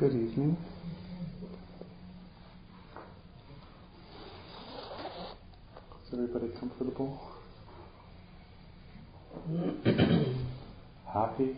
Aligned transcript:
Good 0.00 0.14
evening. 0.14 0.56
Is 6.06 6.14
everybody 6.14 6.48
comfortable? 6.58 7.20
Happy? 11.12 11.54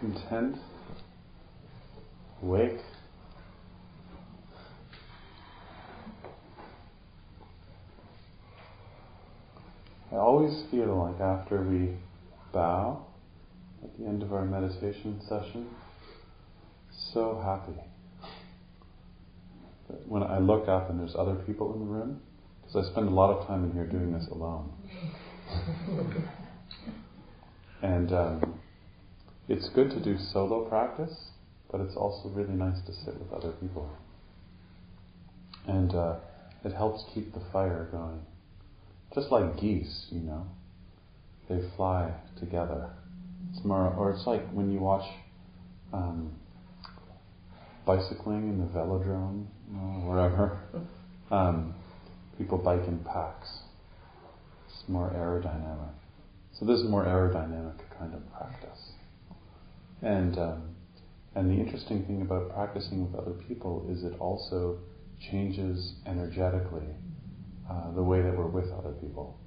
Content? 0.00 0.56
Awake? 2.42 2.80
I 10.12 10.16
always 10.16 10.62
feel 10.70 10.94
like 10.94 11.22
after 11.22 11.62
we 11.62 11.96
bow 12.52 13.06
at 13.82 13.98
the 13.98 14.04
end 14.04 14.22
of 14.22 14.34
our 14.34 14.44
meditation 14.44 15.22
session, 15.26 15.70
so 16.96 17.40
happy. 17.42 17.78
But 19.88 20.06
when 20.08 20.22
I 20.22 20.38
look 20.38 20.68
up 20.68 20.90
and 20.90 20.98
there's 20.98 21.14
other 21.16 21.34
people 21.34 21.72
in 21.74 21.80
the 21.80 21.86
room, 21.86 22.20
because 22.62 22.86
I 22.86 22.90
spend 22.90 23.08
a 23.08 23.12
lot 23.12 23.30
of 23.30 23.46
time 23.46 23.64
in 23.64 23.72
here 23.72 23.86
doing 23.86 24.12
this 24.12 24.26
alone. 24.28 24.72
and 27.82 28.12
um, 28.12 28.58
it's 29.48 29.68
good 29.68 29.90
to 29.90 30.00
do 30.00 30.18
solo 30.18 30.64
practice, 30.68 31.30
but 31.70 31.80
it's 31.80 31.94
also 31.94 32.28
really 32.30 32.54
nice 32.54 32.80
to 32.86 32.92
sit 32.92 33.18
with 33.18 33.32
other 33.32 33.52
people. 33.52 33.88
And 35.66 35.94
uh, 35.94 36.16
it 36.64 36.72
helps 36.72 37.04
keep 37.14 37.32
the 37.32 37.40
fire 37.52 37.88
going. 37.92 38.22
Just 39.14 39.30
like 39.30 39.60
geese, 39.60 40.06
you 40.10 40.20
know, 40.20 40.46
they 41.48 41.60
fly 41.76 42.12
together. 42.38 42.90
It's 43.52 43.64
more, 43.64 43.94
or 43.94 44.10
it's 44.10 44.26
like 44.26 44.46
when 44.50 44.72
you 44.72 44.80
watch 44.80 45.08
um, 45.92 46.32
bicycling 47.86 48.48
in 48.48 48.58
the 48.58 48.66
velodrome, 48.66 49.46
you 49.70 49.76
know, 49.76 50.08
wherever. 50.08 50.60
Um, 51.28 51.74
people 52.38 52.56
bike 52.56 52.86
in 52.86 53.00
packs. 53.00 53.48
It's 54.68 54.88
more 54.88 55.10
aerodynamic. 55.10 55.90
So 56.52 56.64
this 56.64 56.78
is 56.78 56.88
more 56.88 57.04
aerodynamic 57.04 57.80
kind 57.98 58.14
of 58.14 58.22
practice. 58.32 58.92
And 60.02 60.38
um, 60.38 60.76
and 61.34 61.50
the 61.50 61.62
interesting 61.62 62.04
thing 62.06 62.22
about 62.22 62.54
practicing 62.54 63.04
with 63.04 63.20
other 63.20 63.32
people 63.46 63.86
is 63.90 64.04
it 64.04 64.18
also 64.20 64.78
changes 65.30 65.94
energetically 66.06 66.86
uh, 67.70 67.92
the 67.94 68.02
way 68.02 68.22
that 68.22 68.36
we're 68.36 68.46
with 68.46 68.72
other 68.72 68.92
people. 68.92 69.38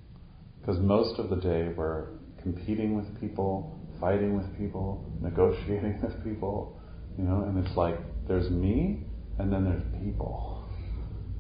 Because 0.60 0.80
most 0.80 1.18
of 1.20 1.30
the 1.30 1.38
day 1.38 1.70
we're 1.76 2.10
competing 2.44 2.96
with 2.96 3.20
people, 3.20 3.80
fighting 4.00 4.38
with 4.38 4.56
people, 4.58 5.04
negotiating 5.22 6.00
with 6.04 6.24
people, 6.24 6.80
you 7.18 7.24
know, 7.24 7.44
and 7.44 7.66
it's 7.66 7.76
like 7.76 7.98
there's 8.30 8.50
me 8.52 9.00
and 9.40 9.52
then 9.52 9.66
there's 9.66 9.84
people. 10.04 10.64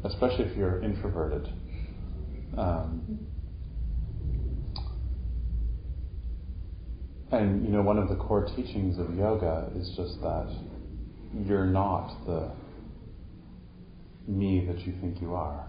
Especially 0.03 0.45
if 0.45 0.57
you're 0.57 0.83
introverted. 0.83 1.47
Um, 2.57 3.27
and 7.31 7.63
you 7.63 7.71
know, 7.71 7.83
one 7.83 7.99
of 7.99 8.09
the 8.09 8.15
core 8.15 8.45
teachings 8.55 8.97
of 8.97 9.15
yoga 9.15 9.69
is 9.75 9.93
just 9.95 10.19
that 10.21 10.49
you're 11.45 11.65
not 11.65 12.25
the 12.25 12.51
me 14.27 14.65
that 14.65 14.79
you 14.79 14.93
think 14.99 15.21
you 15.21 15.35
are. 15.35 15.67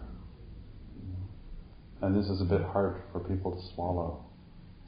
And 2.00 2.16
this 2.16 2.30
is 2.30 2.40
a 2.40 2.44
bit 2.44 2.62
hard 2.62 3.02
for 3.12 3.20
people 3.20 3.56
to 3.56 3.74
swallow 3.74 4.24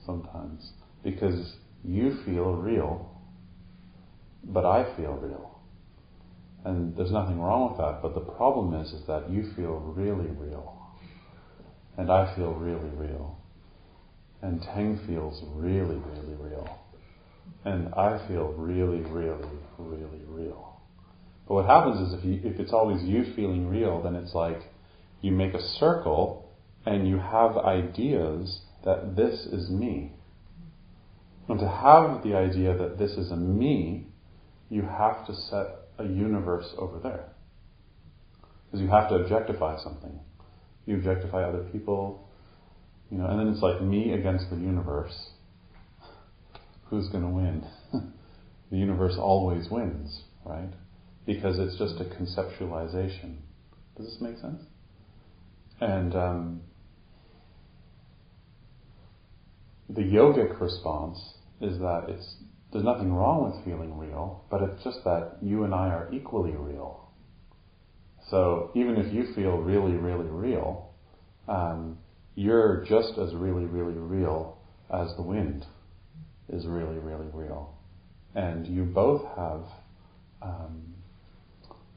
sometimes 0.06 0.72
because 1.04 1.56
you 1.84 2.16
feel 2.24 2.54
real, 2.54 3.10
but 4.44 4.64
I 4.64 4.96
feel 4.96 5.12
real. 5.12 5.51
And 6.64 6.96
there's 6.96 7.10
nothing 7.10 7.40
wrong 7.40 7.70
with 7.70 7.78
that, 7.78 8.02
but 8.02 8.14
the 8.14 8.20
problem 8.20 8.80
is, 8.80 8.92
is 8.92 9.04
that 9.06 9.28
you 9.30 9.52
feel 9.56 9.80
really 9.96 10.30
real. 10.30 10.78
And 11.98 12.10
I 12.10 12.34
feel 12.36 12.52
really 12.52 12.90
real. 12.90 13.36
And 14.42 14.62
Tang 14.62 15.00
feels 15.06 15.42
really, 15.54 15.96
really 15.96 16.34
real. 16.38 16.78
And 17.64 17.92
I 17.94 18.26
feel 18.28 18.52
really, 18.52 19.00
really, 19.00 19.58
really 19.78 20.22
real. 20.28 20.80
But 21.48 21.54
what 21.54 21.66
happens 21.66 22.08
is 22.08 22.18
if 22.18 22.24
you, 22.24 22.40
if 22.44 22.60
it's 22.60 22.72
always 22.72 23.02
you 23.02 23.32
feeling 23.34 23.68
real, 23.68 24.02
then 24.02 24.14
it's 24.14 24.34
like 24.34 24.62
you 25.20 25.32
make 25.32 25.54
a 25.54 25.62
circle 25.78 26.48
and 26.86 27.08
you 27.08 27.18
have 27.18 27.56
ideas 27.56 28.60
that 28.84 29.16
this 29.16 29.46
is 29.46 29.70
me. 29.70 30.12
And 31.48 31.58
to 31.58 31.68
have 31.68 32.22
the 32.22 32.34
idea 32.34 32.76
that 32.76 32.98
this 32.98 33.12
is 33.12 33.30
a 33.30 33.36
me, 33.36 34.06
you 34.70 34.82
have 34.82 35.26
to 35.26 35.34
set 35.34 35.81
a 35.98 36.04
universe 36.04 36.72
over 36.78 36.98
there. 36.98 37.28
Because 38.66 38.80
you 38.80 38.88
have 38.88 39.08
to 39.10 39.16
objectify 39.16 39.82
something. 39.82 40.18
You 40.86 40.96
objectify 40.96 41.44
other 41.44 41.64
people, 41.72 42.28
you 43.10 43.18
know, 43.18 43.26
and 43.26 43.38
then 43.38 43.48
it's 43.48 43.62
like 43.62 43.82
me 43.82 44.12
against 44.12 44.50
the 44.50 44.56
universe. 44.56 45.30
Who's 46.86 47.08
going 47.08 47.24
to 47.24 47.30
win? 47.30 47.64
the 48.70 48.76
universe 48.76 49.16
always 49.18 49.68
wins, 49.70 50.22
right? 50.44 50.70
Because 51.26 51.58
it's 51.58 51.78
just 51.78 52.00
a 52.00 52.04
conceptualization. 52.04 53.36
Does 53.96 54.06
this 54.06 54.16
make 54.20 54.38
sense? 54.38 54.62
And 55.80 56.14
um, 56.14 56.60
the 59.88 60.02
yogic 60.02 60.60
response 60.60 61.18
is 61.60 61.78
that 61.78 62.06
it's 62.08 62.36
there's 62.72 62.84
nothing 62.84 63.12
wrong 63.12 63.44
with 63.44 63.64
feeling 63.64 63.98
real, 63.98 64.44
but 64.50 64.62
it's 64.62 64.82
just 64.82 65.04
that 65.04 65.36
you 65.42 65.64
and 65.64 65.74
I 65.74 65.88
are 65.88 66.08
equally 66.12 66.52
real. 66.52 67.10
So 68.30 68.70
even 68.74 68.96
if 68.96 69.12
you 69.12 69.34
feel 69.34 69.58
really, 69.58 69.92
really 69.92 70.28
real, 70.30 70.90
um, 71.48 71.98
you're 72.34 72.82
just 72.88 73.18
as 73.18 73.34
really, 73.34 73.66
really 73.66 73.92
real 73.92 74.56
as 74.90 75.14
the 75.16 75.22
wind 75.22 75.66
is 76.48 76.66
really, 76.66 76.96
really 76.96 77.28
real. 77.34 77.74
And 78.34 78.66
you 78.66 78.84
both 78.84 79.22
have 79.36 79.64
um, 80.40 80.94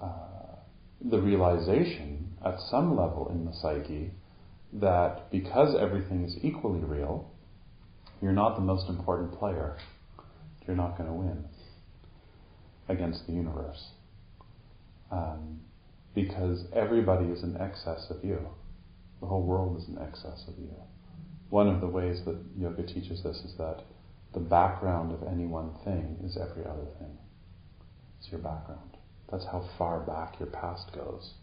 uh, 0.01 0.57
the 1.09 1.19
realization 1.19 2.33
at 2.43 2.59
some 2.69 2.97
level 2.97 3.29
in 3.29 3.45
the 3.45 3.53
psyche 3.53 4.11
that 4.73 5.31
because 5.31 5.73
everything 5.79 6.25
is 6.25 6.35
equally 6.41 6.81
real, 6.81 7.31
you're 8.21 8.33
not 8.33 8.55
the 8.55 8.61
most 8.61 8.89
important 8.89 9.39
player 9.39 9.77
you're 10.67 10.75
not 10.75 10.97
going 10.97 11.09
to 11.09 11.15
win 11.15 11.45
against 12.87 13.25
the 13.27 13.33
universe. 13.33 13.91
Um, 15.11 15.61
because 16.13 16.63
everybody 16.73 17.25
is 17.25 17.43
in 17.43 17.57
excess 17.57 18.07
of 18.09 18.23
you. 18.23 18.39
The 19.19 19.27
whole 19.27 19.43
world 19.43 19.77
is 19.77 19.87
in 19.87 19.97
excess 19.97 20.45
of 20.47 20.57
you. 20.57 20.73
One 21.49 21.67
of 21.67 21.81
the 21.81 21.87
ways 21.87 22.21
that 22.25 22.37
yoga 22.57 22.83
teaches 22.83 23.21
this 23.23 23.37
is 23.37 23.53
that 23.57 23.83
the 24.33 24.39
background 24.39 25.11
of 25.11 25.27
any 25.27 25.45
one 25.45 25.71
thing 25.83 26.17
is 26.23 26.37
every 26.37 26.65
other 26.65 26.87
thing. 26.99 27.17
It's 28.19 28.29
your 28.31 28.41
background. 28.41 28.97
That's 29.31 29.45
how 29.45 29.67
far 29.77 29.99
back 30.01 30.39
your 30.39 30.49
past 30.49 30.91
goes. 30.93 31.33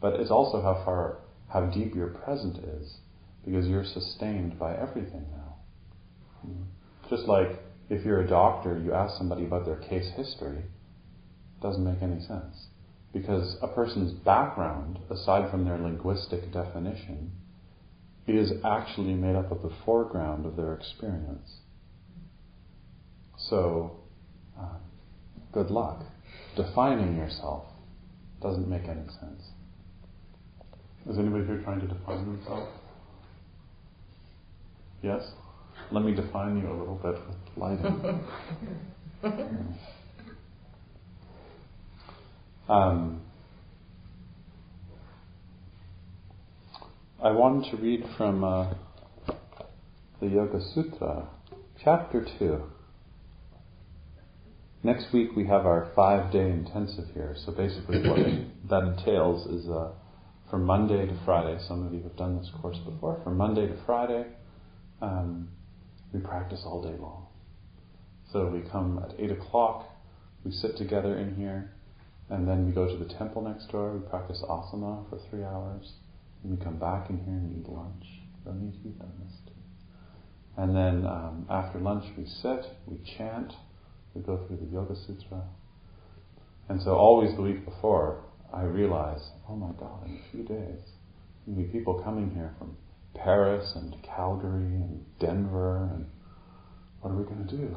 But 0.00 0.14
it's 0.20 0.30
also 0.30 0.60
how 0.60 0.82
far, 0.84 1.18
how 1.48 1.66
deep 1.66 1.94
your 1.94 2.08
present 2.08 2.58
is, 2.58 2.96
because 3.44 3.66
you're 3.66 3.84
sustained 3.84 4.58
by 4.58 4.74
everything 4.76 5.26
now. 5.32 5.56
Just 7.08 7.24
like 7.24 7.58
if 7.88 8.04
you're 8.04 8.22
a 8.22 8.28
doctor, 8.28 8.80
you 8.82 8.92
ask 8.92 9.16
somebody 9.18 9.44
about 9.44 9.64
their 9.66 9.76
case 9.76 10.10
history, 10.16 10.58
it 10.58 11.62
doesn't 11.62 11.84
make 11.84 12.02
any 12.02 12.20
sense. 12.20 12.68
Because 13.12 13.56
a 13.62 13.68
person's 13.68 14.12
background, 14.12 14.98
aside 15.10 15.50
from 15.50 15.64
their 15.64 15.78
linguistic 15.78 16.52
definition, 16.52 17.30
is 18.26 18.52
actually 18.64 19.14
made 19.14 19.36
up 19.36 19.52
of 19.52 19.62
the 19.62 19.70
foreground 19.84 20.46
of 20.46 20.56
their 20.56 20.74
experience. 20.74 21.58
So, 23.36 23.98
uh, 24.58 24.78
good 25.52 25.70
luck. 25.70 26.02
Defining 26.56 27.16
yourself 27.16 27.66
doesn't 28.40 28.68
make 28.68 28.84
any 28.84 29.06
sense. 29.20 29.42
Is 31.08 31.18
anybody 31.18 31.44
here 31.44 31.60
trying 31.62 31.80
to 31.80 31.86
define 31.86 32.24
themselves? 32.24 32.70
Yes? 35.02 35.22
Let 35.90 36.04
me 36.04 36.14
define 36.14 36.58
you 36.58 36.70
a 36.70 36.76
little 36.76 37.00
bit 37.02 37.14
with 37.28 37.36
lighting. 37.56 38.20
um, 42.68 43.20
I 47.22 47.30
wanted 47.30 47.70
to 47.70 47.76
read 47.78 48.04
from 48.16 48.44
uh, 48.44 48.74
the 50.20 50.26
Yoga 50.26 50.60
Sutra, 50.74 51.28
chapter 51.82 52.26
2. 52.38 52.62
Next 54.82 55.12
week 55.14 55.30
we 55.34 55.46
have 55.46 55.64
our 55.64 55.90
five 55.96 56.30
day 56.30 56.50
intensive 56.50 57.06
here. 57.14 57.34
So 57.46 57.52
basically, 57.52 58.06
what 58.06 58.18
that 58.68 58.82
entails 58.82 59.46
is 59.46 59.68
uh, 59.68 59.92
from 60.50 60.64
Monday 60.64 61.06
to 61.06 61.18
Friday. 61.24 61.58
Some 61.66 61.86
of 61.86 61.94
you 61.94 62.02
have 62.02 62.16
done 62.16 62.36
this 62.36 62.50
course 62.60 62.76
before. 62.78 63.20
From 63.24 63.38
Monday 63.38 63.66
to 63.66 63.76
Friday, 63.86 64.26
um, 65.00 65.48
we 66.14 66.20
practice 66.20 66.62
all 66.64 66.80
day 66.80 66.96
long. 67.00 67.26
So 68.32 68.46
we 68.46 68.60
come 68.70 69.04
at 69.04 69.18
8 69.18 69.32
o'clock, 69.32 69.90
we 70.44 70.52
sit 70.52 70.76
together 70.76 71.18
in 71.18 71.34
here, 71.34 71.72
and 72.30 72.48
then 72.48 72.66
we 72.66 72.72
go 72.72 72.86
to 72.86 72.96
the 72.96 73.12
temple 73.14 73.42
next 73.42 73.70
door, 73.70 73.92
we 73.92 74.08
practice 74.08 74.42
asana 74.48 75.08
for 75.10 75.18
three 75.28 75.42
hours, 75.42 75.92
and 76.42 76.56
we 76.56 76.64
come 76.64 76.78
back 76.78 77.10
in 77.10 77.18
here 77.18 77.34
and 77.34 77.58
eat 77.58 77.68
lunch. 77.68 78.06
Ronit, 78.46 78.74
you've 78.84 78.98
done 78.98 79.12
this 79.24 79.34
too. 79.44 79.52
And 80.56 80.76
then 80.76 81.04
um, 81.06 81.46
after 81.50 81.78
lunch 81.80 82.04
we 82.16 82.26
sit, 82.26 82.64
we 82.86 82.98
chant, 83.16 83.52
we 84.14 84.22
go 84.22 84.46
through 84.46 84.58
the 84.58 84.72
Yoga 84.72 84.94
Sutra. 84.94 85.42
And 86.68 86.80
so 86.80 86.94
always 86.94 87.34
the 87.34 87.42
week 87.42 87.64
before, 87.64 88.22
I 88.52 88.62
realize, 88.62 89.30
oh 89.48 89.56
my 89.56 89.72
God, 89.78 90.06
in 90.06 90.14
a 90.14 90.30
few 90.30 90.44
days, 90.44 90.80
there'll 91.46 91.60
be 91.60 91.68
people 91.68 92.00
coming 92.04 92.30
here 92.30 92.54
from 92.58 92.76
Paris 93.14 93.72
and 93.74 93.94
Calgary 94.02 94.64
and 94.64 95.04
Denver 95.18 95.90
and 95.94 96.06
what 97.00 97.10
are 97.10 97.16
we 97.16 97.24
going 97.24 97.46
to 97.46 97.56
do? 97.56 97.76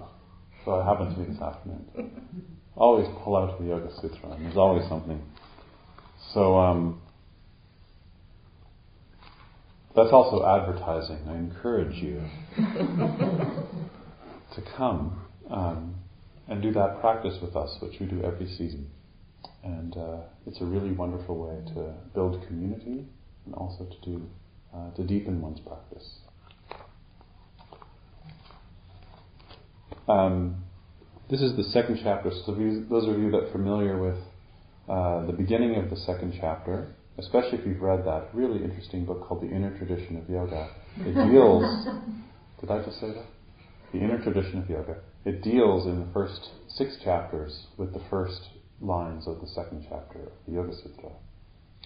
So 0.64 0.80
it 0.80 0.84
happened 0.84 1.16
to 1.16 1.22
me 1.22 1.28
this 1.34 1.42
afternoon. 1.42 2.12
always 2.78 3.08
pull 3.24 3.36
out 3.36 3.60
the 3.60 3.66
Yoga 3.66 3.90
Sutra, 3.96 4.32
and 4.32 4.46
there's 4.46 4.58
always 4.58 4.88
something. 4.88 5.22
So 6.34 6.58
um, 6.58 7.02
that's 9.96 10.12
also 10.12 10.46
advertising. 10.46 11.20
I 11.28 11.36
encourage 11.36 11.96
you 11.96 12.22
to 14.56 14.62
come 14.76 15.22
um, 15.50 15.96
and 16.48 16.62
do 16.62 16.72
that 16.74 17.02
practice 17.02 17.38
with 17.42 17.56
us, 17.56 17.76
which 17.82 18.00
we 18.00 18.06
do 18.06 18.22
every 18.24 18.48
season. 18.48 18.90
And 19.64 19.98
uh, 19.98 20.20
it's 20.46 20.62
a 20.62 20.66
really 20.66 20.92
wonderful 20.92 21.38
way 21.38 21.74
to 21.74 21.94
build 22.14 22.46
community 22.48 23.08
and 23.46 23.56
also 23.56 23.86
to 23.86 24.02
do 24.06 24.22
uh, 24.78 24.92
to 24.96 25.04
deepen 25.04 25.42
one's 25.42 25.60
practice. 25.60 26.20
Um, 30.08 30.64
this 31.30 31.42
is 31.42 31.56
the 31.58 31.64
second 31.64 32.00
chapter. 32.02 32.32
So 32.46 32.54
those 32.54 33.08
of 33.08 33.20
you 33.20 33.32
that 33.32 33.44
are 33.44 33.52
familiar 33.52 34.02
with 34.02 34.18
uh, 34.88 35.26
the 35.26 35.34
beginning 35.34 35.76
of 35.76 35.90
the 35.90 35.98
second 35.98 36.38
chapter, 36.40 36.96
especially 37.18 37.58
if 37.60 37.66
you've 37.66 37.82
read 37.82 38.06
that 38.06 38.30
really 38.34 38.64
interesting 38.64 39.06
book 39.06 39.28
called 39.28 39.42
The 39.42 39.54
Inner 39.54 39.78
Tradition 39.78 40.18
of 40.18 40.30
Yoga, 40.30 40.70
it 41.00 41.14
deals. 41.32 41.88
did 42.62 42.72
I 42.72 42.84
just 42.84 43.00
say 43.00 43.08
that? 43.08 43.26
The 43.92 44.00
Inner 44.00 44.22
Tradition 44.24 44.60
of 44.60 44.70
Yoga. 44.70 44.98
It 45.26 45.42
deals 45.44 45.86
in 45.88 46.00
the 46.00 46.08
first 46.14 46.40
six 46.70 46.98
chapters 47.04 47.66
with 47.78 47.94
the 47.94 48.02
first 48.10 48.48
lines 48.80 49.28
of 49.28 49.42
the 49.42 49.48
second 49.48 49.86
chapter 49.90 50.20
of 50.20 50.32
the 50.48 50.54
Yoga 50.54 50.74
Sutra, 50.76 51.12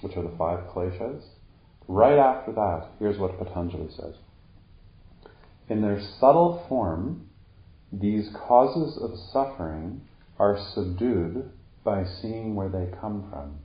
which 0.02 0.16
are 0.16 0.24
the 0.24 0.36
five 0.38 0.60
kleshas. 0.70 1.24
Right 1.88 2.18
after 2.18 2.51
that, 2.54 2.88
here's 3.00 3.18
what 3.18 3.38
Patanjali 3.38 3.89
says. 3.92 4.16
In 5.69 5.81
their 5.81 6.01
subtle 6.19 6.66
form, 6.68 7.30
these 7.92 8.30
causes 8.33 8.98
of 9.01 9.18
suffering 9.31 10.01
are 10.39 10.57
subdued 10.74 11.51
by 11.83 12.04
seeing 12.04 12.56
where 12.56 12.69
they 12.69 12.88
come 13.00 13.30
from. 13.30 13.60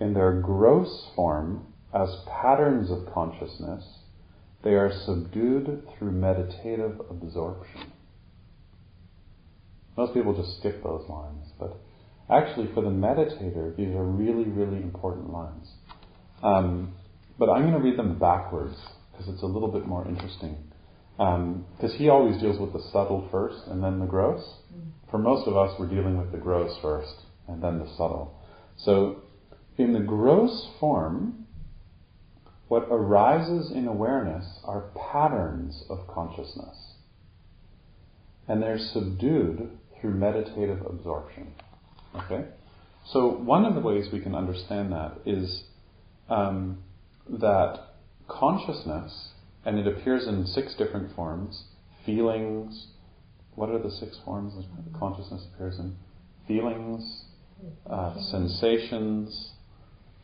In 0.00 0.14
their 0.14 0.40
gross 0.40 1.10
form, 1.14 1.66
as 1.92 2.24
patterns 2.26 2.90
of 2.90 3.12
consciousness, 3.12 3.98
they 4.62 4.74
are 4.74 4.92
subdued 4.92 5.86
through 5.98 6.12
meditative 6.12 7.00
absorption. 7.10 7.92
Most 9.96 10.14
people 10.14 10.34
just 10.34 10.58
skip 10.58 10.82
those 10.82 11.08
lines, 11.08 11.52
but 11.58 11.76
actually, 12.28 12.72
for 12.72 12.82
the 12.82 12.90
meditator, 12.90 13.76
these 13.76 13.94
are 13.94 14.04
really, 14.04 14.44
really 14.44 14.82
important 14.82 15.32
lines. 15.32 15.68
Um, 16.42 16.94
but 17.38 17.48
I'm 17.48 17.62
going 17.62 17.74
to 17.74 17.80
read 17.80 17.98
them 17.98 18.18
backwards 18.18 18.76
because 19.12 19.28
it's 19.32 19.42
a 19.42 19.46
little 19.46 19.70
bit 19.70 19.86
more 19.86 20.06
interesting. 20.06 20.56
Because 21.16 21.92
um, 21.92 21.98
he 21.98 22.08
always 22.08 22.40
deals 22.40 22.58
with 22.58 22.72
the 22.72 22.82
subtle 22.92 23.28
first 23.30 23.66
and 23.66 23.82
then 23.82 23.98
the 23.98 24.06
gross. 24.06 24.42
For 25.10 25.18
most 25.18 25.46
of 25.46 25.56
us, 25.56 25.74
we're 25.78 25.88
dealing 25.88 26.16
with 26.16 26.32
the 26.32 26.38
gross 26.38 26.78
first 26.80 27.14
and 27.48 27.62
then 27.62 27.78
the 27.78 27.88
subtle. 27.96 28.38
So, 28.76 29.22
in 29.76 29.92
the 29.92 30.00
gross 30.00 30.68
form, 30.78 31.46
what 32.68 32.86
arises 32.90 33.70
in 33.72 33.86
awareness 33.88 34.60
are 34.64 34.90
patterns 35.12 35.84
of 35.90 36.06
consciousness. 36.06 36.76
And 38.46 38.62
they're 38.62 38.78
subdued 38.78 39.78
through 40.00 40.14
meditative 40.14 40.80
absorption. 40.86 41.52
Okay? 42.14 42.46
So, 43.06 43.28
one 43.28 43.64
of 43.64 43.74
the 43.74 43.80
ways 43.80 44.08
we 44.12 44.20
can 44.20 44.34
understand 44.34 44.92
that 44.92 45.18
is 45.26 45.64
um, 46.30 46.82
that 47.28 47.80
consciousness, 48.28 49.30
and 49.64 49.78
it 49.78 49.86
appears 49.86 50.26
in 50.26 50.46
six 50.46 50.74
different 50.74 51.14
forms 51.14 51.64
feelings. 52.04 52.88
What 53.54 53.70
are 53.70 53.78
the 53.78 53.90
six 53.90 54.18
forms 54.24 54.54
that 54.54 54.98
consciousness 54.98 55.46
appears 55.52 55.78
in? 55.78 55.96
Feelings, 56.46 57.24
uh, 57.88 58.14
sensations. 58.30 59.52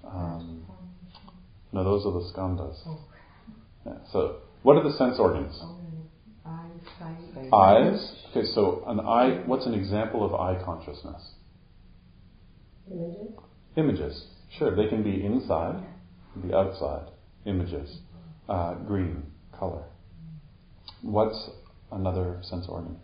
Um, 0.04 0.64
no, 1.72 1.84
those 1.84 2.06
are 2.06 2.12
the 2.12 2.32
skandhas. 2.32 2.76
Yeah, 3.84 3.92
so, 4.12 4.38
what 4.62 4.76
are 4.76 4.82
the 4.82 4.96
sense 4.96 5.18
organs? 5.18 5.60
Eyes. 7.52 8.12
Okay, 8.30 8.46
so 8.54 8.84
an 8.86 9.00
eye. 9.00 9.42
What's 9.46 9.66
an 9.66 9.74
example 9.74 10.24
of 10.24 10.34
eye 10.34 10.62
consciousness? 10.64 11.32
Images. 12.90 13.32
Images. 13.76 14.26
Sure, 14.58 14.74
they 14.74 14.88
can 14.88 15.02
be 15.02 15.24
inside 15.24 15.82
the 16.44 16.56
outside 16.56 17.10
images, 17.44 17.98
uh, 18.48 18.74
green 18.74 19.22
color. 19.58 19.84
What's 21.02 21.50
another 21.92 22.38
sense 22.42 22.66
organ? 22.68 22.96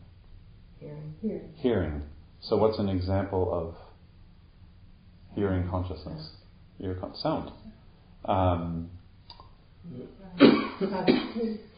Hearing. 0.79 1.15
Hearing. 1.21 1.49
Hearing. 1.57 2.03
So, 2.41 2.57
what's 2.57 2.79
an 2.79 2.89
example 2.89 3.49
of 3.53 3.77
hearing 5.35 5.69
consciousness? 5.69 6.31
Ear 6.81 6.97
con- 7.01 7.15
sound. 7.15 7.53
Um, 8.25 8.91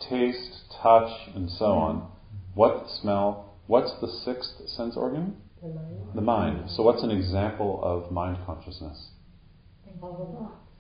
taste, 0.09 0.63
touch, 0.83 1.11
and 1.35 1.51
so 1.51 1.67
on. 1.67 2.11
What 2.55 2.87
smell? 3.03 3.55
What's 3.67 3.93
the 4.01 4.09
sixth 4.09 4.69
sense 4.69 4.97
organ? 4.97 5.37
The 5.63 5.69
mind. 5.69 5.97
The 6.15 6.21
mind. 6.21 6.71
So, 6.71 6.83
what's 6.83 7.03
an 7.03 7.11
example 7.11 7.81
of 7.83 8.11
mind 8.11 8.39
consciousness? 8.47 9.09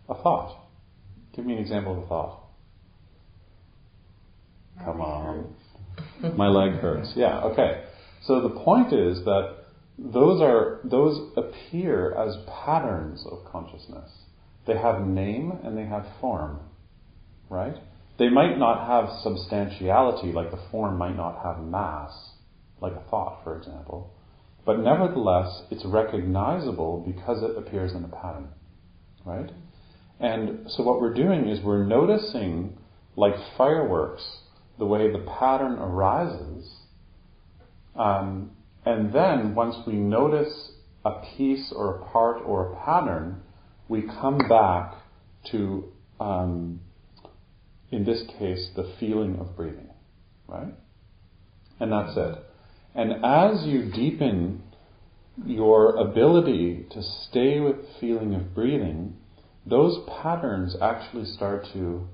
A 0.09 0.14
thought. 0.14 0.63
Give 1.34 1.44
me 1.44 1.54
an 1.54 1.58
example 1.58 1.98
of 1.98 2.04
a 2.04 2.06
thought. 2.06 2.40
Come 4.84 5.00
on. 5.00 5.54
My 6.36 6.48
leg 6.48 6.80
hurts. 6.80 7.12
Yeah, 7.16 7.40
okay. 7.44 7.84
So 8.22 8.40
the 8.40 8.60
point 8.60 8.92
is 8.92 9.24
that 9.24 9.56
those 9.98 10.40
are 10.40 10.80
those 10.84 11.32
appear 11.36 12.14
as 12.14 12.36
patterns 12.64 13.24
of 13.30 13.44
consciousness. 13.50 14.10
They 14.66 14.76
have 14.76 15.06
name 15.06 15.52
and 15.62 15.76
they 15.76 15.84
have 15.84 16.06
form. 16.20 16.60
Right? 17.50 17.76
They 18.18 18.28
might 18.28 18.58
not 18.58 18.86
have 18.86 19.22
substantiality, 19.22 20.32
like 20.32 20.50
the 20.50 20.60
form 20.70 20.96
might 20.96 21.16
not 21.16 21.42
have 21.42 21.64
mass, 21.64 22.12
like 22.80 22.92
a 22.92 23.02
thought, 23.10 23.40
for 23.42 23.56
example. 23.56 24.14
But 24.64 24.78
nevertheless, 24.78 25.62
it's 25.70 25.84
recognizable 25.84 27.02
because 27.06 27.42
it 27.42 27.58
appears 27.58 27.92
in 27.92 28.04
a 28.04 28.08
pattern. 28.08 28.48
Right? 29.24 29.50
And 30.21 30.71
so 30.71 30.83
what 30.83 31.00
we're 31.00 31.14
doing 31.14 31.49
is 31.49 31.62
we're 31.62 31.85
noticing, 31.85 32.78
like 33.16 33.35
fireworks, 33.56 34.23
the 34.78 34.87
way 34.87 35.11
the 35.11 35.26
pattern 35.38 35.78
arises. 35.78 36.71
Um, 37.97 38.52
and 38.85 39.12
then 39.12 39.54
once 39.54 39.76
we 39.87 39.94
notice 39.94 40.73
a 41.04 41.23
piece 41.37 41.73
or 41.75 41.97
a 41.97 42.04
part 42.06 42.42
or 42.44 42.73
a 42.73 42.85
pattern, 42.85 43.42
we 43.88 44.02
come 44.02 44.38
back 44.49 44.94
to, 45.50 45.92
um, 46.21 46.80
in 47.90 48.04
this 48.04 48.23
case, 48.38 48.71
the 48.75 48.92
feeling 48.99 49.38
of 49.38 49.56
breathing, 49.56 49.90
right? 50.49 50.75
And 51.80 51.92
that's 51.92 52.16
it. 52.16 52.38
And 52.94 53.25
as 53.25 53.66
you 53.66 53.90
deepen 53.90 54.62
your 55.44 55.97
ability 55.97 56.87
to 56.92 57.02
stay 57.28 57.61
with 57.61 57.76
the 57.76 57.88
feeling 58.00 58.35
of 58.35 58.54
breathing, 58.54 59.16
those 59.66 59.99
patterns 60.23 60.76
actually 60.80 61.25
start 61.25 61.66
to, 61.73 62.06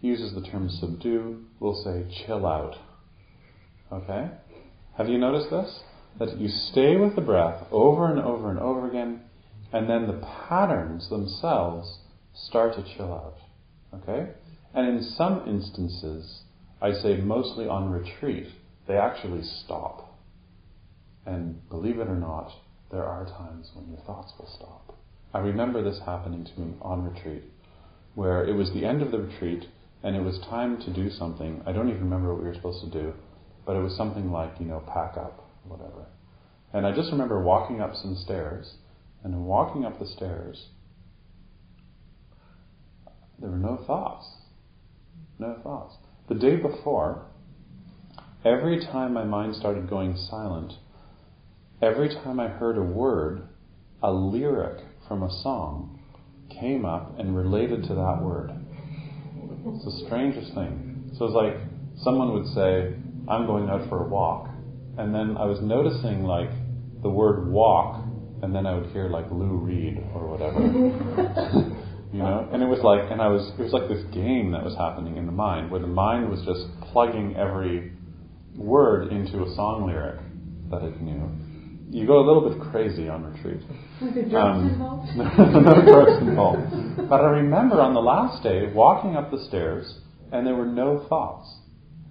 he 0.00 0.08
uses 0.08 0.34
the 0.34 0.42
term 0.42 0.68
subdue, 0.68 1.44
we'll 1.58 1.82
say 1.82 2.04
chill 2.24 2.46
out. 2.46 2.76
Okay? 3.90 4.30
Have 4.98 5.08
you 5.08 5.18
noticed 5.18 5.50
this? 5.50 5.80
That 6.18 6.38
you 6.38 6.48
stay 6.48 6.96
with 6.96 7.14
the 7.14 7.22
breath 7.22 7.66
over 7.70 8.10
and 8.10 8.20
over 8.20 8.50
and 8.50 8.58
over 8.58 8.88
again, 8.88 9.22
and 9.72 9.88
then 9.88 10.06
the 10.06 10.26
patterns 10.48 11.08
themselves 11.08 12.00
start 12.34 12.74
to 12.74 12.96
chill 12.96 13.12
out. 13.12 13.36
Okay? 13.94 14.32
And 14.74 14.88
in 14.88 15.02
some 15.02 15.44
instances, 15.46 16.42
I 16.80 16.92
say 16.92 17.16
mostly 17.16 17.66
on 17.66 17.90
retreat, 17.90 18.48
they 18.86 18.96
actually 18.96 19.42
stop. 19.42 20.18
And 21.24 21.66
believe 21.68 21.98
it 21.98 22.08
or 22.08 22.16
not, 22.16 22.50
there 22.90 23.04
are 23.04 23.24
times 23.24 23.70
when 23.74 23.88
your 23.88 24.00
thoughts 24.00 24.32
will 24.38 24.50
stop. 24.54 24.98
I 25.34 25.38
remember 25.38 25.82
this 25.82 26.00
happening 26.04 26.44
to 26.44 26.60
me 26.60 26.74
on 26.82 27.04
retreat, 27.04 27.44
where 28.14 28.44
it 28.44 28.54
was 28.54 28.72
the 28.72 28.84
end 28.84 29.02
of 29.02 29.10
the 29.10 29.18
retreat 29.18 29.66
and 30.02 30.16
it 30.16 30.22
was 30.22 30.38
time 30.40 30.80
to 30.82 30.92
do 30.92 31.10
something. 31.10 31.62
I 31.64 31.72
don't 31.72 31.88
even 31.88 32.02
remember 32.02 32.32
what 32.32 32.42
we 32.42 32.48
were 32.48 32.54
supposed 32.54 32.84
to 32.84 32.90
do, 32.90 33.14
but 33.64 33.76
it 33.76 33.82
was 33.82 33.96
something 33.96 34.32
like, 34.32 34.58
you 34.58 34.66
know, 34.66 34.80
pack 34.80 35.16
up, 35.16 35.44
whatever. 35.64 36.06
And 36.72 36.86
I 36.86 36.94
just 36.94 37.12
remember 37.12 37.40
walking 37.40 37.80
up 37.80 37.94
some 37.94 38.16
stairs, 38.16 38.74
and 39.22 39.46
walking 39.46 39.84
up 39.84 39.98
the 39.98 40.06
stairs, 40.06 40.66
there 43.38 43.50
were 43.50 43.56
no 43.56 43.78
thoughts. 43.86 44.26
No 45.38 45.56
thoughts. 45.62 45.94
The 46.28 46.34
day 46.34 46.56
before, 46.56 47.26
every 48.44 48.84
time 48.84 49.12
my 49.12 49.24
mind 49.24 49.54
started 49.54 49.88
going 49.88 50.16
silent, 50.16 50.72
every 51.80 52.08
time 52.08 52.40
I 52.40 52.48
heard 52.48 52.76
a 52.76 52.82
word, 52.82 53.42
a 54.02 54.12
lyric 54.12 54.84
from 55.12 55.24
a 55.24 55.42
song 55.42 56.00
came 56.58 56.86
up 56.86 57.18
and 57.18 57.36
related 57.36 57.82
to 57.82 57.94
that 57.94 58.18
word. 58.22 58.50
It's 59.66 59.84
the 59.84 60.06
strangest 60.06 60.54
thing. 60.54 61.12
So 61.18 61.26
it's 61.26 61.34
like 61.34 61.52
someone 62.02 62.32
would 62.32 62.46
say, 62.54 62.94
I'm 63.28 63.44
going 63.44 63.68
out 63.68 63.86
for 63.90 64.06
a 64.06 64.08
walk. 64.08 64.48
And 64.96 65.14
then 65.14 65.36
I 65.36 65.44
was 65.44 65.60
noticing 65.60 66.24
like 66.24 66.48
the 67.02 67.10
word 67.10 67.52
walk, 67.52 68.02
and 68.42 68.54
then 68.54 68.64
I 68.64 68.74
would 68.74 68.86
hear 68.92 69.10
like 69.10 69.30
Lou 69.30 69.58
Reed 69.58 70.02
or 70.14 70.28
whatever. 70.28 70.60
you 72.12 72.18
know? 72.18 72.48
And 72.50 72.62
it 72.62 72.66
was 72.66 72.80
like, 72.80 73.12
and 73.12 73.20
I 73.20 73.28
was, 73.28 73.52
it 73.58 73.62
was 73.62 73.74
like 73.74 73.88
this 73.88 74.04
game 74.14 74.52
that 74.52 74.64
was 74.64 74.74
happening 74.78 75.18
in 75.18 75.26
the 75.26 75.32
mind, 75.32 75.70
where 75.70 75.80
the 75.80 75.86
mind 75.86 76.30
was 76.30 76.40
just 76.46 76.64
plugging 76.90 77.36
every 77.36 77.92
word 78.56 79.12
into 79.12 79.44
a 79.44 79.54
song 79.56 79.86
lyric 79.86 80.20
that 80.70 80.82
it 80.82 81.02
knew 81.02 81.51
you 81.92 82.06
go 82.06 82.18
a 82.20 82.26
little 82.26 82.48
bit 82.48 82.58
crazy 82.70 83.08
on 83.08 83.24
retreat. 83.24 83.60
With 84.00 84.14
the 84.14 84.22
drugs 84.22 84.58
Um, 84.58 84.68
involved? 84.70 85.16
no 85.16 85.82
drugs 85.84 86.22
involved. 86.22 86.96
But 87.08 87.20
I 87.20 87.28
remember 87.30 87.80
on 87.80 87.94
the 87.94 88.00
last 88.00 88.42
day 88.42 88.72
walking 88.72 89.14
up 89.16 89.30
the 89.30 89.44
stairs 89.44 90.00
and 90.32 90.46
there 90.46 90.54
were 90.54 90.66
no 90.66 91.06
thoughts. 91.08 91.48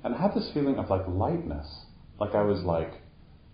And 0.03 0.13
I 0.15 0.21
had 0.21 0.33
this 0.35 0.49
feeling 0.53 0.77
of 0.77 0.89
like 0.89 1.07
lightness. 1.07 1.67
Like 2.19 2.35
I 2.35 2.43
was 2.43 2.61
like 2.61 2.91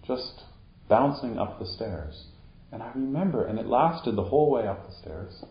just 0.05 0.43
bouncing 0.89 1.37
up 1.37 1.59
the 1.59 1.65
stairs. 1.65 2.25
And 2.71 2.83
I 2.83 2.91
remember, 2.93 3.45
and 3.45 3.57
it 3.57 3.65
lasted 3.67 4.15
the 4.17 4.23
whole 4.25 4.51
way 4.51 4.67
up 4.67 4.85
the 4.85 4.95
stairs. 5.01 5.43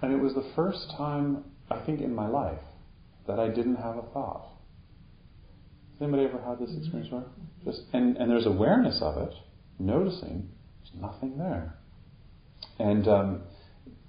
And 0.00 0.12
it 0.12 0.22
was 0.22 0.34
the 0.34 0.50
first 0.56 0.90
time, 0.96 1.44
I 1.70 1.84
think, 1.84 2.00
in 2.00 2.14
my 2.14 2.26
life 2.28 2.60
that 3.26 3.38
I 3.38 3.48
didn't 3.48 3.76
have 3.76 3.96
a 3.98 4.02
thought. 4.12 4.46
Has 5.98 6.02
anybody 6.08 6.24
ever 6.24 6.40
had 6.42 6.58
this 6.58 6.74
experience 6.76 7.08
before? 7.08 7.24
Just 7.64 7.82
and, 7.92 8.16
and 8.16 8.30
there's 8.30 8.46
awareness 8.46 8.98
of 9.02 9.16
it, 9.18 9.32
noticing 9.78 10.50
there's 10.78 11.02
nothing 11.02 11.38
there. 11.38 11.76
And 12.78 13.06
um, 13.08 13.42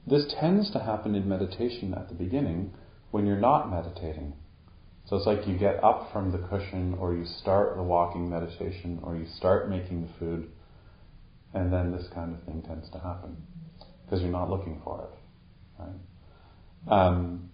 this 0.07 0.33
tends 0.39 0.71
to 0.71 0.79
happen 0.79 1.15
in 1.15 1.27
meditation 1.27 1.93
at 1.93 2.09
the 2.09 2.15
beginning 2.15 2.73
when 3.11 3.25
you're 3.25 3.39
not 3.39 3.69
meditating. 3.69 4.33
So 5.05 5.17
it's 5.17 5.27
like 5.27 5.47
you 5.47 5.57
get 5.57 5.83
up 5.83 6.09
from 6.11 6.31
the 6.31 6.39
cushion, 6.39 6.95
or 6.99 7.13
you 7.13 7.25
start 7.25 7.75
the 7.75 7.83
walking 7.83 8.29
meditation, 8.29 8.99
or 9.03 9.15
you 9.15 9.27
start 9.37 9.69
making 9.69 10.01
the 10.01 10.09
food, 10.19 10.49
and 11.53 11.71
then 11.71 11.91
this 11.91 12.07
kind 12.13 12.33
of 12.33 12.43
thing 12.43 12.63
tends 12.63 12.89
to 12.89 12.99
happen 12.99 13.37
because 14.03 14.21
you're 14.21 14.31
not 14.31 14.49
looking 14.49 14.81
for 14.83 15.07
it. 15.07 15.79
Right? 15.79 17.07
Um, 17.07 17.51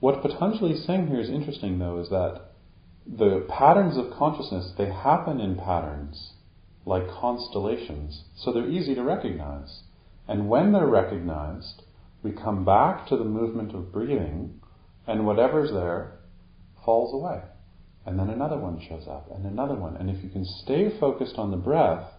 what 0.00 0.20
Patanjali 0.20 0.72
is 0.72 0.86
saying 0.86 1.06
here 1.06 1.20
is 1.20 1.30
interesting, 1.30 1.78
though, 1.78 1.98
is 1.98 2.10
that 2.10 2.52
the 3.06 3.46
patterns 3.48 3.96
of 3.96 4.12
consciousness 4.12 4.72
they 4.76 4.90
happen 4.90 5.40
in 5.40 5.56
patterns 5.56 6.33
like 6.86 7.08
constellations, 7.08 8.24
so 8.36 8.52
they're 8.52 8.68
easy 8.68 8.94
to 8.94 9.02
recognize. 9.02 9.82
And 10.28 10.48
when 10.48 10.72
they're 10.72 10.86
recognized, 10.86 11.82
we 12.22 12.32
come 12.32 12.64
back 12.64 13.06
to 13.08 13.16
the 13.16 13.24
movement 13.24 13.74
of 13.74 13.92
breathing, 13.92 14.60
and 15.06 15.26
whatever's 15.26 15.70
there 15.70 16.18
falls 16.84 17.14
away. 17.14 17.42
And 18.06 18.18
then 18.18 18.28
another 18.28 18.58
one 18.58 18.80
shows 18.80 19.06
up, 19.08 19.30
and 19.34 19.46
another 19.46 19.74
one. 19.74 19.96
And 19.96 20.10
if 20.10 20.22
you 20.22 20.30
can 20.30 20.44
stay 20.44 20.90
focused 20.98 21.36
on 21.36 21.50
the 21.50 21.56
breath, 21.56 22.10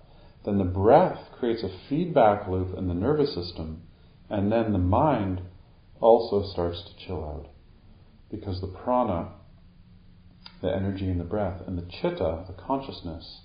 then 0.43 0.57
the 0.57 0.63
breath 0.63 1.19
creates 1.37 1.63
a 1.63 1.77
feedback 1.89 2.47
loop 2.47 2.75
in 2.77 2.87
the 2.87 2.93
nervous 2.93 3.33
system, 3.33 3.83
and 4.29 4.51
then 4.51 4.71
the 4.73 4.79
mind 4.79 5.41
also 5.99 6.47
starts 6.51 6.81
to 6.83 7.05
chill 7.05 7.23
out. 7.23 7.49
Because 8.31 8.61
the 8.61 8.67
prana, 8.67 9.29
the 10.61 10.75
energy 10.75 11.09
in 11.09 11.19
the 11.19 11.23
breath, 11.23 11.61
and 11.67 11.77
the 11.77 11.87
chitta, 11.89 12.45
the 12.47 12.53
consciousness, 12.53 13.41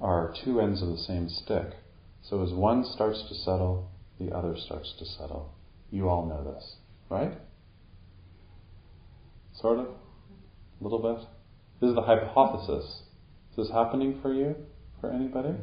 are 0.00 0.34
two 0.44 0.60
ends 0.60 0.82
of 0.82 0.88
the 0.88 0.98
same 0.98 1.28
stick. 1.28 1.74
So 2.22 2.42
as 2.42 2.52
one 2.52 2.84
starts 2.84 3.22
to 3.28 3.34
settle, 3.34 3.90
the 4.18 4.34
other 4.34 4.56
starts 4.56 4.94
to 4.98 5.04
settle. 5.04 5.54
You 5.90 6.08
all 6.08 6.26
know 6.26 6.44
this, 6.52 6.76
right? 7.08 7.32
Sort 9.60 9.78
of? 9.78 9.86
A 9.86 10.84
little 10.84 11.00
bit? 11.00 11.26
This 11.80 11.90
is 11.90 11.94
the 11.94 12.02
hypothesis. 12.02 13.02
Is 13.50 13.56
this 13.56 13.70
happening 13.70 14.18
for 14.22 14.32
you? 14.32 14.54
For 15.00 15.10
anybody? 15.10 15.54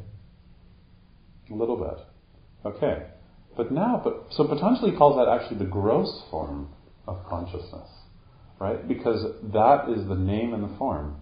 A 1.51 1.53
little 1.53 1.77
bit. 1.77 2.05
Okay. 2.65 3.03
But 3.55 3.71
now, 3.71 4.01
but 4.03 4.27
so 4.31 4.45
Patanjali 4.47 4.97
calls 4.97 5.17
that 5.17 5.31
actually 5.31 5.59
the 5.59 5.71
gross 5.71 6.23
form 6.29 6.69
of 7.07 7.25
consciousness, 7.27 7.87
right? 8.59 8.85
Because 8.87 9.23
that 9.53 9.89
is 9.89 10.07
the 10.07 10.15
name 10.15 10.53
and 10.53 10.63
the 10.63 10.77
form. 10.77 11.17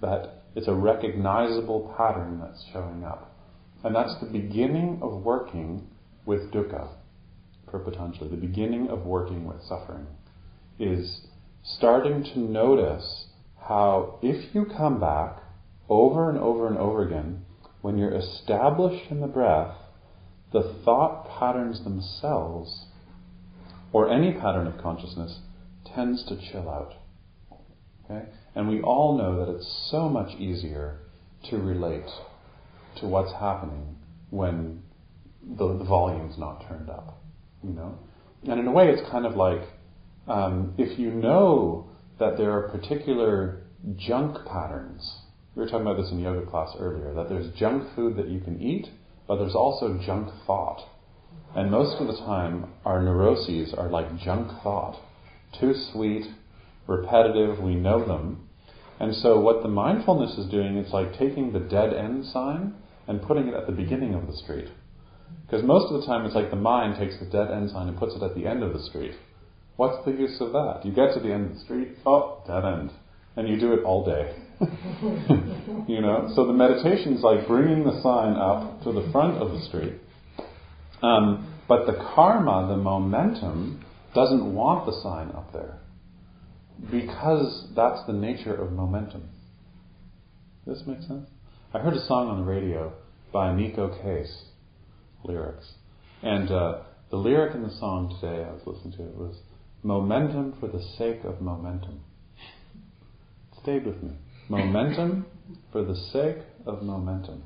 That 0.00 0.37
it's 0.54 0.68
a 0.68 0.74
recognizable 0.74 1.94
pattern 1.96 2.40
that's 2.40 2.64
showing 2.72 3.04
up. 3.04 3.34
And 3.84 3.94
that's 3.94 4.18
the 4.20 4.26
beginning 4.26 4.98
of 5.02 5.22
working 5.22 5.86
with 6.26 6.50
dukkha 6.52 6.88
Patanjali. 7.70 8.30
The 8.30 8.36
beginning 8.36 8.88
of 8.88 9.04
working 9.04 9.46
with 9.46 9.62
suffering 9.62 10.06
is 10.78 11.26
starting 11.62 12.24
to 12.24 12.38
notice 12.38 13.26
how 13.60 14.18
if 14.22 14.54
you 14.54 14.64
come 14.64 15.00
back 15.00 15.42
over 15.88 16.30
and 16.30 16.38
over 16.38 16.66
and 16.66 16.78
over 16.78 17.06
again, 17.06 17.44
when 17.82 17.98
you're 17.98 18.14
established 18.14 19.10
in 19.10 19.20
the 19.20 19.26
breath, 19.26 19.74
the 20.52 20.74
thought 20.84 21.28
patterns 21.38 21.84
themselves, 21.84 22.86
or 23.92 24.10
any 24.10 24.32
pattern 24.32 24.66
of 24.66 24.78
consciousness, 24.78 25.38
tends 25.94 26.24
to 26.24 26.36
chill 26.50 26.68
out. 26.68 26.94
Okay? 28.04 28.28
And 28.54 28.68
we 28.68 28.80
all 28.80 29.16
know 29.16 29.44
that 29.44 29.52
it's 29.52 29.88
so 29.90 30.08
much 30.08 30.38
easier 30.38 30.98
to 31.50 31.58
relate 31.58 32.08
to 32.96 33.06
what's 33.06 33.32
happening 33.32 33.96
when 34.30 34.82
the, 35.42 35.78
the 35.78 35.84
volume's 35.84 36.38
not 36.38 36.66
turned 36.68 36.90
up. 36.90 37.22
You 37.62 37.70
know? 37.70 37.98
And 38.44 38.60
in 38.60 38.66
a 38.66 38.72
way, 38.72 38.88
it's 38.88 39.08
kind 39.10 39.26
of 39.26 39.36
like 39.36 39.62
um, 40.26 40.74
if 40.76 40.98
you 40.98 41.10
know 41.10 41.88
that 42.18 42.36
there 42.36 42.52
are 42.52 42.68
particular 42.68 43.62
junk 43.96 44.36
patterns. 44.46 45.16
We 45.54 45.62
were 45.62 45.68
talking 45.68 45.86
about 45.86 45.96
this 45.96 46.10
in 46.10 46.20
yoga 46.20 46.46
class 46.46 46.74
earlier, 46.78 47.14
that 47.14 47.28
there's 47.28 47.52
junk 47.54 47.94
food 47.94 48.16
that 48.16 48.28
you 48.28 48.40
can 48.40 48.60
eat, 48.60 48.88
but 49.26 49.36
there's 49.36 49.54
also 49.54 49.98
junk 50.04 50.28
thought. 50.46 50.86
And 51.54 51.70
most 51.70 52.00
of 52.00 52.06
the 52.06 52.16
time, 52.16 52.72
our 52.84 53.02
neuroses 53.02 53.74
are 53.74 53.88
like 53.88 54.18
junk 54.18 54.50
thought. 54.62 55.00
Too 55.58 55.74
sweet, 55.92 56.26
repetitive, 56.88 57.60
we 57.60 57.76
know 57.76 58.04
them. 58.04 58.48
And 58.98 59.14
so 59.14 59.38
what 59.38 59.62
the 59.62 59.68
mindfulness 59.68 60.36
is 60.36 60.50
doing, 60.50 60.76
it's 60.76 60.92
like 60.92 61.16
taking 61.16 61.52
the 61.52 61.60
dead 61.60 61.94
end 61.94 62.24
sign 62.26 62.74
and 63.06 63.22
putting 63.22 63.46
it 63.46 63.54
at 63.54 63.66
the 63.66 63.72
beginning 63.72 64.14
of 64.14 64.26
the 64.26 64.36
street. 64.36 64.68
Because 65.46 65.64
most 65.64 65.92
of 65.92 66.00
the 66.00 66.06
time 66.06 66.26
it's 66.26 66.34
like 66.34 66.50
the 66.50 66.56
mind 66.56 66.98
takes 66.98 67.18
the 67.20 67.26
dead 67.26 67.50
end 67.52 67.70
sign 67.70 67.88
and 67.88 67.96
puts 67.96 68.14
it 68.14 68.22
at 68.22 68.34
the 68.34 68.46
end 68.46 68.62
of 68.62 68.72
the 68.72 68.82
street. 68.82 69.14
What's 69.76 70.04
the 70.04 70.10
use 70.10 70.40
of 70.40 70.52
that? 70.52 70.80
You 70.82 70.92
get 70.92 71.14
to 71.14 71.20
the 71.20 71.32
end 71.32 71.50
of 71.50 71.54
the 71.54 71.60
street, 71.60 71.88
oh, 72.04 72.42
dead 72.46 72.64
end. 72.64 72.90
And 73.36 73.48
you 73.48 73.60
do 73.60 73.72
it 73.72 73.84
all 73.84 74.04
day. 74.04 74.34
you 75.86 76.00
know? 76.00 76.32
So 76.34 76.46
the 76.46 76.52
meditation 76.52 77.14
is 77.14 77.22
like 77.22 77.46
bringing 77.46 77.84
the 77.84 78.02
sign 78.02 78.34
up 78.34 78.82
to 78.82 78.92
the 78.92 79.08
front 79.12 79.40
of 79.40 79.52
the 79.52 79.60
street. 79.68 79.94
Um, 81.02 81.54
but 81.68 81.86
the 81.86 81.92
karma, 81.92 82.66
the 82.68 82.76
momentum, 82.76 83.84
doesn't 84.14 84.52
want 84.52 84.86
the 84.86 85.00
sign 85.02 85.28
up 85.28 85.52
there. 85.52 85.78
Because 86.90 87.68
that's 87.74 88.06
the 88.06 88.12
nature 88.12 88.54
of 88.54 88.72
momentum. 88.72 89.28
Does 90.66 90.78
this 90.78 90.86
make 90.86 91.02
sense? 91.02 91.28
I 91.74 91.80
heard 91.80 91.94
a 91.94 92.06
song 92.06 92.28
on 92.28 92.40
the 92.40 92.50
radio 92.50 92.92
by 93.32 93.48
Neko 93.48 94.02
Case, 94.02 94.44
lyrics. 95.24 95.72
And 96.22 96.50
uh, 96.50 96.82
the 97.10 97.16
lyric 97.16 97.54
in 97.54 97.62
the 97.62 97.70
song 97.78 98.16
today 98.20 98.44
I 98.44 98.52
was 98.52 98.62
listening 98.66 98.92
to 98.96 99.02
it 99.04 99.16
was 99.16 99.36
momentum 99.82 100.54
for 100.60 100.68
the 100.68 100.82
sake 100.96 101.24
of 101.24 101.40
momentum. 101.40 102.00
It 103.52 103.60
stayed 103.62 103.86
with 103.86 104.02
me. 104.02 104.12
Momentum 104.48 105.26
for 105.72 105.84
the 105.84 105.96
sake 106.12 106.38
of 106.66 106.82
momentum. 106.82 107.42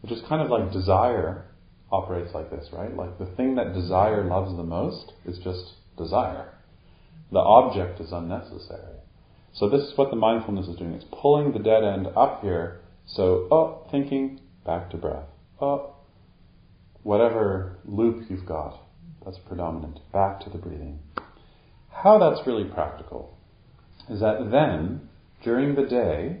Which 0.00 0.12
is 0.12 0.22
kind 0.28 0.42
of 0.42 0.50
like 0.50 0.72
desire 0.72 1.46
operates 1.92 2.34
like 2.34 2.50
this, 2.50 2.68
right? 2.72 2.94
Like 2.96 3.18
the 3.18 3.26
thing 3.36 3.54
that 3.56 3.74
desire 3.74 4.24
loves 4.24 4.56
the 4.56 4.64
most 4.64 5.12
is 5.24 5.38
just 5.38 5.74
desire. 5.96 6.52
The 7.32 7.38
object 7.38 7.98
is 7.98 8.12
unnecessary. 8.12 8.98
So 9.54 9.68
this 9.68 9.82
is 9.82 9.96
what 9.96 10.10
the 10.10 10.16
mindfulness 10.16 10.68
is 10.68 10.76
doing. 10.76 10.92
It's 10.92 11.06
pulling 11.10 11.52
the 11.52 11.58
dead 11.58 11.82
end 11.82 12.08
up 12.14 12.42
here. 12.42 12.80
So, 13.06 13.48
oh, 13.50 13.86
thinking, 13.90 14.40
back 14.66 14.90
to 14.90 14.98
breath. 14.98 15.28
Oh, 15.60 15.94
whatever 17.02 17.78
loop 17.86 18.24
you've 18.28 18.46
got, 18.46 18.78
that's 19.24 19.38
predominant. 19.38 20.00
Back 20.12 20.40
to 20.40 20.50
the 20.50 20.58
breathing. 20.58 21.00
How 21.90 22.18
that's 22.18 22.46
really 22.46 22.64
practical 22.64 23.38
is 24.10 24.20
that 24.20 24.50
then, 24.50 25.08
during 25.42 25.74
the 25.74 25.86
day, 25.86 26.38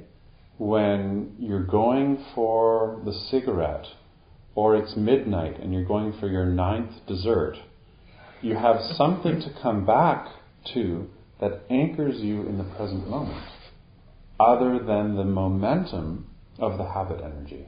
when 0.58 1.36
you're 1.38 1.64
going 1.64 2.22
for 2.34 3.00
the 3.04 3.12
cigarette, 3.12 3.86
or 4.54 4.76
it's 4.76 4.94
midnight 4.96 5.58
and 5.58 5.72
you're 5.72 5.84
going 5.84 6.12
for 6.20 6.28
your 6.28 6.44
ninth 6.44 6.92
dessert, 7.06 7.56
you 8.42 8.56
have 8.56 8.76
something 8.96 9.40
to 9.40 9.54
come 9.62 9.86
back 9.86 10.26
to 10.74 11.08
that 11.40 11.62
anchors 11.70 12.20
you 12.20 12.42
in 12.42 12.58
the 12.58 12.64
present 12.64 13.08
moment, 13.08 13.44
other 14.38 14.78
than 14.78 15.16
the 15.16 15.24
momentum 15.24 16.26
of 16.58 16.78
the 16.78 16.84
habit 16.84 17.20
energy. 17.20 17.66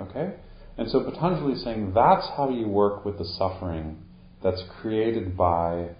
Okay? 0.00 0.34
And 0.76 0.90
so 0.90 1.04
Patanjali 1.04 1.54
is 1.54 1.62
saying 1.62 1.92
that's 1.94 2.26
how 2.36 2.50
you 2.50 2.68
work 2.68 3.04
with 3.04 3.18
the 3.18 3.24
suffering 3.24 4.02
that's 4.42 4.62
created 4.80 5.36
by 5.36 5.90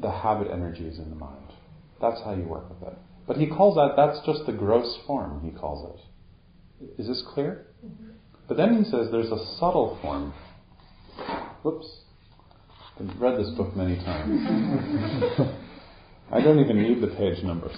the 0.00 0.10
habit 0.10 0.48
energies 0.50 0.98
in 0.98 1.10
the 1.10 1.16
mind. 1.16 1.52
That's 2.00 2.20
how 2.24 2.34
you 2.34 2.44
work 2.44 2.68
with 2.68 2.88
it. 2.88 2.98
But 3.26 3.36
he 3.36 3.46
calls 3.46 3.76
that, 3.76 3.94
that's 3.96 4.24
just 4.24 4.46
the 4.46 4.52
gross 4.52 4.98
form, 5.06 5.42
he 5.44 5.50
calls 5.50 5.94
it. 5.94 7.00
Is 7.00 7.06
this 7.06 7.22
clear? 7.34 7.66
Mm-hmm. 7.84 8.12
But 8.46 8.56
then 8.56 8.82
he 8.82 8.90
says 8.90 9.08
there's 9.10 9.30
a 9.30 9.56
subtle 9.58 9.98
form. 10.00 10.32
Whoops. 11.62 11.86
I've 13.00 13.20
read 13.20 13.38
this 13.38 13.50
book 13.50 13.76
many 13.76 13.96
times. 13.96 14.40
I 16.32 16.40
don't 16.40 16.58
even 16.58 16.82
need 16.82 17.00
the 17.00 17.14
page 17.14 17.44
numbers. 17.44 17.76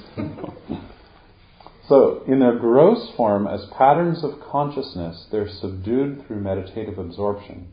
so, 1.89 2.23
in 2.27 2.41
their 2.41 2.59
gross 2.59 3.11
form, 3.17 3.47
as 3.47 3.67
patterns 3.77 4.25
of 4.25 4.41
consciousness, 4.41 5.27
they're 5.31 5.49
subdued 5.49 6.27
through 6.27 6.41
meditative 6.41 6.99
absorption. 6.99 7.69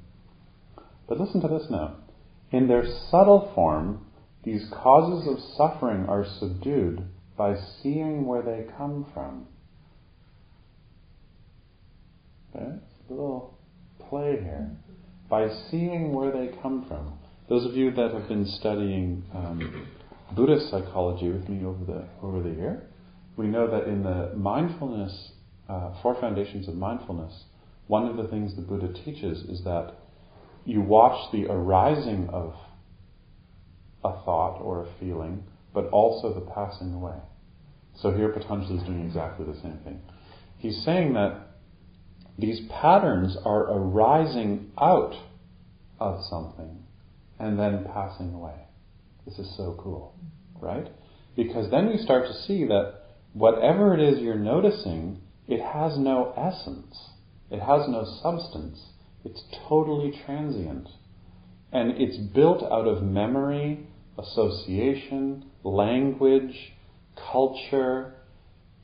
But 1.07 1.19
listen 1.19 1.41
to 1.41 1.47
this 1.47 1.67
now. 1.69 1.95
In 2.51 2.67
their 2.67 2.85
subtle 3.09 3.51
form, 3.55 4.05
these 4.43 4.65
causes 4.71 5.27
of 5.27 5.39
suffering 5.55 6.05
are 6.07 6.25
subdued 6.39 7.03
by 7.37 7.55
seeing 7.81 8.25
where 8.25 8.41
they 8.41 8.65
come 8.77 9.05
from. 9.13 9.47
Okay? 12.53 12.75
It's 12.75 13.09
a 13.09 13.13
little 13.13 13.57
play 14.09 14.37
here. 14.41 14.71
By 15.29 15.49
seeing 15.69 16.13
where 16.13 16.31
they 16.31 16.55
come 16.61 16.85
from. 16.87 17.16
Those 17.49 17.65
of 17.65 17.77
you 17.77 17.91
that 17.91 18.11
have 18.13 18.27
been 18.27 18.45
studying 18.45 19.23
um, 19.33 19.87
Buddhist 20.35 20.69
psychology 20.69 21.29
with 21.29 21.47
me 21.47 21.65
over 21.65 21.85
the 21.85 22.05
over 22.21 22.43
the 22.43 22.53
year, 22.53 22.83
we 23.37 23.47
know 23.47 23.71
that 23.71 23.87
in 23.87 24.03
the 24.03 24.33
mindfulness, 24.35 25.31
uh, 25.69 25.93
four 26.01 26.19
foundations 26.19 26.67
of 26.67 26.75
mindfulness, 26.75 27.45
one 27.87 28.05
of 28.05 28.17
the 28.17 28.27
things 28.27 28.55
the 28.55 28.61
Buddha 28.61 28.91
teaches 29.05 29.43
is 29.43 29.63
that 29.63 29.93
you 30.65 30.81
watch 30.81 31.31
the 31.31 31.45
arising 31.45 32.27
of 32.33 32.53
a 34.03 34.11
thought 34.25 34.59
or 34.59 34.83
a 34.83 34.99
feeling, 34.99 35.45
but 35.73 35.87
also 35.87 36.33
the 36.33 36.41
passing 36.41 36.93
away. 36.93 37.15
So 37.95 38.11
here 38.11 38.27
Patanjali 38.27 38.75
is 38.75 38.83
doing 38.83 39.05
exactly 39.05 39.45
the 39.45 39.57
same 39.61 39.79
thing. 39.85 40.01
He's 40.57 40.83
saying 40.83 41.13
that 41.13 41.47
these 42.37 42.59
patterns 42.69 43.37
are 43.45 43.71
arising 43.71 44.73
out 44.77 45.15
of 45.97 46.25
something 46.29 46.83
and 47.39 47.59
then 47.59 47.85
passing 47.93 48.33
away. 48.33 48.67
This 49.25 49.39
is 49.39 49.55
so 49.57 49.77
cool, 49.81 50.15
right? 50.59 50.87
Because 51.35 51.69
then 51.69 51.89
you 51.89 51.97
start 51.97 52.25
to 52.27 52.33
see 52.33 52.65
that 52.65 52.93
whatever 53.33 53.93
it 53.93 54.01
is 54.01 54.19
you're 54.19 54.35
noticing, 54.35 55.21
it 55.47 55.61
has 55.61 55.97
no 55.97 56.33
essence, 56.35 56.95
it 57.51 57.59
has 57.59 57.87
no 57.87 58.05
substance, 58.21 58.79
it's 59.23 59.43
totally 59.67 60.13
transient. 60.25 60.87
And 61.71 61.91
it's 62.01 62.17
built 62.17 62.63
out 62.63 62.87
of 62.87 63.03
memory, 63.03 63.87
association, 64.17 65.45
language, 65.63 66.73
culture, 67.31 68.15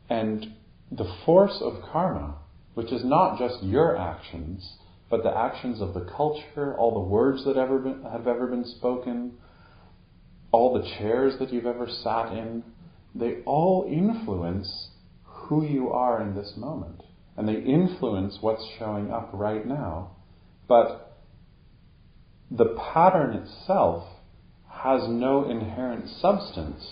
and 0.10 0.54
the 0.92 1.12
force 1.26 1.58
of 1.62 1.82
karma, 1.92 2.36
which 2.74 2.92
is 2.92 3.04
not 3.04 3.39
just 3.39 3.63
your 3.63 3.98
actions, 3.98 4.78
but 5.13 5.21
the 5.21 5.38
actions 5.38 5.80
of 5.80 5.93
the 5.93 6.10
culture, 6.17 6.76
all 6.76 6.91
the 6.91 7.08
words 7.08 7.45
that 7.45 7.56
ever 7.56 7.78
been, 7.78 8.02
have 8.02 8.26
ever 8.26 8.47
been 8.47 8.65
spoken, 8.65 9.34
all 10.52 10.73
the 10.73 10.89
chairs 10.97 11.36
that 11.38 11.54
you've 11.54 11.67
ever 11.67 11.88
sat 11.88 12.32
in, 12.32 12.63
they 13.13 13.43
all 13.45 13.88
influence 13.88 14.88
who 15.23 15.63
you 15.63 15.91
are 15.91 16.19
in 16.19 16.34
this 16.34 16.54
moment. 16.58 17.04
And 17.38 17.47
they 17.47 17.62
influence 17.62 18.39
what's 18.41 18.65
showing 18.80 19.12
up 19.12 19.30
right 19.34 19.63
now. 19.67 20.15
But 20.67 21.15
the 22.49 22.76
pattern 22.95 23.36
itself 23.36 24.06
has 24.67 25.04
no 25.08 25.47
inherent 25.47 26.10
substance. 26.10 26.84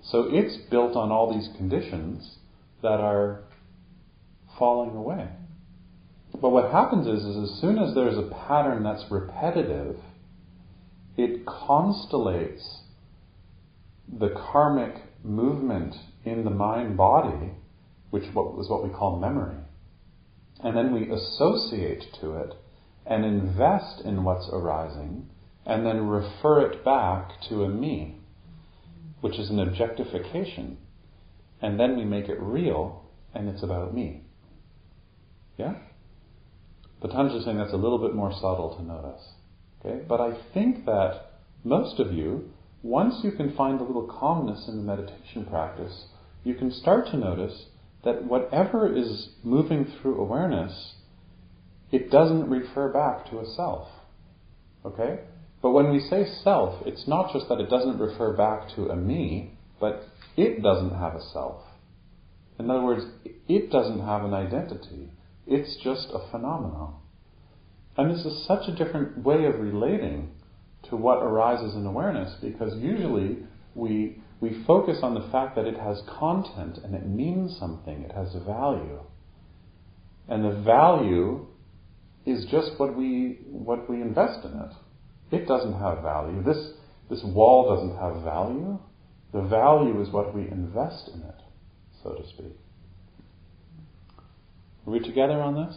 So 0.00 0.28
it's 0.30 0.58
built 0.70 0.94
on 0.94 1.10
all 1.10 1.34
these 1.36 1.48
conditions 1.56 2.36
that 2.82 3.00
are 3.00 3.42
falling 4.56 4.94
away. 4.94 5.28
But 6.40 6.50
what 6.50 6.72
happens 6.72 7.06
is, 7.06 7.24
is 7.24 7.50
as 7.50 7.60
soon 7.60 7.78
as 7.78 7.94
there's 7.94 8.18
a 8.18 8.30
pattern 8.46 8.82
that's 8.82 9.10
repetitive, 9.10 9.96
it 11.16 11.46
constellates 11.46 12.80
the 14.18 14.30
karmic 14.30 14.94
movement 15.22 15.94
in 16.24 16.44
the 16.44 16.50
mind 16.50 16.96
body, 16.96 17.52
which 18.10 18.24
was 18.34 18.68
what 18.68 18.84
we 18.84 18.90
call 18.90 19.18
memory, 19.18 19.56
and 20.62 20.76
then 20.76 20.92
we 20.92 21.10
associate 21.10 22.04
to 22.20 22.34
it 22.34 22.54
and 23.06 23.24
invest 23.24 24.00
in 24.04 24.24
what's 24.24 24.48
arising, 24.52 25.28
and 25.66 25.86
then 25.86 26.08
refer 26.08 26.70
it 26.70 26.84
back 26.84 27.40
to 27.48 27.64
a 27.64 27.68
me, 27.68 28.16
which 29.20 29.38
is 29.38 29.50
an 29.50 29.60
objectification. 29.60 30.78
And 31.62 31.78
then 31.78 31.96
we 31.96 32.04
make 32.04 32.28
it 32.28 32.40
real, 32.40 33.04
and 33.34 33.48
it's 33.48 33.62
about 33.62 33.94
me. 33.94 34.22
Yeah? 35.56 35.74
Patanjali 37.00 37.38
is 37.38 37.44
saying 37.44 37.58
that's 37.58 37.72
a 37.72 37.76
little 37.76 37.98
bit 37.98 38.14
more 38.14 38.32
subtle 38.32 38.76
to 38.76 38.82
notice. 38.82 39.22
Okay? 39.84 40.04
But 40.08 40.20
I 40.20 40.36
think 40.52 40.86
that 40.86 41.32
most 41.64 42.00
of 42.00 42.12
you 42.12 42.50
once 42.84 43.24
you 43.24 43.32
can 43.32 43.56
find 43.56 43.80
a 43.80 43.82
little 43.82 44.06
calmness 44.06 44.68
in 44.68 44.76
the 44.76 44.82
meditation 44.82 45.46
practice, 45.46 46.04
you 46.44 46.54
can 46.54 46.70
start 46.70 47.06
to 47.06 47.16
notice 47.16 47.64
that 48.04 48.22
whatever 48.22 48.94
is 48.94 49.30
moving 49.42 49.86
through 49.86 50.20
awareness, 50.20 50.92
it 51.90 52.10
doesn't 52.10 52.50
refer 52.50 52.92
back 52.92 53.30
to 53.30 53.38
a 53.38 53.46
self. 53.56 53.88
Okay? 54.84 55.20
But 55.62 55.70
when 55.70 55.90
we 55.90 55.98
say 55.98 56.26
self, 56.42 56.86
it's 56.86 57.08
not 57.08 57.32
just 57.32 57.48
that 57.48 57.58
it 57.58 57.70
doesn't 57.70 57.98
refer 57.98 58.36
back 58.36 58.68
to 58.76 58.90
a 58.90 58.96
me, 58.96 59.56
but 59.80 60.04
it 60.36 60.62
doesn't 60.62 60.94
have 60.94 61.14
a 61.14 61.22
self. 61.32 61.62
In 62.58 62.70
other 62.70 62.82
words, 62.82 63.06
it 63.48 63.70
doesn't 63.70 64.00
have 64.00 64.24
an 64.24 64.34
identity. 64.34 65.10
It's 65.46 65.76
just 65.82 66.08
a 66.12 66.30
phenomenon. 66.30 66.94
And 67.96 68.10
this 68.10 68.24
is 68.24 68.46
such 68.46 68.68
a 68.68 68.74
different 68.74 69.18
way 69.18 69.44
of 69.44 69.60
relating 69.60 70.30
to 70.88 70.96
what 70.96 71.22
arises 71.22 71.74
in 71.74 71.86
awareness 71.86 72.34
because 72.42 72.76
usually 72.76 73.38
we, 73.74 74.18
we 74.40 74.64
focus 74.66 74.98
on 75.02 75.14
the 75.14 75.28
fact 75.30 75.56
that 75.56 75.66
it 75.66 75.78
has 75.78 76.02
content 76.18 76.78
and 76.82 76.94
it 76.94 77.06
means 77.06 77.56
something, 77.58 78.02
it 78.02 78.12
has 78.12 78.34
a 78.34 78.40
value. 78.40 79.00
And 80.28 80.44
the 80.44 80.62
value 80.62 81.46
is 82.26 82.46
just 82.50 82.78
what 82.78 82.96
we 82.96 83.38
what 83.50 83.88
we 83.88 84.00
invest 84.00 84.44
in 84.44 84.58
it. 84.58 84.72
It 85.30 85.46
doesn't 85.46 85.74
have 85.74 86.02
value. 86.02 86.42
This 86.42 86.72
this 87.10 87.22
wall 87.22 87.74
doesn't 87.74 87.98
have 87.98 88.24
value. 88.24 88.78
The 89.32 89.42
value 89.42 90.00
is 90.00 90.10
what 90.10 90.34
we 90.34 90.42
invest 90.42 91.10
in 91.12 91.20
it, 91.20 91.40
so 92.02 92.14
to 92.14 92.26
speak. 92.28 92.56
Are 94.86 94.90
we 94.90 95.00
together 95.00 95.40
on 95.40 95.54
this? 95.54 95.74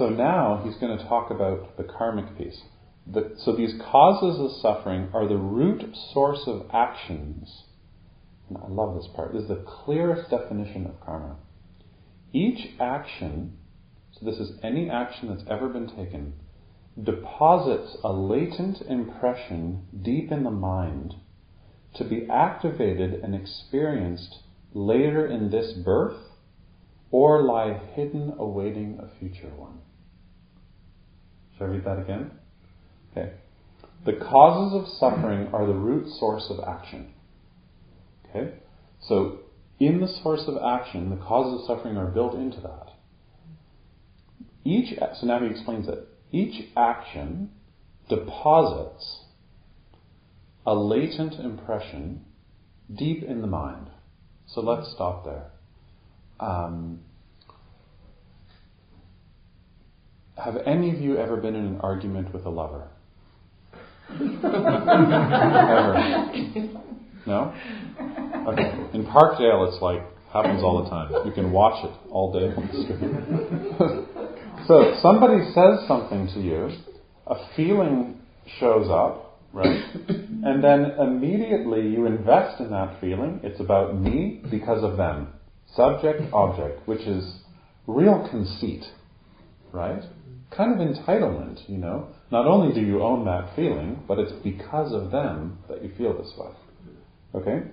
So 0.00 0.08
now 0.08 0.62
he's 0.64 0.76
going 0.76 0.96
to 0.96 1.04
talk 1.04 1.30
about 1.30 1.76
the 1.76 1.84
karmic 1.84 2.38
piece. 2.38 2.62
The, 3.06 3.34
so 3.36 3.54
these 3.54 3.74
causes 3.90 4.40
of 4.40 4.58
suffering 4.62 5.10
are 5.12 5.28
the 5.28 5.36
root 5.36 5.94
source 6.14 6.44
of 6.46 6.70
actions. 6.72 7.64
And 8.48 8.56
I 8.56 8.68
love 8.68 8.94
this 8.94 9.08
part. 9.14 9.34
This 9.34 9.42
is 9.42 9.48
the 9.48 9.62
clearest 9.84 10.30
definition 10.30 10.86
of 10.86 10.98
karma. 11.04 11.36
Each 12.32 12.70
action, 12.80 13.58
so 14.12 14.24
this 14.24 14.38
is 14.38 14.58
any 14.62 14.88
action 14.88 15.28
that's 15.28 15.48
ever 15.50 15.68
been 15.68 15.88
taken, 15.88 16.32
deposits 17.04 17.96
a 18.02 18.12
latent 18.12 18.82
impression 18.82 19.86
deep 20.02 20.30
in 20.30 20.44
the 20.44 20.50
mind 20.50 21.14
to 21.94 22.04
be 22.04 22.26
activated 22.30 23.14
and 23.14 23.34
experienced 23.34 24.38
later 24.72 25.26
in 25.26 25.50
this 25.50 25.72
birth 25.72 26.18
or 27.10 27.42
lie 27.42 27.80
hidden 27.94 28.34
awaiting 28.38 28.98
a 29.00 29.18
future 29.18 29.50
one. 29.56 29.78
Should 31.56 31.64
I 31.64 31.66
read 31.68 31.84
that 31.84 31.98
again? 31.98 32.30
Okay. 33.12 33.32
The 34.04 34.12
causes 34.14 34.80
of 34.80 34.88
suffering 34.98 35.48
are 35.52 35.66
the 35.66 35.74
root 35.74 36.08
source 36.18 36.46
of 36.50 36.60
action. 36.66 37.12
Okay? 38.28 38.54
So, 39.00 39.40
in 39.78 40.00
the 40.00 40.08
source 40.22 40.44
of 40.46 40.56
action, 40.62 41.10
the 41.10 41.16
causes 41.16 41.60
of 41.60 41.66
suffering 41.66 41.96
are 41.96 42.06
built 42.06 42.34
into 42.34 42.60
that. 42.60 42.90
Each, 44.64 44.96
so 44.98 45.26
now 45.26 45.40
he 45.40 45.46
explains 45.46 45.88
it. 45.88 46.06
Each 46.32 46.68
action 46.76 47.50
deposits 48.08 49.20
a 50.66 50.74
latent 50.74 51.34
impression 51.34 52.24
deep 52.94 53.22
in 53.22 53.40
the 53.40 53.46
mind. 53.46 53.88
So 54.46 54.60
let's 54.60 54.90
stop 54.92 55.24
there. 55.24 55.50
Um, 56.38 57.00
have 60.36 60.56
any 60.66 60.90
of 60.94 61.00
you 61.00 61.16
ever 61.16 61.36
been 61.36 61.54
in 61.54 61.64
an 61.66 61.80
argument 61.80 62.32
with 62.32 62.44
a 62.46 62.50
lover? 62.50 62.88
ever? 64.10 64.40
No? 67.26 67.54
Okay. 68.48 68.72
In 68.94 69.04
Parkdale, 69.06 69.68
it's 69.68 69.82
like, 69.82 70.02
happens 70.32 70.62
all 70.62 70.82
the 70.82 70.90
time. 70.90 71.12
You 71.26 71.32
can 71.32 71.52
watch 71.52 71.84
it 71.84 71.92
all 72.10 72.32
day 72.32 72.54
on 72.56 72.66
the 72.66 72.72
screen. 72.82 74.06
so 74.70 74.96
somebody 75.02 75.42
says 75.52 75.88
something 75.88 76.28
to 76.28 76.40
you, 76.40 76.70
a 77.26 77.34
feeling 77.56 78.20
shows 78.60 78.88
up, 78.88 79.40
right? 79.52 79.82
And 80.42 80.64
then 80.64 80.92
immediately 80.98 81.88
you 81.88 82.06
invest 82.06 82.60
in 82.60 82.70
that 82.70 82.98
feeling. 83.00 83.40
It's 83.42 83.60
about 83.60 84.00
me 84.00 84.40
because 84.48 84.82
of 84.82 84.96
them. 84.96 85.28
Subject, 85.74 86.22
object, 86.32 86.86
which 86.86 87.00
is 87.00 87.40
real 87.88 88.26
conceit, 88.30 88.84
right? 89.72 90.02
Kind 90.56 90.72
of 90.72 90.78
entitlement, 90.78 91.68
you 91.68 91.76
know. 91.76 92.08
Not 92.30 92.46
only 92.46 92.72
do 92.72 92.80
you 92.80 93.02
own 93.02 93.24
that 93.24 93.54
feeling, 93.56 94.02
but 94.06 94.18
it's 94.20 94.32
because 94.44 94.94
of 94.94 95.10
them 95.10 95.58
that 95.68 95.82
you 95.82 95.90
feel 95.98 96.16
this 96.16 96.32
way. 96.38 96.52
Okay? 97.34 97.66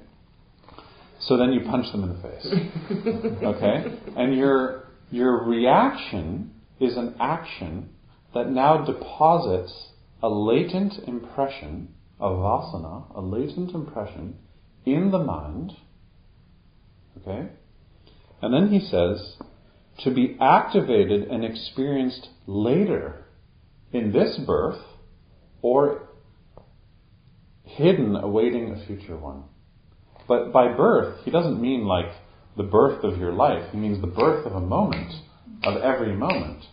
So 1.22 1.38
then 1.38 1.54
you 1.54 1.62
punch 1.70 1.90
them 1.92 2.04
in 2.04 2.10
the 2.10 2.22
face. 2.22 3.38
Okay? 3.44 3.98
And 4.18 4.36
your 4.36 4.88
your 5.10 5.46
reaction 5.46 6.52
is 6.80 6.98
an 6.98 7.16
action 7.20 7.90
that 8.34 8.50
now 8.50 8.86
deposits 8.86 9.90
a 10.22 10.30
latent 10.30 10.94
impression, 11.08 11.94
a 12.20 12.30
vasana, 12.30 13.16
a 13.16 13.22
latent 13.22 13.72
impression 13.72 14.36
in 14.86 15.12
the 15.12 15.20
mind. 15.20 15.74
Okay? 17.22 17.50
And 18.42 18.54
then 18.54 18.72
he 18.72 18.80
says, 18.88 19.36
to 20.00 20.14
be 20.14 20.38
activated 20.40 21.28
and 21.30 21.44
experienced 21.44 22.30
later 22.46 23.26
in 23.92 24.12
this 24.12 24.40
birth 24.46 24.80
or 25.62 26.10
hidden 27.64 28.16
awaiting 28.16 28.72
a 28.72 28.86
future 28.86 29.18
one. 29.18 29.44
But 30.28 30.52
by 30.52 30.74
birth, 30.74 31.24
he 31.24 31.32
doesn't 31.32 31.62
mean 31.62 31.86
like 31.86 32.12
the 32.56 32.64
birth 32.64 33.04
of 33.04 33.18
your 33.18 33.32
life. 33.32 33.72
He 33.72 33.78
means 33.78 34.02
the 34.02 34.08
birth 34.08 34.46
of 34.46 34.54
a 34.54 34.62
moment, 34.62 35.14
of 35.64 35.82
every 35.82 36.16
moment. 36.16 36.64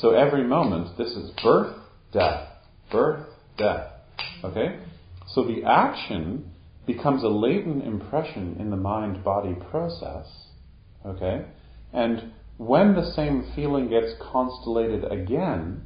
So 0.00 0.10
every 0.10 0.44
moment, 0.44 0.96
this 0.96 1.12
is 1.12 1.30
birth, 1.42 1.76
death, 2.12 2.48
birth, 2.90 3.26
death. 3.56 3.90
Okay? 4.44 4.80
So 5.28 5.44
the 5.44 5.64
action 5.64 6.52
becomes 6.86 7.22
a 7.22 7.28
latent 7.28 7.84
impression 7.84 8.56
in 8.58 8.70
the 8.70 8.76
mind 8.76 9.22
body 9.24 9.54
process. 9.70 10.26
Okay? 11.04 11.44
And 11.92 12.32
when 12.56 12.94
the 12.94 13.12
same 13.12 13.52
feeling 13.54 13.88
gets 13.88 14.12
constellated 14.32 15.04
again, 15.10 15.82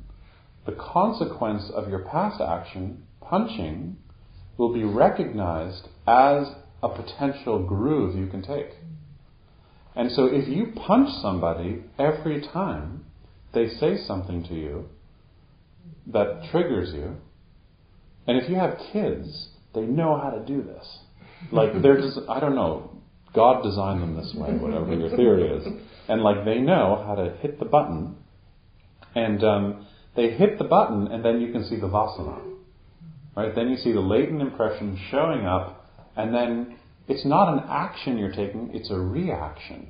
the 0.64 0.72
consequence 0.72 1.70
of 1.74 1.88
your 1.88 2.04
past 2.04 2.40
action, 2.40 3.04
punching, 3.20 3.96
will 4.56 4.72
be 4.72 4.84
recognized 4.84 5.88
as 6.06 6.46
a 6.82 6.88
potential 6.88 7.64
groove 7.64 8.16
you 8.16 8.26
can 8.26 8.42
take. 8.42 8.70
And 9.94 10.10
so 10.12 10.26
if 10.26 10.48
you 10.48 10.72
punch 10.86 11.10
somebody 11.20 11.82
every 11.98 12.40
time 12.40 13.04
they 13.52 13.68
say 13.68 13.98
something 14.06 14.42
to 14.44 14.54
you 14.54 14.88
that 16.06 16.48
triggers 16.50 16.92
you, 16.94 17.16
and 18.26 18.38
if 18.38 18.48
you 18.48 18.56
have 18.56 18.78
kids, 18.92 19.48
they 19.74 19.82
know 19.82 20.18
how 20.18 20.30
to 20.30 20.44
do 20.44 20.62
this. 20.62 20.98
Like 21.50 21.82
they're 21.82 22.00
just, 22.00 22.18
I 22.28 22.40
don't 22.40 22.54
know, 22.54 23.02
God 23.34 23.62
designed 23.62 24.02
them 24.02 24.16
this 24.16 24.32
way, 24.34 24.50
whatever 24.52 24.94
your 24.94 25.16
theory 25.16 25.48
is. 25.48 25.66
And 26.08 26.22
like 26.22 26.44
they 26.44 26.58
know 26.58 27.02
how 27.06 27.14
to 27.14 27.36
hit 27.40 27.58
the 27.58 27.64
button, 27.64 28.16
and 29.14 29.42
um, 29.42 29.86
they 30.14 30.30
hit 30.30 30.58
the 30.58 30.64
button, 30.64 31.08
and 31.08 31.24
then 31.24 31.40
you 31.40 31.52
can 31.52 31.64
see 31.64 31.76
the 31.76 31.88
vasana. 31.88 32.40
Right? 33.36 33.54
Then 33.54 33.70
you 33.70 33.76
see 33.76 33.92
the 33.92 34.00
latent 34.00 34.42
impression 34.42 34.98
showing 35.10 35.46
up, 35.46 35.90
and 36.16 36.34
then 36.34 36.76
it's 37.08 37.24
not 37.24 37.52
an 37.52 37.64
action 37.68 38.18
you're 38.18 38.32
taking, 38.32 38.70
it's 38.72 38.90
a 38.90 38.98
reaction. 38.98 39.88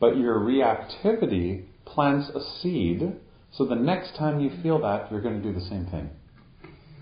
But 0.00 0.16
your 0.16 0.38
reactivity 0.38 1.66
plants 1.84 2.30
a 2.30 2.40
seed, 2.60 3.12
so 3.52 3.66
the 3.66 3.74
next 3.74 4.16
time 4.16 4.40
you 4.40 4.50
feel 4.62 4.80
that, 4.82 5.10
you're 5.10 5.20
going 5.20 5.42
to 5.42 5.52
do 5.52 5.52
the 5.52 5.66
same 5.66 5.86
thing. 5.86 6.10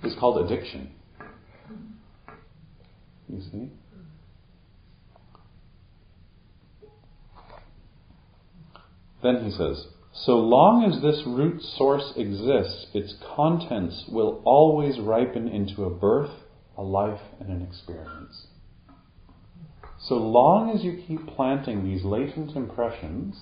It's 0.03 0.19
called 0.19 0.45
addiction. 0.45 0.93
You 3.29 3.41
see? 3.41 3.71
Then 9.23 9.45
he 9.45 9.51
says, 9.51 9.87
so 10.13 10.33
long 10.33 10.85
as 10.85 11.01
this 11.03 11.23
root 11.27 11.63
source 11.77 12.13
exists, 12.17 12.87
its 12.95 13.15
contents 13.37 14.07
will 14.09 14.43
always 14.45 14.99
ripen 14.99 15.47
into 15.47 15.85
a 15.85 15.91
birth, 15.91 16.31
a 16.77 16.83
life, 16.83 17.21
and 17.39 17.51
an 17.51 17.63
experience. 17.63 18.47
So 20.03 20.15
long 20.15 20.71
as 20.71 20.83
you 20.83 21.03
keep 21.07 21.27
planting 21.27 21.85
these 21.85 22.05
latent 22.05 22.57
impressions, 22.57 23.37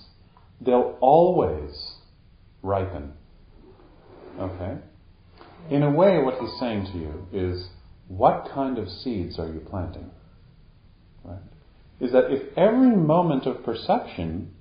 they'll 0.61 0.97
always 1.01 1.95
ripen. 2.63 3.13
Okay? 4.39 4.79
In 5.71 5.83
a 5.83 5.91
way, 5.91 6.19
what 6.19 6.41
he's 6.41 6.59
saying 6.59 6.87
to 6.93 6.99
you 6.99 7.27
is, 7.33 7.69
what 8.09 8.49
kind 8.53 8.79
of 8.79 8.89
seeds 8.89 9.39
are 9.39 9.47
you 9.47 9.61
planting? 9.61 10.11
Right? 11.25 11.39
Is 12.01 12.13
that 12.13 12.31
if 12.33 12.57
every 12.57 12.97
moment 12.97 13.47
of 13.47 13.65
perception 13.65 14.55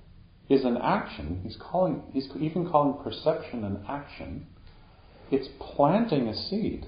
is 0.50 0.64
an 0.64 0.78
action. 0.78 1.42
He's 1.44 1.58
calling, 1.58 2.04
he's 2.14 2.30
even 2.40 2.70
calling 2.70 3.04
perception 3.04 3.64
an 3.64 3.84
action. 3.88 4.48
It's 5.30 5.48
planting 5.60 6.28
a 6.28 6.36
seed. 6.36 6.86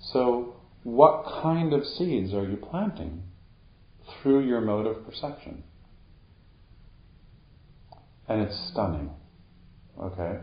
So, 0.00 0.54
what 0.82 1.24
kind 1.42 1.74
of 1.74 1.84
seeds 1.84 2.32
are 2.32 2.44
you 2.44 2.56
planting 2.56 3.22
through 4.22 4.46
your 4.46 4.60
mode 4.60 4.86
of 4.86 5.04
perception? 5.04 5.64
And 8.28 8.42
it's 8.42 8.70
stunning. 8.70 9.10
Okay? 10.00 10.40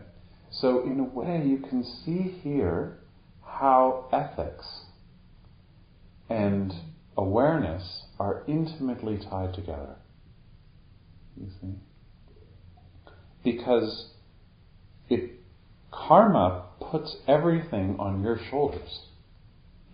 So, 0.50 0.82
in 0.84 1.00
a 1.00 1.04
way, 1.04 1.42
you 1.46 1.58
can 1.58 1.84
see 1.84 2.38
here 2.42 2.98
how 3.42 4.08
ethics 4.12 4.66
and 6.28 6.72
awareness 7.16 8.04
are 8.18 8.44
intimately 8.46 9.18
tied 9.18 9.54
together. 9.54 9.96
You 11.36 11.48
see? 11.60 11.74
because 13.44 14.10
it 15.08 15.30
karma 15.90 16.66
puts 16.80 17.16
everything 17.26 17.96
on 17.98 18.22
your 18.22 18.38
shoulders. 18.50 19.06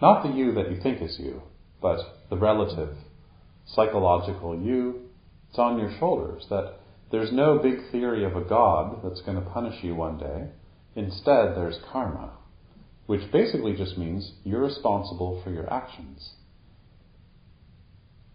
Not 0.01 0.23
the 0.23 0.31
you 0.31 0.53
that 0.55 0.71
you 0.71 0.81
think 0.83 1.01
is 1.01 1.19
you, 1.19 1.43
but 1.81 1.99
the 2.31 2.37
relative, 2.37 2.97
psychological 3.67 4.59
you. 4.59 5.03
It's 5.49 5.59
on 5.59 5.79
your 5.79 5.95
shoulders. 5.99 6.47
That 6.51 6.81
there's 7.11 7.33
no 7.33 7.59
big 7.59 7.91
theory 7.91 8.25
of 8.25 8.37
a 8.37 8.45
God 8.45 9.01
that's 9.03 9.23
going 9.23 9.37
to 9.37 9.51
punish 9.51 9.83
you 9.83 9.95
one 9.95 10.19
day. 10.19 10.49
Instead, 10.97 11.57
there's 11.57 11.79
karma, 11.91 12.33
which 13.07 13.31
basically 13.33 13.75
just 13.75 13.99
means 13.99 14.33
you're 14.45 14.63
responsible 14.63 15.41
for 15.43 15.51
your 15.51 15.73
actions. 15.73 16.35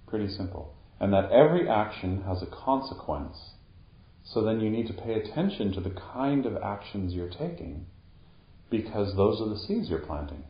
Pretty 0.08 0.30
simple. 0.30 0.76
And 1.00 1.14
that 1.14 1.32
every 1.32 1.70
action 1.70 2.24
has 2.24 2.42
a 2.42 2.48
consequence. 2.48 3.38
So 4.24 4.44
then 4.44 4.60
you 4.60 4.70
need 4.70 4.88
to 4.88 4.94
pay 4.94 5.14
attention 5.14 5.72
to 5.74 5.82
the 5.82 5.96
kind 6.14 6.46
of 6.46 6.58
actions 6.58 7.14
you're 7.14 7.30
taking 7.30 7.86
because 8.70 9.16
those 9.16 9.42
are 9.42 9.50
the 9.50 9.60
seeds 9.60 9.90
you're 9.90 10.00
planting. 10.00 10.44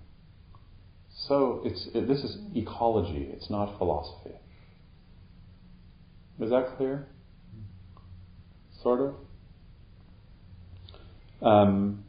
So 1.27 1.61
it's, 1.65 1.87
it, 1.93 2.07
this 2.07 2.19
is 2.19 2.37
ecology, 2.55 3.29
it's 3.31 3.49
not 3.49 3.77
philosophy. 3.77 4.35
Is 6.39 6.51
that 6.51 6.77
clear? 6.77 7.07
Sort 8.81 9.01
of? 9.01 9.15
Um, 11.45 12.05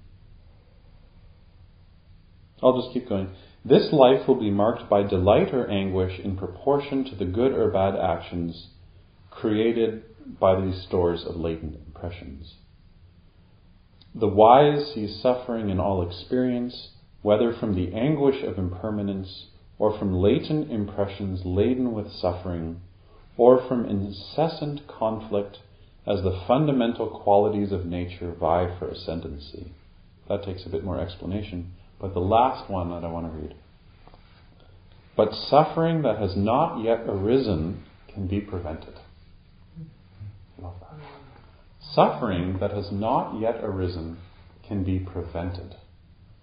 I'll 2.62 2.80
just 2.80 2.92
keep 2.92 3.08
going. 3.08 3.30
This 3.64 3.92
life 3.92 4.26
will 4.26 4.38
be 4.38 4.50
marked 4.50 4.88
by 4.88 5.02
delight 5.02 5.52
or 5.52 5.68
anguish 5.68 6.18
in 6.18 6.36
proportion 6.36 7.04
to 7.04 7.16
the 7.16 7.24
good 7.24 7.52
or 7.52 7.70
bad 7.70 7.96
actions 7.96 8.68
created 9.30 10.02
by 10.38 10.60
these 10.60 10.82
stores 10.82 11.24
of 11.26 11.36
latent 11.36 11.76
impressions. 11.86 12.54
The 14.14 14.28
wise 14.28 14.92
sees 14.94 15.20
suffering 15.20 15.70
in 15.70 15.78
all 15.78 16.06
experience, 16.06 16.90
whether 17.22 17.52
from 17.52 17.74
the 17.74 17.94
anguish 17.94 18.42
of 18.42 18.58
impermanence 18.58 19.46
or 19.78 19.96
from 19.98 20.14
latent 20.14 20.70
impressions 20.70 21.42
laden 21.44 21.92
with 21.92 22.10
suffering, 22.12 22.80
or 23.36 23.66
from 23.66 23.86
incessant 23.86 24.86
conflict 24.86 25.58
as 26.06 26.22
the 26.22 26.42
fundamental 26.46 27.08
qualities 27.08 27.72
of 27.72 27.86
nature 27.86 28.32
vie 28.32 28.76
for 28.78 28.88
ascendancy. 28.88 29.72
That 30.28 30.44
takes 30.44 30.64
a 30.64 30.70
bit 30.70 30.84
more 30.84 31.00
explanation. 31.00 31.72
But 32.00 32.14
the 32.14 32.20
last 32.20 32.70
one 32.70 32.90
that 32.90 33.04
I 33.04 33.10
want 33.10 33.26
to 33.26 33.38
read. 33.38 33.54
But 35.16 35.34
suffering 35.34 36.02
that 36.02 36.18
has 36.18 36.36
not 36.36 36.82
yet 36.82 37.00
arisen 37.06 37.84
can 38.12 38.26
be 38.26 38.40
prevented. 38.40 38.94
Love 40.60 40.74
that. 40.80 40.98
Suffering 41.92 42.58
that 42.60 42.70
has 42.70 42.90
not 42.90 43.38
yet 43.40 43.56
arisen 43.62 44.18
can 44.66 44.84
be 44.84 44.98
prevented. 44.98 45.74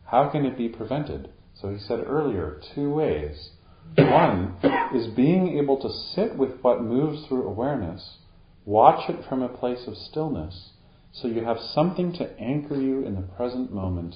How 0.06 0.30
can 0.30 0.46
it 0.46 0.58
be 0.58 0.70
prevented? 0.70 1.30
So 1.60 1.70
he 1.70 1.80
said 1.80 2.04
earlier, 2.06 2.62
two 2.76 2.90
ways. 2.90 3.50
One 3.96 4.56
is 4.94 5.08
being 5.08 5.58
able 5.58 5.80
to 5.82 5.90
sit 5.90 6.36
with 6.36 6.60
what 6.62 6.82
moves 6.82 7.26
through 7.28 7.48
awareness, 7.48 8.18
watch 8.66 9.10
it 9.10 9.26
from 9.28 9.42
a 9.42 9.50
place 9.50 9.88
of 9.88 9.96
stillness, 9.96 10.72
so 11.12 11.28
you 11.28 11.44
have 11.44 11.60
something 11.60 12.14
to 12.14 12.40
anchor 12.40 12.80
you 12.80 13.06
in 13.06 13.16
the 13.16 13.22
present 13.22 13.74
moment 13.74 14.16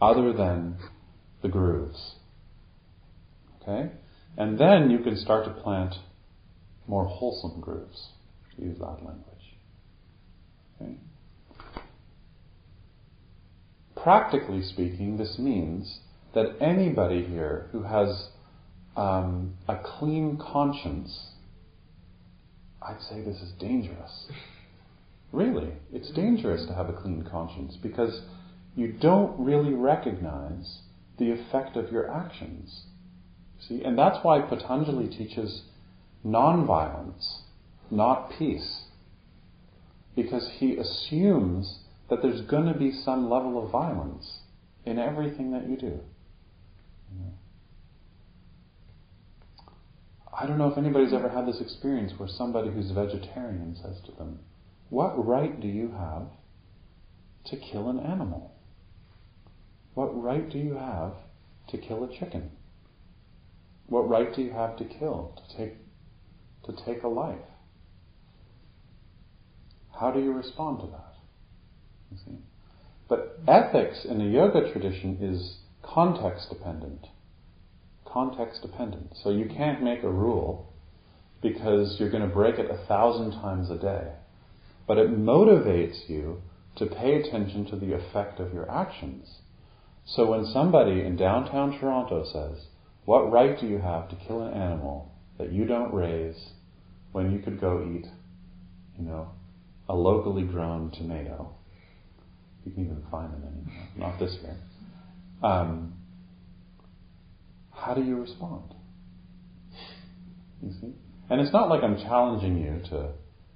other 0.00 0.32
than 0.32 0.76
the 1.42 1.48
grooves. 1.48 2.14
Okay? 3.62 3.90
And 4.36 4.58
then 4.58 4.90
you 4.90 5.00
can 5.00 5.16
start 5.16 5.44
to 5.44 5.50
plant 5.50 5.94
more 6.86 7.04
wholesome 7.04 7.60
grooves, 7.60 8.08
to 8.56 8.62
use 8.62 8.78
that 8.78 9.04
language. 9.04 9.56
Okay? 10.80 10.94
Practically 13.96 14.62
speaking, 14.62 15.18
this 15.18 15.38
means 15.38 16.00
that 16.34 16.56
anybody 16.60 17.24
here 17.24 17.68
who 17.72 17.82
has 17.82 18.28
um, 18.96 19.54
a 19.68 19.76
clean 19.76 20.36
conscience, 20.36 21.30
I'd 22.82 23.00
say 23.02 23.22
this 23.22 23.40
is 23.40 23.52
dangerous. 23.58 24.26
Really, 25.32 25.72
it's 25.92 26.10
dangerous 26.10 26.66
to 26.66 26.74
have 26.74 26.88
a 26.88 26.92
clean 26.92 27.26
conscience 27.30 27.76
because 27.76 28.22
you 28.74 28.92
don't 28.92 29.38
really 29.38 29.74
recognize 29.74 30.78
the 31.18 31.32
effect 31.32 31.76
of 31.76 31.92
your 31.92 32.10
actions. 32.10 32.84
See, 33.60 33.82
and 33.82 33.98
that's 33.98 34.24
why 34.24 34.40
Patanjali 34.40 35.08
teaches 35.08 35.62
non-violence, 36.24 37.42
not 37.90 38.30
peace, 38.38 38.84
because 40.14 40.48
he 40.58 40.76
assumes 40.76 41.80
that 42.08 42.22
there's 42.22 42.40
going 42.42 42.72
to 42.72 42.78
be 42.78 42.92
some 42.92 43.28
level 43.28 43.62
of 43.62 43.70
violence 43.70 44.40
in 44.84 44.98
everything 44.98 45.52
that 45.52 45.68
you 45.68 45.76
do. 45.76 46.00
I 50.36 50.46
don't 50.46 50.58
know 50.58 50.70
if 50.70 50.78
anybody's 50.78 51.12
ever 51.12 51.28
had 51.28 51.46
this 51.46 51.60
experience 51.60 52.12
where 52.16 52.28
somebody 52.28 52.70
who's 52.70 52.90
vegetarian 52.90 53.76
says 53.82 54.00
to 54.06 54.12
them, 54.12 54.40
What 54.90 55.26
right 55.26 55.58
do 55.60 55.68
you 55.68 55.92
have 55.92 56.28
to 57.46 57.56
kill 57.56 57.88
an 57.88 57.98
animal? 57.98 58.52
What 59.94 60.22
right 60.22 60.48
do 60.48 60.58
you 60.58 60.74
have 60.74 61.14
to 61.70 61.78
kill 61.78 62.04
a 62.04 62.18
chicken? 62.18 62.50
What 63.86 64.08
right 64.08 64.34
do 64.34 64.42
you 64.42 64.52
have 64.52 64.76
to 64.76 64.84
kill, 64.84 65.32
to 65.36 65.56
take, 65.56 65.74
to 66.64 66.72
take 66.84 67.02
a 67.02 67.08
life? 67.08 67.38
How 69.98 70.10
do 70.12 70.20
you 70.20 70.32
respond 70.32 70.80
to 70.80 70.86
that? 70.86 71.14
You 72.12 72.18
see? 72.24 72.38
But 73.08 73.40
ethics 73.48 74.04
in 74.04 74.18
the 74.18 74.24
yoga 74.24 74.70
tradition 74.72 75.18
is 75.20 75.56
context 75.82 76.50
dependent. 76.50 77.06
Context 78.12 78.62
dependent. 78.62 79.12
So 79.22 79.30
you 79.30 79.46
can't 79.46 79.82
make 79.82 80.02
a 80.02 80.10
rule 80.10 80.72
because 81.42 81.96
you're 81.98 82.10
going 82.10 82.26
to 82.26 82.34
break 82.34 82.58
it 82.58 82.70
a 82.70 82.86
thousand 82.86 83.32
times 83.40 83.70
a 83.70 83.76
day. 83.76 84.12
But 84.86 84.98
it 84.98 85.10
motivates 85.10 86.08
you 86.08 86.42
to 86.76 86.86
pay 86.86 87.14
attention 87.14 87.66
to 87.66 87.76
the 87.76 87.92
effect 87.92 88.40
of 88.40 88.52
your 88.52 88.70
actions. 88.70 89.28
So 90.06 90.30
when 90.30 90.46
somebody 90.46 91.02
in 91.02 91.16
downtown 91.16 91.78
Toronto 91.78 92.24
says, 92.24 92.66
What 93.04 93.30
right 93.30 93.58
do 93.60 93.66
you 93.66 93.78
have 93.78 94.08
to 94.08 94.16
kill 94.16 94.42
an 94.42 94.54
animal 94.54 95.12
that 95.38 95.52
you 95.52 95.66
don't 95.66 95.92
raise 95.92 96.52
when 97.12 97.30
you 97.32 97.40
could 97.40 97.60
go 97.60 97.82
eat, 97.94 98.06
you 98.98 99.04
know, 99.04 99.28
a 99.88 99.94
locally 99.94 100.44
grown 100.44 100.90
tomato? 100.90 101.52
You 102.64 102.72
can 102.72 102.84
even 102.84 103.04
find 103.10 103.32
them 103.32 103.42
anymore, 103.42 103.88
not 103.96 104.18
this 104.18 104.36
year. 104.42 104.56
Um, 105.42 105.94
how 107.78 107.94
do 107.94 108.02
you 108.02 108.16
respond? 108.16 108.74
You 110.62 110.72
see? 110.80 110.92
And 111.30 111.40
it's 111.40 111.52
not 111.52 111.68
like 111.68 111.82
I'm 111.82 111.96
challenging 111.96 112.58
you 112.58 112.80
to 112.90 113.10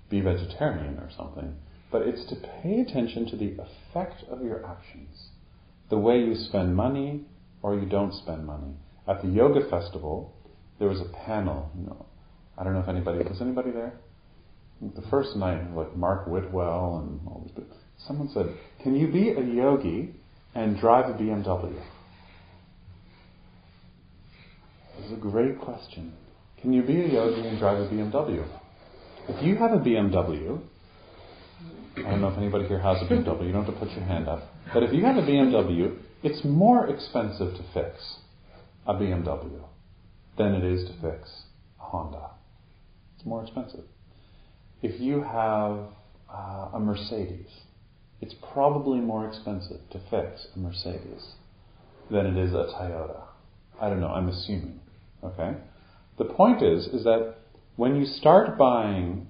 be 0.08 0.20
vegetarian 0.20 0.98
or 0.98 1.10
something, 1.16 1.56
but 1.90 2.02
it's 2.02 2.24
to 2.28 2.36
pay 2.36 2.80
attention 2.80 3.28
to 3.30 3.36
the 3.36 3.56
effect 3.58 4.22
of 4.30 4.42
your 4.42 4.64
actions 4.66 5.30
the 5.92 5.98
way 5.98 6.18
you 6.18 6.34
spend 6.34 6.74
money 6.74 7.20
or 7.60 7.78
you 7.78 7.86
don't 7.86 8.14
spend 8.14 8.46
money. 8.46 8.74
At 9.06 9.20
the 9.20 9.28
yoga 9.28 9.68
festival, 9.68 10.34
there 10.78 10.88
was 10.88 11.00
a 11.00 11.12
panel. 11.26 11.70
You 11.78 11.86
know, 11.86 12.06
I 12.56 12.64
don't 12.64 12.72
know 12.72 12.80
if 12.80 12.88
anybody 12.88 13.18
was 13.18 13.40
anybody 13.42 13.72
there. 13.72 13.92
The 14.80 15.02
first 15.10 15.36
night, 15.36 15.74
like 15.74 15.94
Mark 15.94 16.26
Whitwell 16.26 17.04
and 17.04 17.20
all 17.26 17.42
these. 17.44 17.64
Someone 18.06 18.30
said, 18.30 18.56
"Can 18.82 18.96
you 18.96 19.06
be 19.12 19.30
a 19.30 19.40
yogi 19.40 20.14
and 20.54 20.78
drive 20.78 21.10
a 21.10 21.12
BMW?" 21.12 21.78
This 25.02 25.10
is 25.10 25.18
a 25.18 25.20
great 25.20 25.58
question. 25.58 26.12
Can 26.60 26.72
you 26.72 26.82
be 26.82 27.00
a 27.00 27.08
yogi 27.08 27.48
and 27.48 27.58
drive 27.58 27.78
a 27.78 27.88
BMW? 27.88 28.46
If 29.28 29.42
you 29.42 29.56
have 29.56 29.72
a 29.72 29.78
BMW, 29.78 30.60
I 31.96 32.02
don't 32.02 32.20
know 32.20 32.28
if 32.28 32.38
anybody 32.38 32.68
here 32.68 32.78
has 32.78 33.02
a 33.02 33.06
BMW. 33.06 33.46
You 33.46 33.52
don't 33.52 33.64
have 33.64 33.74
to 33.74 33.80
put 33.80 33.90
your 33.90 34.04
hand 34.04 34.28
up. 34.28 34.44
But 34.72 34.84
if 34.84 34.92
you 34.92 35.04
have 35.04 35.16
a 35.16 35.22
BMW, 35.22 35.98
it's 36.22 36.44
more 36.44 36.88
expensive 36.88 37.52
to 37.56 37.64
fix 37.74 38.18
a 38.86 38.94
BMW 38.94 39.64
than 40.38 40.54
it 40.54 40.62
is 40.62 40.88
to 40.88 40.92
fix 41.00 41.28
a 41.80 41.84
Honda. 41.84 42.30
It's 43.16 43.26
more 43.26 43.42
expensive. 43.42 43.84
If 44.82 45.00
you 45.00 45.24
have 45.24 45.80
uh, 46.32 46.70
a 46.74 46.78
Mercedes, 46.78 47.50
it's 48.20 48.34
probably 48.52 49.00
more 49.00 49.26
expensive 49.26 49.80
to 49.90 50.00
fix 50.10 50.46
a 50.54 50.60
Mercedes 50.60 51.32
than 52.08 52.24
it 52.26 52.36
is 52.36 52.52
a 52.52 52.70
Toyota. 52.78 53.22
I 53.80 53.88
don't 53.88 54.00
know, 54.00 54.06
I'm 54.06 54.28
assuming. 54.28 54.78
Okay? 55.22 55.54
The 56.18 56.24
point 56.24 56.62
is, 56.62 56.86
is 56.86 57.04
that 57.04 57.36
when 57.76 57.96
you 57.96 58.04
start 58.04 58.58
buying 58.58 59.28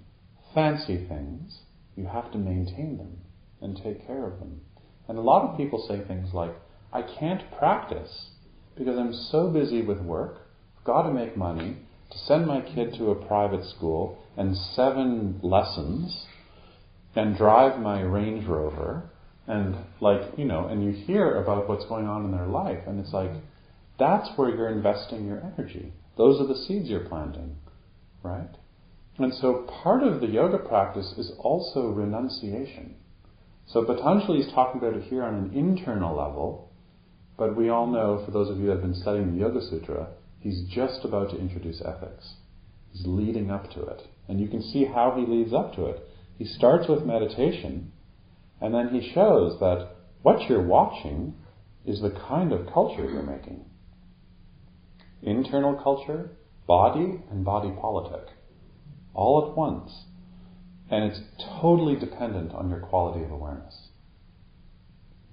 fancy 0.54 1.06
things, 1.08 1.60
you 1.96 2.06
have 2.06 2.32
to 2.32 2.38
maintain 2.38 2.98
them 2.98 3.18
and 3.60 3.76
take 3.76 4.06
care 4.06 4.26
of 4.26 4.38
them. 4.38 4.60
And 5.08 5.18
a 5.18 5.22
lot 5.22 5.48
of 5.48 5.56
people 5.56 5.84
say 5.88 6.00
things 6.06 6.34
like, 6.34 6.54
I 6.92 7.02
can't 7.02 7.42
practice 7.58 8.30
because 8.76 8.98
I'm 8.98 9.12
so 9.12 9.48
busy 9.48 9.82
with 9.82 10.00
work. 10.00 10.48
I've 10.78 10.84
got 10.84 11.02
to 11.02 11.12
make 11.12 11.36
money 11.36 11.76
to 12.10 12.18
send 12.18 12.46
my 12.46 12.60
kid 12.60 12.94
to 12.94 13.10
a 13.10 13.26
private 13.26 13.64
school 13.64 14.18
and 14.36 14.56
seven 14.56 15.40
lessons 15.42 16.26
and 17.14 17.36
drive 17.36 17.80
my 17.80 18.00
Range 18.00 18.46
Rover 18.46 19.10
and 19.46 19.76
like, 20.00 20.22
you 20.36 20.44
know, 20.44 20.66
and 20.68 20.84
you 20.84 20.92
hear 20.92 21.36
about 21.42 21.68
what's 21.68 21.84
going 21.86 22.06
on 22.06 22.24
in 22.24 22.32
their 22.32 22.46
life 22.46 22.80
and 22.86 23.00
it's 23.00 23.12
like, 23.12 23.30
That's 23.98 24.28
where 24.36 24.48
you're 24.48 24.70
investing 24.70 25.26
your 25.26 25.40
energy. 25.40 25.92
Those 26.16 26.40
are 26.40 26.46
the 26.46 26.56
seeds 26.66 26.88
you're 26.88 27.08
planting, 27.08 27.56
right? 28.22 28.50
And 29.18 29.32
so 29.34 29.68
part 29.82 30.02
of 30.02 30.20
the 30.20 30.26
yoga 30.26 30.58
practice 30.58 31.14
is 31.18 31.32
also 31.38 31.88
renunciation. 31.88 32.96
So 33.66 33.84
Patanjali 33.84 34.40
is 34.40 34.52
talking 34.52 34.80
about 34.80 34.96
it 34.96 35.04
here 35.04 35.22
on 35.22 35.34
an 35.34 35.54
internal 35.54 36.16
level, 36.16 36.72
but 37.36 37.56
we 37.56 37.68
all 37.68 37.86
know, 37.86 38.22
for 38.24 38.30
those 38.30 38.50
of 38.50 38.58
you 38.58 38.66
that 38.66 38.74
have 38.74 38.82
been 38.82 38.94
studying 38.94 39.32
the 39.32 39.40
Yoga 39.40 39.60
Sutra, 39.60 40.08
he's 40.40 40.64
just 40.68 41.04
about 41.04 41.30
to 41.30 41.38
introduce 41.38 41.80
ethics. 41.82 42.34
He's 42.90 43.06
leading 43.06 43.50
up 43.50 43.70
to 43.72 43.82
it. 43.82 44.02
And 44.28 44.40
you 44.40 44.48
can 44.48 44.62
see 44.62 44.84
how 44.84 45.14
he 45.16 45.24
leads 45.26 45.52
up 45.52 45.74
to 45.76 45.86
it. 45.86 46.06
He 46.38 46.44
starts 46.44 46.88
with 46.88 47.04
meditation, 47.04 47.92
and 48.60 48.74
then 48.74 48.88
he 48.88 49.12
shows 49.12 49.58
that 49.60 49.88
what 50.22 50.48
you're 50.48 50.62
watching 50.62 51.34
is 51.84 52.00
the 52.00 52.10
kind 52.28 52.52
of 52.52 52.72
culture 52.72 53.08
you're 53.10 53.22
making. 53.22 53.64
Internal 55.22 55.74
culture, 55.74 56.30
body, 56.66 57.20
and 57.30 57.44
body 57.44 57.70
politic. 57.80 58.28
All 59.14 59.48
at 59.48 59.56
once. 59.56 60.04
And 60.90 61.04
it's 61.04 61.20
totally 61.60 61.96
dependent 61.96 62.52
on 62.52 62.68
your 62.68 62.80
quality 62.80 63.24
of 63.24 63.30
awareness. 63.30 63.88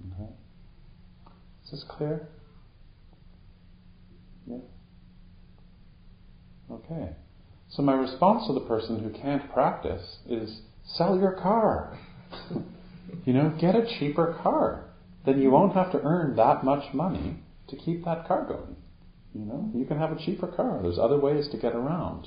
Okay? 0.06 0.30
Is 1.64 1.70
this 1.70 1.84
clear? 1.88 2.28
Yeah? 4.46 4.58
Okay. 6.70 7.10
So 7.68 7.82
my 7.82 7.94
response 7.94 8.46
to 8.46 8.52
the 8.52 8.60
person 8.60 9.00
who 9.00 9.10
can't 9.10 9.52
practice 9.52 10.18
is 10.28 10.62
sell 10.84 11.18
your 11.18 11.32
car. 11.32 11.98
you 13.24 13.32
know, 13.32 13.54
get 13.60 13.76
a 13.76 13.86
cheaper 13.98 14.38
car. 14.42 14.84
Then 15.26 15.40
you 15.40 15.50
won't 15.50 15.74
have 15.74 15.92
to 15.92 16.00
earn 16.00 16.36
that 16.36 16.64
much 16.64 16.94
money 16.94 17.42
to 17.68 17.76
keep 17.76 18.04
that 18.04 18.26
car 18.26 18.44
going. 18.46 18.76
You 19.34 19.44
know, 19.44 19.70
you 19.74 19.84
can 19.84 19.98
have 19.98 20.10
a 20.10 20.18
cheaper 20.18 20.48
car. 20.48 20.80
There's 20.82 20.98
other 20.98 21.18
ways 21.18 21.48
to 21.52 21.58
get 21.58 21.74
around. 21.74 22.26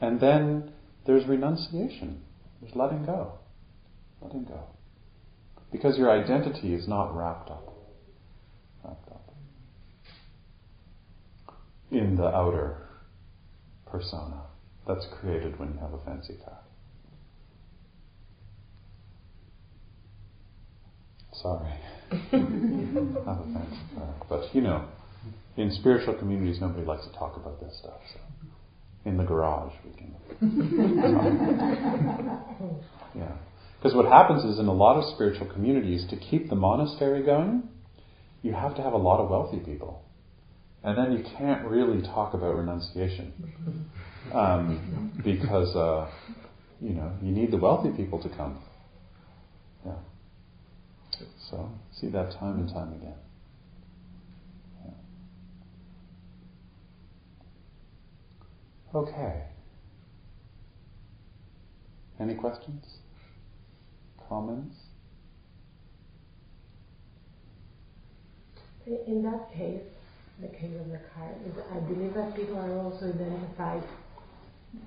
And 0.00 0.20
then 0.20 0.72
there's 1.06 1.26
renunciation. 1.26 2.22
There's 2.60 2.74
letting 2.74 3.04
go. 3.04 3.34
Letting 4.20 4.44
go. 4.44 4.60
Because 5.70 5.96
your 5.96 6.10
identity 6.10 6.74
is 6.74 6.88
not 6.88 7.16
wrapped 7.16 7.50
up. 7.50 7.72
Wrapped 8.84 9.08
up. 9.08 9.34
In 11.90 12.16
the 12.16 12.26
outer 12.26 12.88
persona 13.86 14.42
that's 14.86 15.06
created 15.20 15.58
when 15.58 15.72
you 15.74 15.78
have 15.78 15.92
a 15.92 16.04
fancy 16.04 16.34
car. 16.44 16.58
Sorry. 21.34 21.70
have 22.10 23.40
a 23.40 23.52
fancy 23.52 23.78
car. 23.94 24.14
But 24.28 24.54
you 24.54 24.60
know, 24.60 24.88
in 25.56 25.70
spiritual 25.72 26.14
communities 26.14 26.60
nobody 26.60 26.84
likes 26.84 27.06
to 27.06 27.12
talk 27.12 27.36
about 27.36 27.60
this 27.60 27.78
stuff, 27.78 28.00
so 28.12 28.20
in 29.04 29.16
the 29.16 29.24
garage 29.24 29.72
we 29.84 29.92
can 29.92 30.12
yeah. 33.14 33.32
Because 33.78 33.96
what 33.96 34.06
happens 34.06 34.44
is 34.44 34.58
in 34.60 34.66
a 34.66 34.72
lot 34.72 34.96
of 34.96 35.12
spiritual 35.14 35.46
communities, 35.52 36.04
to 36.10 36.16
keep 36.16 36.48
the 36.48 36.54
monastery 36.54 37.22
going, 37.22 37.68
you 38.42 38.52
have 38.52 38.76
to 38.76 38.82
have 38.82 38.92
a 38.92 38.98
lot 38.98 39.20
of 39.20 39.28
wealthy 39.28 39.58
people. 39.58 40.04
And 40.84 40.96
then 40.98 41.12
you 41.12 41.24
can't 41.36 41.64
really 41.66 42.02
talk 42.02 42.34
about 42.34 42.56
renunciation. 42.56 43.32
Um, 44.32 45.12
because, 45.24 45.74
uh, 45.76 46.10
you 46.80 46.90
know, 46.90 47.12
you 47.22 47.32
need 47.32 47.50
the 47.50 47.56
wealthy 47.56 47.90
people 47.90 48.22
to 48.22 48.28
come. 48.28 48.62
Yeah. 49.84 49.94
So, 51.50 51.70
see 52.00 52.08
that 52.08 52.32
time 52.38 52.58
and 52.60 52.68
time 52.68 52.92
again. 52.94 53.14
Yeah. 54.84 54.90
Okay. 58.94 59.42
Any 62.20 62.34
questions? 62.34 62.84
Comments? 64.28 64.74
In 69.06 69.22
that 69.22 69.52
case, 69.54 69.82
the 70.40 70.48
case 70.48 70.72
of 70.80 70.90
the 70.90 71.00
car, 71.14 71.30
I 71.74 71.78
believe 71.80 72.14
that 72.14 72.34
people 72.34 72.58
are 72.58 72.78
also 72.80 73.06
identified. 73.08 73.82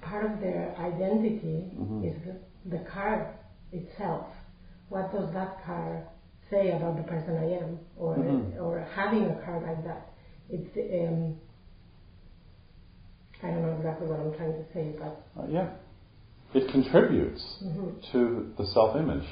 Part 0.01 0.25
of 0.25 0.39
their 0.41 0.75
identity 0.79 1.71
Mhm. 1.77 2.03
is 2.05 2.15
the, 2.25 2.77
the 2.77 2.83
car 2.85 3.33
itself. 3.71 4.27
What 4.89 5.11
does 5.11 5.31
that 5.33 5.63
car 5.63 6.03
say 6.49 6.71
about 6.71 6.97
the 6.97 7.03
person 7.03 7.37
I 7.37 7.45
am, 7.63 7.79
or 7.97 8.15
Mhm. 8.17 8.59
or 8.61 8.79
having 8.79 9.25
a 9.25 9.35
car 9.45 9.59
like 9.61 9.83
that? 9.83 10.07
It's 10.49 10.75
um, 10.77 11.39
I 13.45 13.51
don't 13.51 13.62
know 13.62 13.75
exactly 13.77 14.08
what 14.08 14.19
I'm 14.19 14.34
trying 14.36 14.53
to 14.53 14.65
say, 14.73 14.95
but 14.97 15.21
Uh, 15.39 15.45
yeah. 15.49 15.69
It 16.53 16.71
contributes 16.71 17.43
mhm. 17.63 18.12
to 18.12 18.51
the 18.58 18.65
self 18.67 18.95
image. 18.95 19.27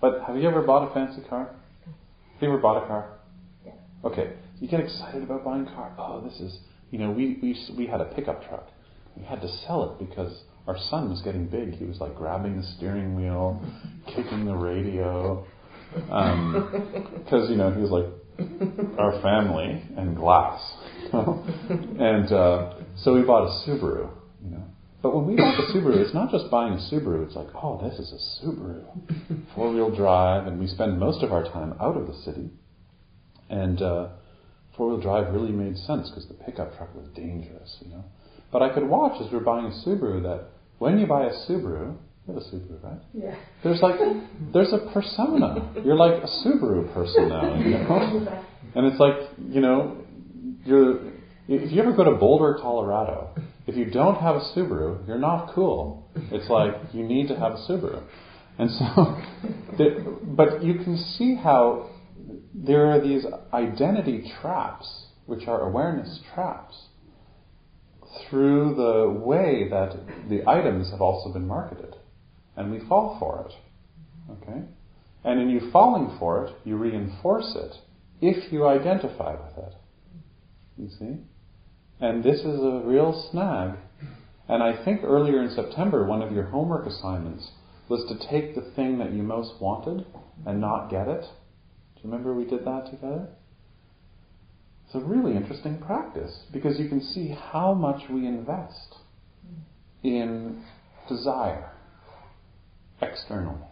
But 0.00 0.22
have 0.26 0.36
you 0.36 0.48
ever 0.48 0.62
bought 0.62 0.88
a 0.90 0.94
fancy 0.94 1.22
car? 1.28 1.50
Have 1.84 2.42
you 2.42 2.48
ever 2.48 2.58
bought 2.58 2.82
a 2.82 2.86
car? 2.86 3.18
Yeah. 3.66 3.72
Okay. 4.04 4.32
You 4.60 4.68
get 4.68 4.80
excited 4.80 5.22
about 5.22 5.44
buying 5.44 5.66
a 5.66 5.74
car. 5.74 5.92
Oh, 5.98 6.20
this 6.20 6.38
is, 6.40 6.58
you 6.90 6.98
know, 6.98 7.10
we, 7.10 7.38
we, 7.42 7.58
we 7.76 7.86
had 7.86 8.00
a 8.00 8.06
pickup 8.06 8.46
truck. 8.48 8.68
We 9.16 9.24
had 9.24 9.40
to 9.40 9.48
sell 9.66 9.90
it 9.90 9.98
because 10.06 10.42
our 10.66 10.76
son 10.90 11.10
was 11.10 11.20
getting 11.22 11.46
big. 11.46 11.74
He 11.74 11.84
was 11.84 12.00
like 12.00 12.14
grabbing 12.16 12.56
the 12.56 12.62
steering 12.76 13.16
wheel, 13.16 13.60
kicking 14.06 14.44
the 14.46 14.54
radio. 14.54 15.44
Because, 15.94 17.48
you 17.50 17.56
know, 17.56 17.70
he 17.70 17.80
was 17.80 17.90
like 17.90 18.06
our 18.98 19.20
family 19.22 19.82
and 19.96 20.16
glass. 20.16 20.60
and 21.12 22.32
uh, 22.32 22.74
so 22.96 23.14
we 23.14 23.22
bought 23.22 23.46
a 23.46 23.68
Subaru, 23.68 24.10
you 24.42 24.50
know. 24.50 24.64
But 25.02 25.14
when 25.14 25.26
we 25.26 25.36
bought 25.36 25.56
the 25.56 25.72
Subaru, 25.72 25.96
it's 25.98 26.14
not 26.14 26.30
just 26.30 26.50
buying 26.50 26.72
a 26.72 26.76
Subaru. 26.76 27.26
It's 27.26 27.36
like, 27.36 27.48
oh, 27.54 27.80
this 27.86 27.98
is 27.98 28.12
a 28.12 28.46
Subaru, 28.46 28.84
four-wheel 29.54 29.94
drive, 29.94 30.46
and 30.46 30.58
we 30.58 30.66
spend 30.66 30.98
most 30.98 31.22
of 31.22 31.32
our 31.32 31.44
time 31.44 31.74
out 31.80 31.96
of 31.96 32.06
the 32.06 32.14
city. 32.14 32.50
And 33.50 33.82
uh, 33.82 34.08
four-wheel 34.76 35.00
drive 35.00 35.32
really 35.32 35.52
made 35.52 35.76
sense 35.76 36.08
because 36.08 36.26
the 36.26 36.34
pickup 36.34 36.76
truck 36.76 36.94
was 36.94 37.06
dangerous, 37.14 37.76
you 37.82 37.90
know. 37.90 38.04
But 38.50 38.62
I 38.62 38.72
could 38.72 38.88
watch 38.88 39.20
as 39.20 39.30
we 39.30 39.38
were 39.38 39.44
buying 39.44 39.66
a 39.66 39.88
Subaru 39.88 40.22
that 40.22 40.48
when 40.78 40.98
you 40.98 41.06
buy 41.06 41.26
a 41.26 41.32
Subaru, 41.48 41.96
you 42.26 42.34
have 42.34 42.42
a 42.42 42.46
Subaru, 42.46 42.82
right? 42.82 43.00
yeah. 43.12 43.34
There's 43.62 43.82
like, 43.82 43.96
there's 44.52 44.72
a 44.72 44.90
persona. 44.92 45.72
You're 45.84 45.96
like 45.96 46.22
a 46.22 46.26
Subaru 46.26 46.92
person 46.94 47.28
now, 47.28 47.56
you 47.56 47.70
know. 47.70 48.40
And 48.76 48.86
it's 48.86 48.98
like, 48.98 49.14
you 49.50 49.60
know, 49.60 49.98
you're, 50.64 51.12
if 51.46 51.70
you 51.70 51.80
ever 51.80 51.92
go 51.92 52.02
to 52.04 52.12
Boulder, 52.12 52.58
Colorado, 52.60 53.36
if 53.68 53.76
you 53.76 53.84
don't 53.84 54.16
have 54.16 54.34
a 54.34 54.40
Subaru, 54.40 55.06
you're 55.06 55.18
not 55.18 55.54
cool. 55.54 56.08
It's 56.32 56.48
like 56.48 56.74
you 56.92 57.04
need 57.04 57.28
to 57.28 57.36
have 57.36 57.52
a 57.52 57.56
Subaru. 57.68 58.02
And 58.58 58.70
so, 58.70 59.16
the, 59.78 60.18
but 60.22 60.64
you 60.64 60.74
can 60.74 60.96
see 60.96 61.34
how 61.36 61.90
there 62.54 62.86
are 62.86 63.00
these 63.00 63.24
identity 63.52 64.32
traps, 64.40 65.06
which 65.26 65.46
are 65.46 65.60
awareness 65.60 66.20
traps, 66.34 66.74
through 68.28 68.74
the 68.74 69.20
way 69.24 69.68
that 69.70 69.96
the 70.28 70.48
items 70.48 70.90
have 70.90 71.00
also 71.00 71.32
been 71.32 71.46
marketed. 71.46 71.93
And 72.56 72.70
we 72.70 72.80
fall 72.88 73.16
for 73.18 73.46
it. 73.48 73.54
Okay? 74.32 74.62
And 75.24 75.40
in 75.40 75.48
you 75.48 75.70
falling 75.72 76.16
for 76.18 76.44
it, 76.44 76.54
you 76.64 76.76
reinforce 76.76 77.56
it 77.56 77.76
if 78.20 78.52
you 78.52 78.66
identify 78.66 79.32
with 79.32 79.58
it. 79.58 79.74
You 80.76 80.88
see? 80.98 81.16
And 82.00 82.22
this 82.22 82.40
is 82.40 82.60
a 82.60 82.82
real 82.84 83.28
snag. 83.30 83.78
And 84.48 84.62
I 84.62 84.84
think 84.84 85.02
earlier 85.02 85.42
in 85.42 85.54
September, 85.54 86.06
one 86.06 86.22
of 86.22 86.32
your 86.32 86.44
homework 86.44 86.86
assignments 86.86 87.50
was 87.88 88.04
to 88.08 88.28
take 88.28 88.54
the 88.54 88.70
thing 88.74 88.98
that 88.98 89.12
you 89.12 89.22
most 89.22 89.60
wanted 89.60 90.06
and 90.46 90.60
not 90.60 90.90
get 90.90 91.08
it. 91.08 91.22
Do 91.22 92.02
you 92.02 92.10
remember 92.10 92.34
we 92.34 92.44
did 92.44 92.64
that 92.64 92.90
together? 92.90 93.28
It's 94.86 94.94
a 94.94 95.00
really 95.00 95.36
interesting 95.36 95.78
practice 95.78 96.44
because 96.52 96.78
you 96.78 96.88
can 96.88 97.00
see 97.00 97.28
how 97.28 97.72
much 97.72 98.02
we 98.10 98.26
invest 98.26 98.96
in 100.02 100.62
desire 101.08 101.73
externally, 103.00 103.68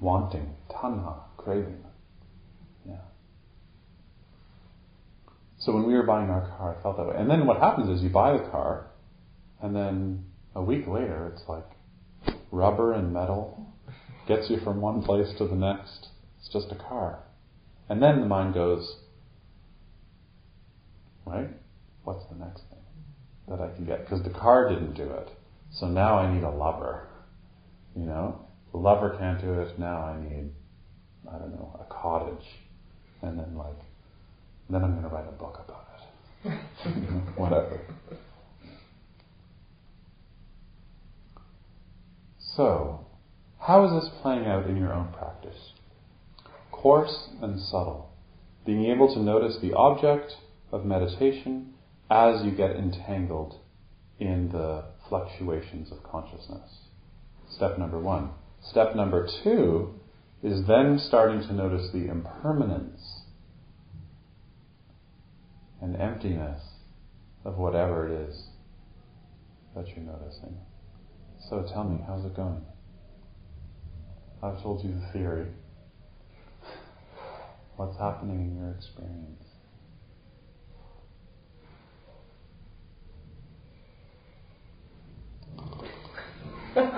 wanting, 0.00 0.54
tanha, 0.70 1.20
craving. 1.36 1.84
Yeah. 2.86 2.96
So 5.58 5.72
when 5.72 5.86
we 5.86 5.94
were 5.94 6.02
buying 6.02 6.30
our 6.30 6.46
car, 6.56 6.76
I 6.78 6.82
felt 6.82 6.96
that 6.96 7.06
way. 7.06 7.16
And 7.16 7.30
then 7.30 7.46
what 7.46 7.58
happens 7.58 7.88
is 7.88 8.02
you 8.02 8.10
buy 8.10 8.32
the 8.32 8.48
car, 8.50 8.86
and 9.62 9.74
then 9.74 10.24
a 10.54 10.62
week 10.62 10.86
later, 10.86 11.32
it's 11.34 11.48
like 11.48 12.36
rubber 12.50 12.92
and 12.92 13.12
metal 13.12 13.72
gets 14.28 14.50
you 14.50 14.58
from 14.62 14.80
one 14.80 15.02
place 15.02 15.28
to 15.38 15.46
the 15.46 15.54
next. 15.54 16.08
It's 16.38 16.52
just 16.52 16.70
a 16.70 16.76
car. 16.76 17.20
And 17.88 18.02
then 18.02 18.20
the 18.20 18.26
mind 18.26 18.54
goes, 18.54 18.96
right? 21.26 21.48
What's 22.04 22.24
the 22.30 22.36
next 22.36 22.62
thing 22.70 22.78
that 23.48 23.60
I 23.60 23.74
can 23.74 23.84
get? 23.84 24.04
Because 24.04 24.22
the 24.22 24.30
car 24.30 24.68
didn't 24.68 24.94
do 24.94 25.04
it. 25.04 25.28
So 25.72 25.86
now 25.86 26.18
I 26.18 26.32
need 26.32 26.42
a 26.42 26.50
lover. 26.50 27.08
You 27.96 28.06
know? 28.06 28.46
Lover 28.72 29.16
can't 29.18 29.40
do 29.40 29.60
it. 29.60 29.78
Now 29.78 30.02
I 30.02 30.20
need, 30.20 30.50
I 31.28 31.38
don't 31.38 31.52
know, 31.52 31.78
a 31.80 31.92
cottage. 31.92 32.44
And 33.20 33.38
then 33.38 33.56
like, 33.56 33.78
then 34.70 34.82
I'm 34.82 34.92
going 34.92 35.02
to 35.02 35.08
write 35.08 35.28
a 35.28 35.32
book 35.32 35.62
about 35.64 35.86
it. 36.44 36.58
Whatever. 37.36 37.80
So, 42.56 43.06
how 43.58 43.86
is 43.86 44.02
this 44.02 44.10
playing 44.20 44.46
out 44.46 44.66
in 44.66 44.76
your 44.76 44.92
own 44.92 45.12
practice? 45.12 45.72
Coarse 46.70 47.28
and 47.40 47.60
subtle. 47.60 48.10
Being 48.66 48.86
able 48.86 49.12
to 49.14 49.20
notice 49.20 49.58
the 49.60 49.72
object 49.74 50.32
of 50.70 50.84
meditation 50.84 51.74
as 52.10 52.44
you 52.44 52.50
get 52.50 52.76
entangled 52.76 53.60
in 54.18 54.50
the 54.50 54.84
fluctuations 55.08 55.90
of 55.90 56.02
consciousness. 56.02 56.81
Step 57.56 57.78
number 57.78 57.98
one. 57.98 58.30
Step 58.62 58.94
number 58.94 59.28
two 59.42 59.94
is 60.42 60.66
then 60.66 60.98
starting 60.98 61.40
to 61.40 61.52
notice 61.52 61.90
the 61.92 62.08
impermanence 62.08 63.22
and 65.80 65.96
emptiness 65.96 66.62
of 67.44 67.58
whatever 67.58 68.08
it 68.08 68.28
is 68.28 68.46
that 69.74 69.86
you're 69.88 70.04
noticing. 70.04 70.56
So 71.48 71.66
tell 71.72 71.84
me, 71.84 71.98
how's 72.06 72.24
it 72.24 72.36
going? 72.36 72.62
I've 74.42 74.62
told 74.62 74.84
you 74.84 74.92
the 74.92 75.12
theory. 75.12 75.46
What's 77.76 77.98
happening 77.98 78.40
in 78.40 78.56
your 78.56 78.70
experience? 78.70 79.42
What's 86.74 86.88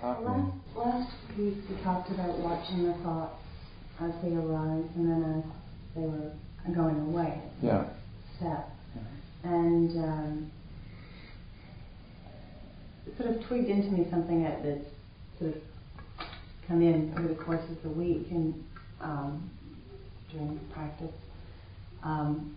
happening? 0.00 0.52
Last, 0.76 0.76
last 0.76 1.12
week 1.36 1.56
we 1.68 1.76
talked 1.82 2.10
about 2.10 2.38
watching 2.38 2.84
the 2.86 2.94
thoughts 3.02 3.42
as 4.00 4.12
they 4.22 4.34
arise 4.34 4.84
and 4.94 5.08
then 5.10 5.24
as 5.38 5.44
they 5.96 6.02
were 6.02 6.32
going 6.74 7.00
away. 7.00 7.40
Yeah. 7.62 7.86
Step. 8.36 8.70
And 9.42 9.90
um, 10.04 10.50
sort 13.16 13.34
of 13.34 13.42
tweaked 13.48 13.68
into 13.68 13.90
me 13.90 14.06
something 14.10 14.42
that, 14.44 14.62
that's 14.62 14.84
sort 15.40 15.54
of 15.56 15.60
come 16.68 16.82
in 16.82 17.14
over 17.18 17.28
the 17.28 17.34
course 17.34 17.68
of 17.70 17.82
the 17.82 17.88
week 17.88 18.26
and 18.30 18.54
um, 19.00 19.50
during 20.30 20.58
practice. 20.72 21.10
Um, 22.04 22.56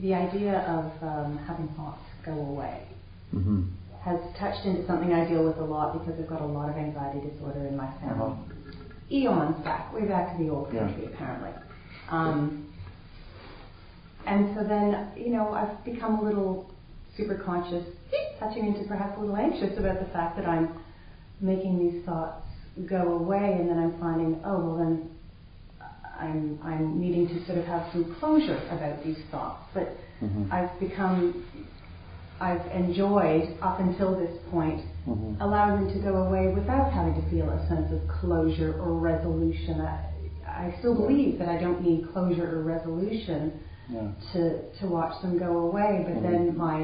the 0.00 0.14
idea 0.14 0.60
of 0.60 1.02
um, 1.02 1.38
having 1.46 1.68
thoughts 1.76 2.02
go 2.24 2.32
away 2.32 2.86
Mm-hmm. 3.34 3.62
has 4.02 4.18
touched 4.40 4.66
into 4.66 4.84
something 4.88 5.12
I 5.12 5.28
deal 5.28 5.44
with 5.46 5.56
a 5.58 5.64
lot 5.64 5.92
because 5.96 6.18
I've 6.20 6.26
got 6.28 6.40
a 6.40 6.44
lot 6.46 6.68
of 6.68 6.74
anxiety 6.76 7.20
disorder 7.30 7.64
in 7.66 7.76
my 7.76 7.86
family. 8.00 8.32
Uh-huh. 8.32 9.12
Eons 9.12 9.62
back, 9.62 9.92
way 9.94 10.04
back 10.04 10.36
to 10.36 10.42
the 10.42 10.50
old 10.50 10.72
Yeah. 10.72 10.80
country, 10.88 11.06
apparently. 11.06 11.50
Um, 12.10 12.66
and 14.26 14.52
so 14.56 14.64
then, 14.64 15.12
you 15.16 15.30
know, 15.30 15.52
I've 15.52 15.84
become 15.84 16.18
a 16.18 16.22
little 16.22 16.68
super 17.16 17.36
conscious, 17.36 17.84
touching 18.40 18.66
into 18.66 18.88
perhaps 18.88 19.16
a 19.16 19.20
little 19.20 19.36
anxious 19.36 19.78
about 19.78 20.00
the 20.00 20.06
fact 20.06 20.34
that 20.36 20.46
I'm 20.46 20.70
making 21.40 21.78
these 21.78 22.04
thoughts 22.04 22.42
go 22.88 23.12
away, 23.14 23.58
and 23.60 23.68
then 23.70 23.78
I'm 23.78 23.98
finding, 24.00 24.40
oh, 24.44 24.58
well, 24.58 24.76
then 24.76 25.08
I'm 26.20 26.58
I'm 26.62 27.00
needing 27.00 27.26
to 27.28 27.44
sort 27.46 27.58
of 27.58 27.64
have 27.64 27.84
some 27.92 28.16
closure 28.20 28.60
about 28.70 29.02
these 29.04 29.18
thoughts. 29.30 29.62
But 29.74 29.88
Mm-hmm. 30.22 30.52
I've 30.52 30.78
become, 30.78 31.20
I've 32.40 32.60
enjoyed 32.72 33.56
up 33.62 33.80
until 33.80 34.18
this 34.18 34.36
point 34.50 34.84
Mm-hmm. 35.08 35.40
allowing 35.40 35.86
them 35.86 35.94
to 35.96 36.00
go 36.08 36.14
away 36.26 36.52
without 36.54 36.92
having 36.92 37.14
to 37.20 37.30
feel 37.30 37.48
a 37.48 37.66
sense 37.68 37.90
of 37.90 38.00
closure 38.20 38.74
or 38.82 38.98
resolution. 38.98 39.80
I, 39.80 39.96
I 40.46 40.76
still 40.78 40.94
believe 40.94 41.38
that 41.38 41.48
I 41.48 41.58
don't 41.58 41.80
need 41.82 42.12
closure 42.12 42.44
or 42.58 42.62
resolution 42.62 43.40
Yeah. 43.88 44.08
to, 44.34 44.42
to 44.78 44.86
watch 44.86 45.14
them 45.22 45.38
go 45.38 45.52
away, 45.68 46.04
but 46.06 46.16
Mhm. 46.16 46.22
then 46.22 46.56
my, 46.58 46.78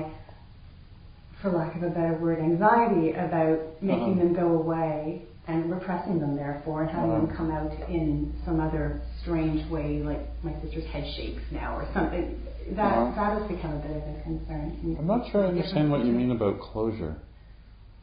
for 1.43 1.51
lack 1.51 1.77
of 1.77 1.83
a 1.83 1.91
better 1.91 2.15
word, 2.15 2.39
anxiety 2.39 3.13
about 3.13 3.59
making 3.83 4.13
Uh-huh. 4.15 4.21
them 4.25 4.33
go 4.33 4.49
away 4.63 5.27
and 5.49 5.71
repressing 5.71 6.19
them 6.19 6.37
therefore 6.37 6.83
and 6.83 6.91
having 6.91 7.11
them 7.11 7.37
come 7.37 7.51
out 7.51 7.71
in 7.89 8.35
some 8.45 8.61
other 8.61 9.01
strange 9.23 9.69
way, 9.71 10.03
like 10.03 10.21
my 10.43 10.53
sister's 10.61 10.85
head 10.87 11.05
shakes 11.17 11.43
now 11.53 11.77
or 11.77 11.89
something. 11.95 12.41
That, 12.71 13.15
that 13.15 13.39
has 13.39 13.49
become 13.49 13.75
a 13.75 13.79
bit 13.79 13.93
of 13.97 14.03
a 14.03 14.23
concern. 14.25 14.97
I'm 14.99 15.07
not 15.07 15.31
sure 15.31 15.45
I 15.45 15.49
understand 15.49 15.91
what 15.91 16.05
you 16.05 16.13
mean 16.13 16.33
about 16.33 16.59
closure. 16.61 17.17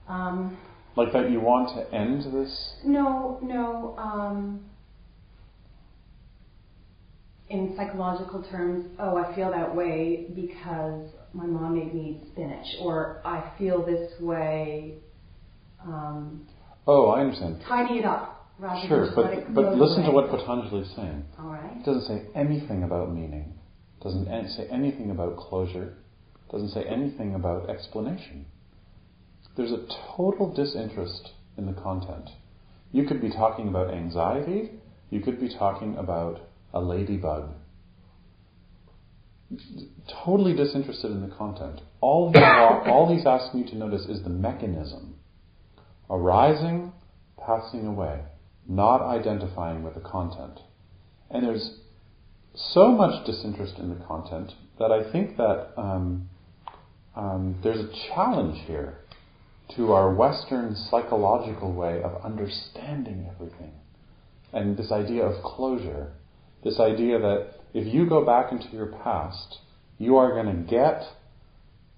Um, 0.07 0.57
Like 0.95 1.11
that 1.11 1.29
you 1.31 1.41
want 1.41 1.75
to 1.75 1.93
end 1.93 2.21
this? 2.33 2.73
No, 2.85 3.39
no. 3.41 3.95
Um, 3.97 4.63
in 7.49 7.73
psychological 7.75 8.41
terms, 8.43 8.85
oh, 8.99 9.17
I 9.17 9.35
feel 9.35 9.51
that 9.51 9.75
way 9.75 10.27
because 10.33 11.09
my 11.33 11.45
mom 11.45 11.77
made 11.77 11.93
me 11.93 12.21
eat 12.21 12.27
spinach, 12.31 12.67
or 12.79 13.21
I 13.25 13.51
feel 13.57 13.85
this 13.85 14.11
way. 14.21 14.95
Um, 15.85 16.47
Oh, 16.85 17.09
I 17.09 17.21
understand. 17.21 17.61
tidy 17.67 17.99
it 17.99 18.05
up 18.05 18.51
rather 18.59 18.87
Sure, 18.87 18.99
than 19.01 19.05
just 19.07 19.17
let 19.17 19.33
it 19.33 19.53
but 19.53 19.63
but 19.63 19.75
listen 19.77 20.03
to 20.03 20.11
what 20.11 20.29
Patanjali 20.29 20.81
is 20.81 20.91
saying. 20.95 21.23
All 21.39 21.47
right. 21.47 21.77
It 21.77 21.85
doesn't 21.85 22.05
say 22.07 22.23
anything 22.35 22.83
about 22.83 23.13
meaning. 23.13 23.53
Doesn't 24.01 24.25
say 24.49 24.67
anything 24.69 25.11
about 25.11 25.37
closure. 25.37 25.93
Doesn't 26.51 26.69
say 26.69 26.83
anything 26.83 27.35
about 27.35 27.69
explanation. 27.69 28.45
There's 29.55 29.71
a 29.71 29.85
total 30.17 30.53
disinterest 30.53 31.31
in 31.57 31.65
the 31.65 31.73
content. 31.73 32.29
You 32.91 33.05
could 33.05 33.21
be 33.21 33.29
talking 33.31 33.67
about 33.69 33.93
anxiety. 33.93 34.71
You 35.09 35.21
could 35.21 35.39
be 35.39 35.49
talking 35.49 35.95
about 35.97 36.41
a 36.73 36.81
ladybug. 36.81 37.49
Totally 40.25 40.55
disinterested 40.55 41.11
in 41.11 41.21
the 41.21 41.33
content. 41.35 41.81
All 42.01 42.31
all 42.87 43.15
he's 43.15 43.25
asking 43.25 43.61
you 43.61 43.69
to 43.69 43.75
notice 43.75 44.05
is 44.07 44.23
the 44.23 44.29
mechanism. 44.29 45.12
Arising, 46.13 46.93
passing 47.43 47.87
away, 47.87 48.21
not 48.67 49.01
identifying 49.01 49.81
with 49.81 49.95
the 49.95 49.99
content. 49.99 50.59
And 51.31 51.43
there's 51.43 51.79
so 52.53 52.91
much 52.91 53.25
disinterest 53.25 53.79
in 53.79 53.89
the 53.89 54.05
content 54.05 54.51
that 54.77 54.91
I 54.91 55.11
think 55.11 55.37
that 55.37 55.69
um, 55.75 56.29
um, 57.15 57.59
there's 57.63 57.79
a 57.79 57.89
challenge 58.13 58.59
here 58.67 58.99
to 59.75 59.91
our 59.91 60.13
Western 60.13 60.75
psychological 60.75 61.73
way 61.73 62.03
of 62.03 62.23
understanding 62.23 63.27
everything. 63.33 63.71
And 64.51 64.77
this 64.77 64.91
idea 64.91 65.25
of 65.25 65.43
closure, 65.43 66.13
this 66.63 66.79
idea 66.79 67.17
that 67.17 67.55
if 67.73 67.91
you 67.91 68.07
go 68.07 68.23
back 68.23 68.51
into 68.51 68.67
your 68.67 68.93
past, 69.03 69.57
you 69.97 70.17
are 70.17 70.31
going 70.31 70.55
to 70.55 70.69
get 70.69 71.01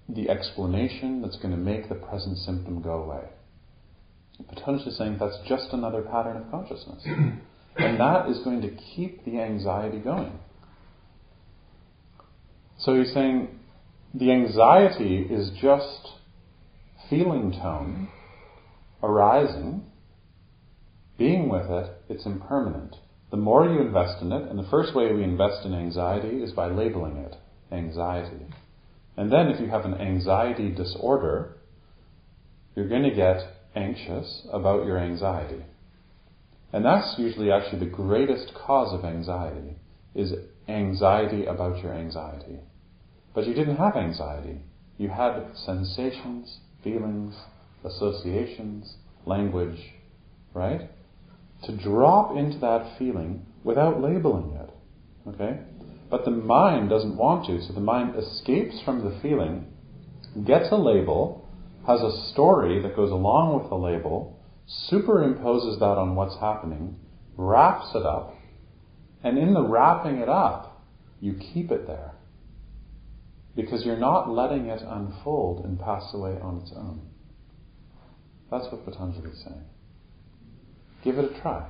the 0.08 0.30
explanation 0.30 1.20
that's 1.20 1.36
going 1.36 1.50
to 1.50 1.60
make 1.60 1.90
the 1.90 1.96
present 1.96 2.38
symptom 2.38 2.80
go 2.80 3.02
away. 3.02 3.24
Is 4.38 4.98
saying 4.98 5.16
that's 5.18 5.38
just 5.48 5.72
another 5.72 6.02
pattern 6.02 6.36
of 6.36 6.50
consciousness. 6.50 7.02
and 7.76 8.00
that 8.00 8.28
is 8.28 8.38
going 8.40 8.60
to 8.62 8.70
keep 8.94 9.24
the 9.24 9.40
anxiety 9.40 9.98
going. 9.98 10.38
So 12.78 12.98
he's 12.98 13.12
saying 13.14 13.48
the 14.12 14.32
anxiety 14.32 15.26
is 15.30 15.50
just 15.60 16.08
feeling 17.08 17.52
tone 17.52 18.08
arising, 19.02 19.84
being 21.18 21.48
with 21.48 21.70
it, 21.70 21.90
it's 22.08 22.26
impermanent. 22.26 22.96
The 23.30 23.36
more 23.36 23.66
you 23.66 23.80
invest 23.80 24.22
in 24.22 24.32
it, 24.32 24.48
and 24.48 24.58
the 24.58 24.68
first 24.70 24.94
way 24.94 25.12
we 25.12 25.22
invest 25.22 25.64
in 25.64 25.74
anxiety 25.74 26.42
is 26.42 26.52
by 26.52 26.68
labeling 26.68 27.16
it 27.16 27.36
anxiety. 27.72 28.46
And 29.16 29.32
then 29.32 29.48
if 29.48 29.60
you 29.60 29.68
have 29.68 29.84
an 29.84 29.94
anxiety 29.94 30.70
disorder, 30.70 31.56
you're 32.74 32.88
going 32.88 33.02
to 33.02 33.14
get 33.14 33.55
anxious 33.76 34.46
about 34.52 34.86
your 34.86 34.98
anxiety. 34.98 35.64
And 36.72 36.84
that's 36.84 37.14
usually 37.18 37.52
actually 37.52 37.80
the 37.80 37.86
greatest 37.92 38.52
cause 38.54 38.92
of 38.92 39.04
anxiety, 39.04 39.76
is 40.14 40.32
anxiety 40.68 41.44
about 41.44 41.82
your 41.82 41.92
anxiety. 41.92 42.58
But 43.34 43.46
you 43.46 43.54
didn't 43.54 43.76
have 43.76 43.96
anxiety. 43.96 44.62
You 44.98 45.10
had 45.10 45.54
sensations, 45.54 46.58
feelings, 46.82 47.34
associations, 47.84 48.96
language, 49.26 49.92
right? 50.54 50.90
To 51.64 51.76
drop 51.76 52.36
into 52.36 52.58
that 52.58 52.98
feeling 52.98 53.44
without 53.62 54.00
labeling 54.00 54.56
it. 54.56 54.70
Okay? 55.28 55.60
But 56.10 56.24
the 56.24 56.30
mind 56.30 56.88
doesn't 56.88 57.16
want 57.16 57.46
to, 57.46 57.60
so 57.62 57.72
the 57.72 57.80
mind 57.80 58.14
escapes 58.16 58.80
from 58.84 59.04
the 59.04 59.18
feeling, 59.20 59.66
gets 60.46 60.70
a 60.70 60.76
label, 60.76 61.45
has 61.86 62.00
a 62.00 62.30
story 62.32 62.82
that 62.82 62.96
goes 62.96 63.10
along 63.10 63.60
with 63.60 63.68
the 63.68 63.76
label, 63.76 64.38
superimposes 64.90 65.78
that 65.78 65.98
on 65.98 66.16
what's 66.16 66.38
happening, 66.40 66.96
wraps 67.36 67.94
it 67.94 68.04
up, 68.04 68.34
and 69.22 69.38
in 69.38 69.54
the 69.54 69.62
wrapping 69.62 70.18
it 70.18 70.28
up, 70.28 70.84
you 71.20 71.34
keep 71.34 71.70
it 71.70 71.86
there. 71.86 72.12
Because 73.54 73.84
you're 73.84 73.96
not 73.96 74.28
letting 74.28 74.66
it 74.66 74.82
unfold 74.82 75.64
and 75.64 75.80
pass 75.80 76.12
away 76.12 76.36
on 76.42 76.60
its 76.62 76.72
own. 76.76 77.00
That's 78.50 78.66
what 78.70 78.84
Patanjali 78.84 79.30
is 79.30 79.42
saying. 79.44 79.64
Give 81.02 81.18
it 81.18 81.32
a 81.32 81.40
try. 81.40 81.68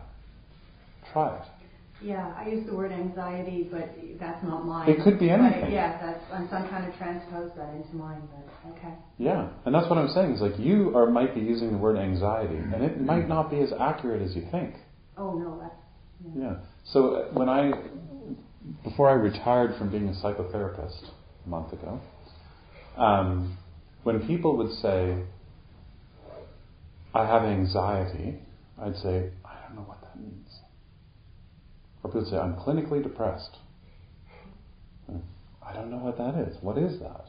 try 1.13 1.37
it. 1.37 1.56
Yeah, 2.03 2.35
I 2.37 2.49
use 2.49 2.67
the 2.67 2.75
word 2.75 2.93
anxiety, 2.93 3.69
but 3.71 3.89
that's 4.21 4.43
not 4.45 4.67
mine. 4.67 4.91
It 4.91 5.03
could 5.03 5.19
be 5.19 5.31
anything. 5.31 5.73
yeah, 5.73 5.99
that's 6.01 6.25
I'm, 6.31 6.49
so 6.51 6.57
I'm 6.57 6.69
trying 6.69 6.91
to 6.91 6.99
transpose 6.99 7.51
that 7.57 7.75
into 7.75 7.97
mine, 7.97 8.23
but 8.31 8.71
okay. 8.73 8.93
Yeah, 9.17 9.49
and 9.65 9.75
that's 9.75 9.89
what 9.89 9.99
I'm 9.99 10.11
saying. 10.11 10.33
Is 10.35 10.41
like 10.43 10.59
you 10.59 10.95
are 10.95 11.11
might 11.11 11.35
be 11.35 11.41
using 11.41 11.73
the 11.73 11.79
word 11.79 11.97
anxiety, 11.97 12.57
and 12.57 12.85
it 12.85 13.01
might 13.01 13.29
not 13.29 13.51
be 13.51 13.61
as 13.61 13.73
accurate 13.81 14.21
as 14.21 14.37
you 14.37 14.47
think. 14.51 14.75
Oh 15.17 15.39
no, 15.39 15.59
that's 15.59 16.37
Yeah. 16.37 16.57
So 16.85 17.15
uh, 17.15 17.29
when 17.33 17.49
I, 17.49 17.73
before 18.85 19.09
I 19.09 19.15
retired 19.15 19.79
from 19.79 19.91
being 19.91 20.09
a 20.09 20.13
psychotherapist 20.13 21.11
a 21.47 21.49
month 21.49 21.73
ago, 21.73 21.99
um, 22.99 23.57
when 24.03 24.27
people 24.27 24.59
would 24.59 24.73
say, 24.83 25.23
"I 27.15 27.25
have 27.25 27.43
anxiety," 27.43 28.39
I'd 28.79 28.97
say, 28.99 29.31
"I 29.47 29.67
don't 29.67 29.77
know 29.77 29.87
what 29.89 30.03
that 30.03 30.21
means." 30.21 30.47
Or 32.07 32.09
people 32.09 32.31
say, 32.31 32.39
"I'm 32.39 32.55
clinically 32.55 33.03
depressed." 33.03 33.59
I 35.61 35.73
don't 35.73 35.91
know 35.91 35.99
what 35.99 36.17
that 36.19 36.37
is. 36.37 36.57
What 36.63 36.79
is 36.79 37.01
that? 37.01 37.27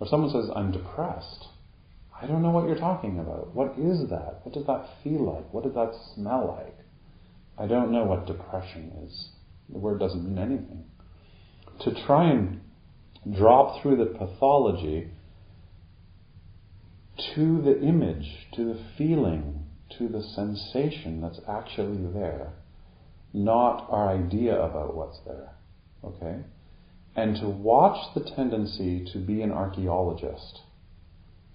Or 0.00 0.08
someone 0.08 0.30
says, 0.30 0.50
"I'm 0.52 0.72
depressed." 0.72 1.46
I 2.20 2.26
don't 2.26 2.42
know 2.42 2.50
what 2.50 2.66
you're 2.66 2.76
talking 2.76 3.20
about. 3.20 3.54
What 3.54 3.78
is 3.78 4.10
that? 4.10 4.40
What 4.42 4.52
does 4.52 4.66
that 4.66 4.88
feel 5.04 5.20
like? 5.20 5.54
What 5.54 5.62
does 5.62 5.74
that 5.74 5.94
smell 5.94 6.56
like? 6.58 6.76
I 7.56 7.68
don't 7.68 7.92
know 7.92 8.04
what 8.04 8.26
depression 8.26 8.90
is. 9.04 9.30
The 9.68 9.78
word 9.78 10.00
doesn't 10.00 10.24
mean 10.24 10.38
anything. 10.38 10.86
To 11.82 11.94
try 11.94 12.28
and 12.28 12.62
drop 13.30 13.80
through 13.80 13.98
the 13.98 14.06
pathology 14.06 15.12
to 17.16 17.62
the 17.62 17.80
image, 17.80 18.48
to 18.54 18.64
the 18.64 18.80
feeling, 18.98 19.66
to 19.98 20.08
the 20.08 20.22
sensation 20.22 21.20
that's 21.20 21.40
actually 21.46 22.12
there, 22.12 22.54
not 23.36 23.86
our 23.90 24.08
idea 24.08 24.58
about 24.58 24.96
what's 24.96 25.18
there. 25.26 25.52
Okay? 26.02 26.40
And 27.14 27.36
to 27.36 27.48
watch 27.48 28.14
the 28.14 28.24
tendency 28.34 29.06
to 29.12 29.18
be 29.18 29.42
an 29.42 29.52
archaeologist, 29.52 30.60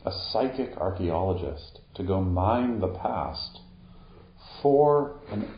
a 0.06 0.12
psychic 0.32 0.78
archaeologist, 0.78 1.80
to 1.96 2.04
go 2.04 2.22
mine 2.22 2.80
the 2.80 2.88
past 2.88 3.60
for 4.62 5.20
an 5.32 5.50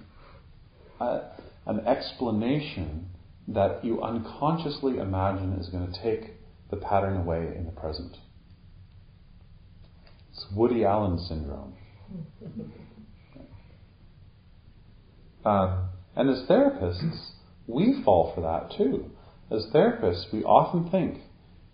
an 1.65 1.79
explanation 1.85 3.09
that 3.47 3.83
you 3.83 4.01
unconsciously 4.01 4.97
imagine 4.97 5.53
is 5.53 5.67
going 5.69 5.91
to 5.91 6.01
take 6.01 6.31
the 6.69 6.77
pattern 6.77 7.17
away 7.17 7.53
in 7.55 7.65
the 7.65 7.71
present. 7.71 8.15
It's 10.31 10.45
Woody 10.55 10.85
Allen 10.85 11.19
syndrome. 11.19 11.73
Uh, 15.43 15.83
and 16.15 16.29
as 16.29 16.47
therapists, 16.47 17.31
we 17.67 18.01
fall 18.03 18.33
for 18.35 18.41
that 18.41 18.75
too. 18.77 19.11
As 19.51 19.65
therapists, 19.73 20.31
we 20.31 20.43
often 20.43 20.89
think, 20.89 21.21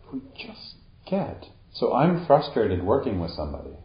if 0.03 0.13
we 0.13 0.21
just 0.35 0.75
get. 1.09 1.45
So 1.73 1.93
I'm 1.93 2.25
frustrated 2.25 2.83
working 2.83 3.19
with 3.19 3.31
somebody. 3.31 3.75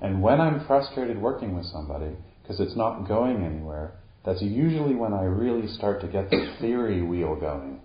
And 0.00 0.22
when 0.22 0.40
I'm 0.40 0.66
frustrated 0.66 1.20
working 1.20 1.56
with 1.56 1.66
somebody, 1.66 2.16
because 2.42 2.60
it's 2.60 2.76
not 2.76 3.06
going 3.08 3.44
anywhere, 3.44 3.94
that's 4.24 4.42
usually 4.42 4.94
when 4.94 5.12
I 5.12 5.24
really 5.24 5.68
start 5.68 6.00
to 6.00 6.08
get 6.08 6.30
the 6.30 6.54
theory 6.60 7.02
wheel 7.02 7.36
going. 7.36 7.80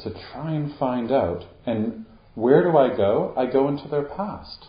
To 0.00 0.10
try 0.32 0.52
and 0.52 0.76
find 0.78 1.12
out. 1.12 1.44
And 1.66 2.06
where 2.34 2.62
do 2.62 2.76
I 2.78 2.96
go? 2.96 3.34
I 3.36 3.46
go 3.46 3.68
into 3.68 3.88
their 3.88 4.04
past. 4.04 4.66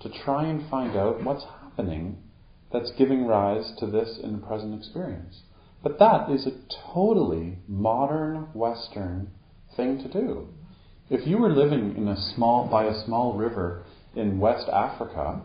To 0.00 0.10
try 0.24 0.46
and 0.46 0.68
find 0.70 0.96
out 0.96 1.24
what's 1.24 1.44
happening 1.62 2.18
that's 2.72 2.92
giving 2.92 3.26
rise 3.26 3.72
to 3.78 3.86
this 3.86 4.18
in 4.22 4.32
the 4.32 4.46
present 4.46 4.78
experience. 4.78 5.42
But 5.82 5.98
that 5.98 6.30
is 6.30 6.46
a 6.46 6.58
totally 6.92 7.58
modern 7.66 8.48
Western 8.52 9.30
thing 9.76 9.98
to 10.02 10.08
do. 10.08 10.48
If 11.08 11.26
you 11.26 11.38
were 11.38 11.52
living 11.52 11.96
in 11.96 12.08
a 12.08 12.16
small, 12.16 12.66
by 12.68 12.84
a 12.84 13.04
small 13.04 13.34
river 13.34 13.84
in 14.14 14.40
West 14.40 14.68
Africa 14.68 15.40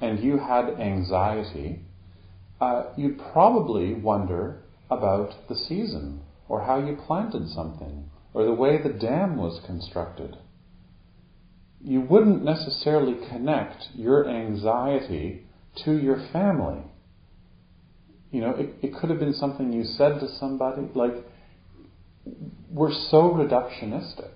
and 0.00 0.20
you 0.20 0.38
had 0.38 0.78
anxiety, 0.78 1.80
uh, 2.60 2.84
you'd 2.96 3.18
probably 3.32 3.94
wonder 3.94 4.62
about 4.90 5.48
the 5.48 5.56
season 5.56 6.20
or 6.48 6.62
how 6.64 6.84
you 6.84 6.96
planted 7.06 7.48
something 7.48 8.10
or 8.34 8.44
the 8.44 8.52
way 8.52 8.76
the 8.82 8.92
dam 8.92 9.36
was 9.36 9.60
constructed. 9.64 10.36
You 11.80 12.00
wouldn't 12.00 12.44
necessarily 12.44 13.14
connect 13.28 13.88
your 13.94 14.28
anxiety 14.28 15.45
to 15.84 15.96
your 15.96 16.26
family. 16.32 16.82
You 18.30 18.40
know, 18.40 18.50
it, 18.50 18.74
it 18.82 18.94
could 18.94 19.10
have 19.10 19.18
been 19.18 19.34
something 19.34 19.72
you 19.72 19.84
said 19.84 20.20
to 20.20 20.28
somebody. 20.38 20.88
Like, 20.94 21.14
we're 22.70 22.92
so 22.92 23.30
reductionistic. 23.32 24.30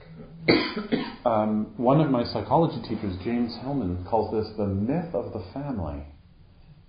Um, 1.23 1.75
one 1.77 2.01
of 2.01 2.11
my 2.11 2.25
psychology 2.25 2.81
teachers, 2.89 3.15
James 3.23 3.55
Hillman, 3.61 4.07
calls 4.09 4.33
this 4.33 4.57
the 4.57 4.67
myth 4.67 5.15
of 5.15 5.35
the 5.35 5.45
family 5.53 6.07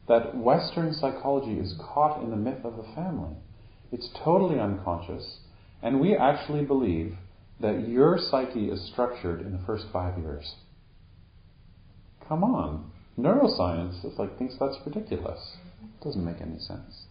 that 0.07 0.35
Western 0.35 0.93
psychology 0.93 1.59
is 1.59 1.75
caught 1.79 2.23
in 2.23 2.29
the 2.29 2.37
myth 2.37 2.63
of 2.63 2.77
the 2.77 2.85
family. 2.95 3.35
It's 3.91 4.09
totally 4.23 4.57
unconscious, 4.59 5.39
and 5.83 5.99
we 5.99 6.15
actually 6.15 6.63
believe 6.63 7.17
that 7.59 7.87
your 7.87 8.17
psyche 8.17 8.69
is 8.69 8.89
structured 8.91 9.41
in 9.41 9.51
the 9.51 9.65
first 9.65 9.85
five 9.91 10.17
years. 10.17 10.55
Come 12.27 12.43
on. 12.43 12.91
Neuroscience 13.21 14.03
is 14.03 14.17
like 14.17 14.35
thinks 14.39 14.55
that's 14.59 14.77
ridiculous. 14.83 15.57
It 15.83 16.03
doesn't 16.03 16.25
make 16.25 16.41
any 16.41 16.57
sense. 16.57 17.05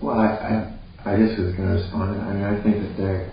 Well, 0.00 0.18
I, 0.18 0.26
I, 1.04 1.12
I 1.12 1.16
just 1.16 1.38
was 1.38 1.54
going 1.54 1.68
to 1.68 1.74
respond. 1.74 2.20
I 2.20 2.32
mean, 2.34 2.44
I 2.44 2.62
think 2.62 2.80
that 2.82 2.96
they're 2.96 3.30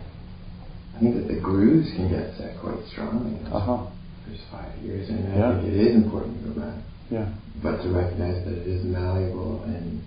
I 0.95 0.99
think 0.99 1.15
that 1.15 1.27
the 1.27 1.39
grooves 1.39 1.89
can 1.95 2.07
get 2.09 2.37
set 2.37 2.57
quite 2.59 2.77
strongly 2.91 3.35
in 3.35 3.43
those 3.45 3.53
Uh-huh. 3.53 3.85
first 4.25 4.41
five 4.51 4.71
years, 4.83 5.09
and 5.09 5.27
Yeah. 5.27 5.49
I 5.49 5.53
think 5.55 5.67
it 5.67 5.73
is 5.73 5.95
important 5.95 6.41
to 6.43 6.49
go 6.49 6.61
back, 6.61 6.77
Yeah. 7.09 7.27
but 7.61 7.81
to 7.81 7.89
recognize 7.89 8.43
that 8.45 8.53
it 8.53 8.67
is 8.67 8.83
malleable 8.85 9.63
and 9.63 10.01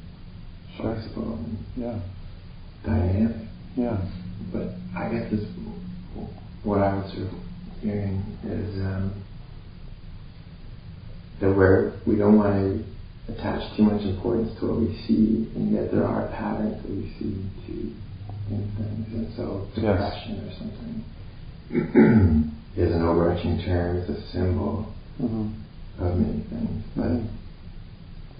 Sure. 0.76 0.94
flexible 0.94 1.32
and 1.34 1.58
Yeah. 1.76 1.98
dynamic. 2.84 3.36
Yeah. 3.76 3.98
But 4.52 4.74
I 4.96 5.08
guess 5.10 5.30
this, 5.30 5.46
what 6.62 6.80
I 6.80 6.94
was 6.94 7.12
sort 7.12 7.26
of 7.28 7.34
hearing 7.80 8.22
is 8.44 8.74
um, 8.82 9.24
that 11.40 11.54
where 11.54 11.94
we 12.06 12.16
don't 12.16 12.36
want 12.36 12.54
to 12.54 12.84
attach 13.32 13.76
too 13.76 13.82
much 13.84 14.02
importance 14.02 14.58
to 14.60 14.66
what 14.66 14.80
we 14.80 14.96
see, 15.06 15.50
and 15.56 15.72
yet 15.72 15.90
there 15.90 16.04
are 16.06 16.28
patterns 16.28 16.82
that 16.82 16.90
we 16.90 17.12
see 17.18 17.34
to 17.66 17.92
in 18.50 18.62
things, 18.78 19.12
and 19.12 19.34
so 19.36 19.66
Yes. 19.76 19.84
depression 19.84 20.40
or 20.40 20.52
something 20.58 21.04
is 22.76 22.94
an 22.94 23.02
overarching 23.02 23.58
term, 23.64 23.96
it's 23.96 24.08
a 24.10 24.30
symbol 24.32 24.92
hmm 25.18 25.48
of 25.98 26.16
many 26.18 26.40
things, 26.50 26.82
but 26.94 27.10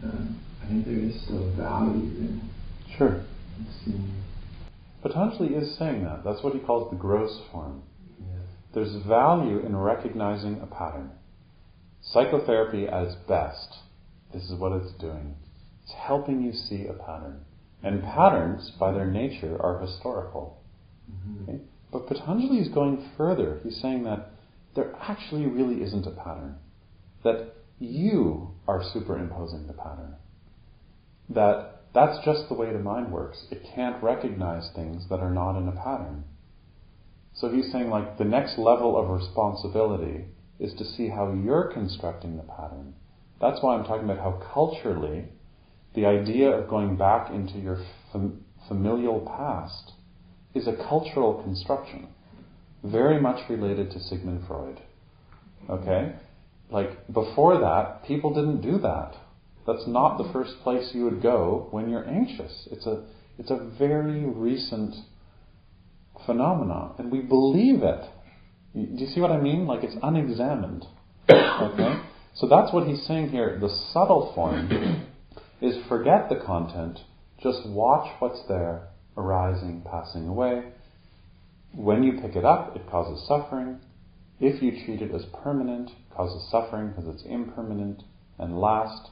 um, 0.05 0.36
I 0.62 0.66
think 0.66 0.84
there 0.84 0.99
is 0.99 1.14
still 1.24 1.51
value 1.57 2.03
in, 2.20 2.40
Sure. 2.97 3.16
seeing. 3.84 4.12
Patanjali 5.03 5.55
is 5.55 5.76
saying 5.78 6.05
that. 6.05 6.24
That's 6.24 6.42
what 6.42 6.55
he 6.55 6.61
calls 6.61 6.90
the 6.90 6.97
gross 6.97 7.40
form. 7.53 7.82
Yeah. 8.18 8.38
There's 8.74 8.97
value 9.07 9.59
in 9.59 9.76
recognizing 9.76 10.61
a 10.61 10.66
pattern. 10.66 11.11
Psychotherapy, 12.03 12.86
at 12.86 13.03
its 13.05 13.16
best, 13.28 13.76
this 14.32 14.44
is 14.44 14.59
what 14.59 14.72
it's 14.72 14.92
doing. 15.01 15.36
It's 15.82 15.92
helping 15.92 16.42
you 16.42 16.53
see 16.53 16.86
a 16.86 16.92
pattern. 16.92 17.40
And 17.82 18.03
patterns, 18.03 18.72
by 18.78 18.92
their 18.92 19.07
nature, 19.07 19.61
are 19.61 19.80
historical. 19.80 20.62
Mm-hmm. 21.11 21.42
Okay? 21.42 21.61
But 21.92 22.09
Patanjali 22.09 22.59
is 22.59 22.68
going 22.68 23.11
further. 23.16 23.61
He's 23.62 23.80
saying 23.80 24.05
that 24.05 24.30
there 24.74 24.94
actually 25.01 25.47
really 25.47 25.82
isn't 25.82 26.07
a 26.07 26.11
pattern. 26.11 26.57
That 27.22 27.55
you 27.78 28.51
are 28.66 28.82
superimposing 28.92 29.66
the 29.66 29.72
pattern. 29.72 30.14
That 31.30 31.76
that's 31.97 32.24
just 32.24 32.49
the 32.49 32.55
way 32.55 32.72
the 32.72 32.78
mind 32.78 33.11
works. 33.11 33.47
It 33.51 33.64
can't 33.74 34.03
recognize 34.03 34.70
things 34.74 35.09
that 35.09 35.20
are 35.20 35.30
not 35.30 35.59
in 35.59 35.66
a 35.66 35.72
pattern. 35.72 36.24
So 37.34 37.49
he's 37.51 37.72
saying 37.72 37.88
like 37.88 38.18
the 38.18 38.24
next 38.24 38.59
level 38.59 38.97
of 38.97 39.09
responsibility 39.09 40.26
is 40.59 40.74
to 40.74 40.84
see 40.84 41.09
how 41.09 41.32
you're 41.32 41.72
constructing 41.72 42.36
the 42.36 42.42
pattern. 42.42 42.94
That's 43.40 43.62
why 43.62 43.76
I'm 43.76 43.84
talking 43.84 44.05
about 44.05 44.18
how 44.18 44.42
culturally 44.53 45.24
the 45.94 46.07
idea 46.07 46.51
of 46.51 46.68
going 46.68 46.97
back 46.97 47.30
into 47.30 47.59
your 47.59 47.84
fam- 48.12 48.44
familial 48.68 49.20
past 49.20 49.92
is 50.55 50.66
a 50.66 50.76
cultural 50.76 51.42
construction, 51.42 52.09
very 52.82 53.20
much 53.20 53.49
related 53.51 53.90
to 53.90 54.01
Sigmund 54.01 54.47
Freud. 54.47 54.80
Okay? 55.68 56.14
Like, 56.70 57.07
before 57.12 57.61
that, 57.61 58.05
people 58.07 58.34
didn't 58.34 58.62
do 58.62 58.78
that. 58.78 59.14
That's 59.67 59.87
not 59.87 60.19
the 60.19 60.33
first 60.33 60.61
place 60.62 60.91
you 60.95 61.05
would 61.05 61.23
go 61.23 61.69
when 61.71 61.91
you're 61.91 62.09
anxious. 62.09 62.69
It's 62.71 62.87
a, 62.87 63.05
it's 63.39 63.51
a 63.51 63.71
very 63.79 64.25
recent 64.25 64.95
phenomenon, 66.25 66.95
and 66.99 67.11
we 67.11 67.21
believe 67.21 67.83
it. 67.83 68.05
Do 68.75 69.05
you 69.05 69.07
see 69.07 69.21
what 69.21 69.33
I 69.33 69.41
mean? 69.41 69.67
Like, 69.67 69.83
it's 69.83 69.97
unexamined. 70.03 70.85
Okay? 71.29 72.01
So 72.35 72.47
that's 72.47 72.73
what 72.73 72.87
he's 72.87 73.05
saying 73.07 73.31
here. 73.31 73.59
The 73.59 73.71
subtle 73.93 74.33
form 74.35 75.07
is 75.61 75.77
forget 75.89 76.29
the 76.29 76.37
content, 76.37 77.01
just 77.43 77.67
watch 77.67 78.09
what's 78.19 78.43
there, 78.47 78.89
arising, 79.17 79.83
passing 79.91 80.29
away. 80.29 80.64
When 81.75 82.03
you 82.03 82.21
pick 82.21 82.37
it 82.37 82.45
up, 82.45 82.77
it 82.77 82.89
causes 82.91 83.27
suffering. 83.27 83.81
If 84.39 84.62
you 84.62 84.85
treat 84.85 85.01
it 85.01 85.14
as 85.14 85.25
permanent, 85.43 85.91
it 85.91 86.14
causes 86.14 86.47
suffering 86.51 86.89
because 86.89 87.07
it's 87.14 87.25
impermanent. 87.25 88.03
And 88.39 88.61
last, 88.61 89.11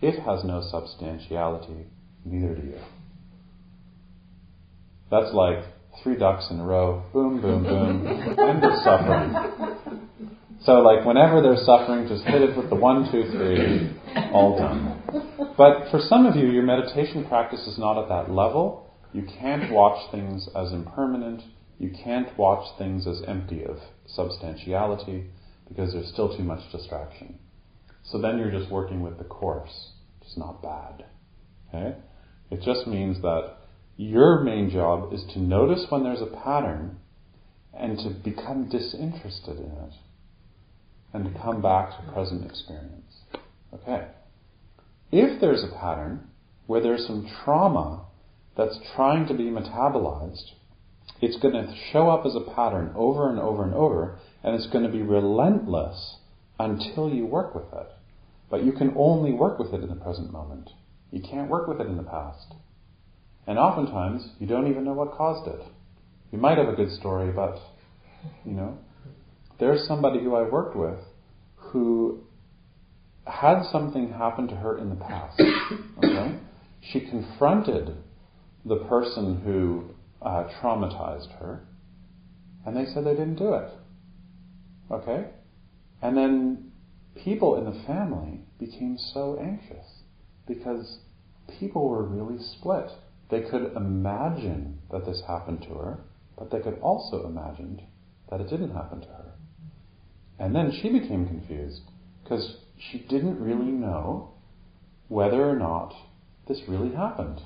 it 0.00 0.20
has 0.20 0.44
no 0.44 0.62
substantiality, 0.70 1.86
neither 2.24 2.54
do 2.54 2.62
you. 2.62 2.78
That's 5.10 5.32
like 5.32 5.64
three 6.02 6.16
ducks 6.16 6.48
in 6.50 6.60
a 6.60 6.64
row, 6.64 7.02
boom, 7.12 7.40
boom, 7.40 7.64
boom, 7.64 8.06
end 8.38 8.64
of 8.64 8.72
suffering. 8.84 9.98
So, 10.62 10.80
like, 10.80 11.06
whenever 11.06 11.40
there's 11.40 11.64
suffering, 11.64 12.08
just 12.08 12.24
hit 12.24 12.42
it 12.42 12.56
with 12.56 12.68
the 12.68 12.74
one, 12.74 13.10
two, 13.10 13.30
three, 13.30 13.90
all 14.32 14.58
done. 14.58 15.00
But 15.56 15.90
for 15.90 16.00
some 16.00 16.26
of 16.26 16.36
you, 16.36 16.48
your 16.50 16.64
meditation 16.64 17.24
practice 17.26 17.66
is 17.66 17.78
not 17.78 18.00
at 18.02 18.08
that 18.08 18.30
level. 18.30 18.92
You 19.12 19.22
can't 19.40 19.72
watch 19.72 20.10
things 20.10 20.48
as 20.56 20.72
impermanent. 20.72 21.42
You 21.78 21.90
can't 22.04 22.36
watch 22.36 22.66
things 22.76 23.06
as 23.06 23.22
empty 23.26 23.64
of 23.64 23.78
substantiality 24.06 25.26
because 25.68 25.92
there's 25.92 26.08
still 26.08 26.36
too 26.36 26.42
much 26.42 26.60
distraction. 26.72 27.38
So 28.10 28.18
then 28.18 28.38
you're 28.38 28.50
just 28.50 28.70
working 28.70 29.02
with 29.02 29.18
the 29.18 29.24
coarse, 29.24 29.92
is 30.26 30.36
not 30.36 30.62
bad. 30.62 31.04
Okay? 31.68 31.96
It 32.50 32.62
just 32.62 32.86
means 32.86 33.20
that 33.22 33.56
your 33.96 34.40
main 34.40 34.70
job 34.70 35.12
is 35.12 35.24
to 35.34 35.38
notice 35.38 35.86
when 35.90 36.04
there's 36.04 36.22
a 36.22 36.26
pattern 36.44 36.98
and 37.74 37.98
to 37.98 38.10
become 38.10 38.68
disinterested 38.68 39.58
in 39.58 39.70
it 39.70 39.92
and 41.12 41.24
to 41.24 41.40
come 41.40 41.60
back 41.60 41.90
to 41.90 42.12
present 42.12 42.44
experience. 42.44 43.12
Okay. 43.74 44.08
If 45.10 45.40
there's 45.40 45.64
a 45.64 45.76
pattern 45.78 46.28
where 46.66 46.82
there's 46.82 47.06
some 47.06 47.28
trauma 47.44 48.06
that's 48.56 48.78
trying 48.94 49.26
to 49.26 49.34
be 49.34 49.44
metabolized, 49.44 50.52
it's 51.20 51.38
going 51.38 51.54
to 51.54 51.74
show 51.92 52.08
up 52.10 52.24
as 52.26 52.34
a 52.34 52.54
pattern 52.54 52.92
over 52.94 53.28
and 53.30 53.38
over 53.38 53.64
and 53.64 53.74
over, 53.74 54.18
and 54.42 54.54
it's 54.54 54.68
going 54.68 54.84
to 54.84 54.92
be 54.92 55.02
relentless 55.02 56.16
until 56.58 57.08
you 57.08 57.26
work 57.26 57.54
with 57.54 57.72
it. 57.72 57.88
But 58.50 58.64
you 58.64 58.72
can 58.72 58.94
only 58.96 59.32
work 59.32 59.58
with 59.58 59.74
it 59.74 59.82
in 59.82 59.88
the 59.88 59.96
present 59.96 60.32
moment. 60.32 60.70
You 61.10 61.22
can't 61.22 61.50
work 61.50 61.68
with 61.68 61.80
it 61.80 61.86
in 61.86 61.96
the 61.96 62.02
past. 62.02 62.54
And 63.46 63.58
oftentimes, 63.58 64.30
you 64.38 64.46
don't 64.46 64.68
even 64.70 64.84
know 64.84 64.92
what 64.92 65.12
caused 65.12 65.48
it. 65.48 65.60
You 66.30 66.38
might 66.38 66.58
have 66.58 66.68
a 66.68 66.74
good 66.74 66.90
story, 66.92 67.32
but, 67.32 67.58
you 68.44 68.52
know, 68.52 68.78
there's 69.58 69.86
somebody 69.86 70.20
who 70.22 70.34
I 70.34 70.42
worked 70.42 70.76
with 70.76 70.98
who 71.56 72.20
had 73.26 73.62
something 73.70 74.12
happen 74.12 74.48
to 74.48 74.56
her 74.56 74.78
in 74.78 74.90
the 74.90 74.96
past. 74.96 75.40
Okay? 75.98 76.38
She 76.92 77.00
confronted 77.00 77.96
the 78.64 78.76
person 78.88 79.40
who 79.44 79.90
uh, 80.22 80.48
traumatized 80.60 81.36
her, 81.38 81.64
and 82.64 82.76
they 82.76 82.84
said 82.86 83.04
they 83.04 83.14
didn't 83.14 83.36
do 83.36 83.54
it. 83.54 83.70
Okay? 84.90 85.26
And 86.00 86.16
then 86.16 86.67
people 87.24 87.56
in 87.56 87.64
the 87.64 87.84
family 87.86 88.40
became 88.58 88.98
so 88.98 89.38
anxious 89.40 89.86
because 90.46 90.98
people 91.58 91.88
were 91.88 92.02
really 92.02 92.42
split. 92.42 92.90
They 93.30 93.42
could 93.42 93.72
imagine 93.76 94.78
that 94.90 95.04
this 95.04 95.22
happened 95.26 95.62
to 95.62 95.74
her, 95.74 96.00
but 96.36 96.50
they 96.50 96.60
could 96.60 96.78
also 96.80 97.26
imagine 97.26 97.82
that 98.30 98.40
it 98.40 98.48
didn't 98.48 98.74
happen 98.74 99.00
to 99.00 99.08
her. 99.08 99.32
And 100.38 100.54
then 100.54 100.72
she 100.80 100.90
became 100.90 101.26
confused 101.26 101.82
because 102.22 102.56
she 102.78 102.98
didn't 102.98 103.40
really 103.40 103.72
know 103.72 104.34
whether 105.08 105.48
or 105.48 105.56
not 105.56 105.94
this 106.46 106.60
really 106.68 106.94
happened. 106.94 107.40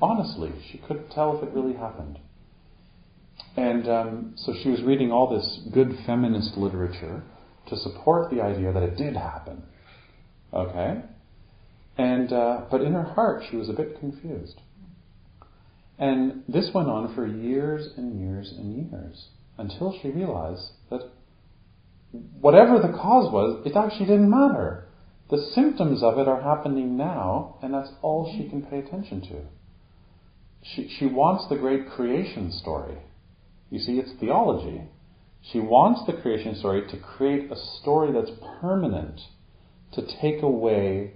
Honestly, 0.00 0.52
she 0.70 0.78
couldn't 0.78 1.10
tell 1.10 1.36
if 1.36 1.42
it 1.42 1.52
really 1.52 1.74
happened. 1.74 2.18
And 3.56 3.88
um, 3.88 4.32
so 4.36 4.54
she 4.62 4.70
was 4.70 4.82
reading 4.82 5.10
all 5.10 5.28
this 5.28 5.60
good 5.72 5.98
feminist 6.06 6.56
literature 6.56 7.22
to 7.70 7.76
support 7.78 8.30
the 8.30 8.42
idea 8.42 8.72
that 8.72 8.82
it 8.82 8.96
did 8.96 9.16
happen. 9.16 9.62
Okay? 10.52 11.02
And, 11.96 12.32
uh, 12.32 12.62
but 12.70 12.82
in 12.82 12.92
her 12.92 13.02
heart, 13.02 13.44
she 13.50 13.56
was 13.56 13.68
a 13.68 13.72
bit 13.72 13.98
confused. 13.98 14.60
And 15.98 16.44
this 16.48 16.70
went 16.74 16.88
on 16.88 17.14
for 17.14 17.26
years 17.26 17.90
and 17.96 18.20
years 18.20 18.52
and 18.56 18.90
years 18.90 19.28
until 19.58 19.98
she 20.00 20.08
realized 20.08 20.70
that 20.90 21.02
whatever 22.40 22.78
the 22.78 22.96
cause 22.96 23.30
was, 23.30 23.64
it 23.66 23.76
actually 23.76 24.06
didn't 24.06 24.30
matter. 24.30 24.86
The 25.30 25.46
symptoms 25.54 26.02
of 26.02 26.18
it 26.18 26.26
are 26.26 26.40
happening 26.40 26.96
now, 26.96 27.58
and 27.62 27.74
that's 27.74 27.90
all 28.02 28.34
she 28.36 28.48
can 28.48 28.62
pay 28.62 28.78
attention 28.78 29.20
to. 29.20 29.42
She, 30.62 30.88
she 30.98 31.06
wants 31.06 31.48
the 31.48 31.56
great 31.56 31.88
creation 31.90 32.50
story. 32.50 32.98
You 33.70 33.78
see, 33.78 33.98
it's 33.98 34.18
theology. 34.18 34.82
She 35.42 35.58
wants 35.58 36.04
the 36.06 36.20
creation 36.20 36.54
story 36.54 36.86
to 36.88 36.96
create 36.98 37.50
a 37.50 37.56
story 37.56 38.12
that's 38.12 38.30
permanent, 38.60 39.20
to 39.92 40.06
take 40.20 40.42
away 40.42 41.14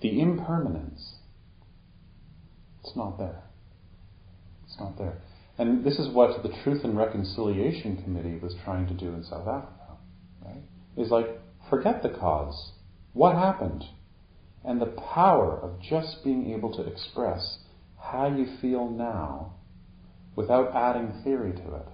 the 0.00 0.20
impermanence. 0.20 1.16
It's 2.82 2.96
not 2.96 3.18
there. 3.18 3.42
It's 4.64 4.78
not 4.78 4.96
there. 4.96 5.18
And 5.58 5.84
this 5.84 5.98
is 5.98 6.08
what 6.14 6.42
the 6.42 6.56
Truth 6.62 6.84
and 6.84 6.96
Reconciliation 6.96 8.00
Committee 8.02 8.38
was 8.38 8.54
trying 8.64 8.86
to 8.86 8.94
do 8.94 9.08
in 9.08 9.24
South 9.24 9.48
Africa 9.48 9.78
right? 10.44 10.62
Is 10.96 11.10
like, 11.10 11.26
forget 11.68 12.02
the 12.02 12.08
cause. 12.10 12.72
What 13.12 13.34
happened? 13.34 13.84
And 14.64 14.80
the 14.80 14.86
power 14.86 15.58
of 15.58 15.80
just 15.80 16.24
being 16.24 16.52
able 16.52 16.74
to 16.76 16.82
express 16.82 17.58
how 18.00 18.28
you 18.28 18.46
feel 18.60 18.88
now 18.88 19.54
without 20.36 20.74
adding 20.74 21.20
theory 21.24 21.52
to 21.52 21.74
it 21.74 21.88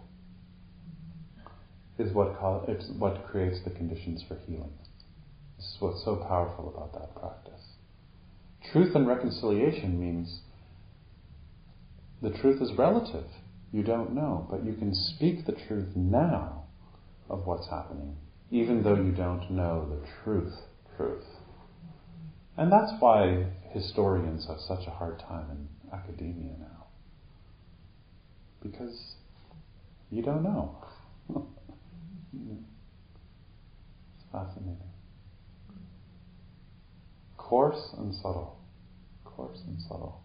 is 1.99 2.13
what, 2.13 2.37
it's 2.69 2.89
what 2.99 3.27
creates 3.27 3.61
the 3.65 3.71
conditions 3.71 4.25
for 4.27 4.37
healing. 4.47 4.73
This 5.57 5.67
is 5.67 5.77
what's 5.81 6.05
so 6.05 6.17
powerful 6.17 6.73
about 6.75 6.93
that 6.95 7.15
practice. 7.15 7.63
Truth 8.73 8.95
and 8.95 9.07
reconciliation 9.07 10.01
means 10.01 10.41
the 12.23 12.31
truth 12.31 12.61
is 12.61 12.73
relative. 12.77 13.27
You 13.73 13.83
don't 13.83 14.15
know, 14.15 14.47
but 14.51 14.65
you 14.65 14.75
can 14.75 14.95
speak 14.95 15.47
the 15.47 15.53
truth 15.53 15.95
now 15.95 16.65
of 17.29 17.47
what's 17.47 17.69
happening 17.69 18.17
even 18.55 18.85
though 18.85 18.95
you 18.95 19.11
don't 19.11 19.51
know 19.51 19.85
the 19.91 20.07
truth, 20.23 20.55
truth. 20.97 21.25
And 22.57 22.71
that's 22.71 22.93
why 23.01 23.47
historians 23.73 24.47
have 24.47 24.61
such 24.61 24.87
a 24.87 24.91
hard 24.91 25.19
time 25.19 25.47
in 25.51 25.69
academia 25.93 26.53
now. 26.61 26.87
Because 28.63 29.17
you 30.11 30.23
don't 30.23 30.45
know. 30.45 30.77
it's 34.17 34.25
fascinating. 34.33 34.79
Coarse 37.37 37.95
and 37.99 38.15
subtle. 38.15 38.59
Coarse 39.25 39.61
and 39.67 39.81
subtle. 39.83 40.23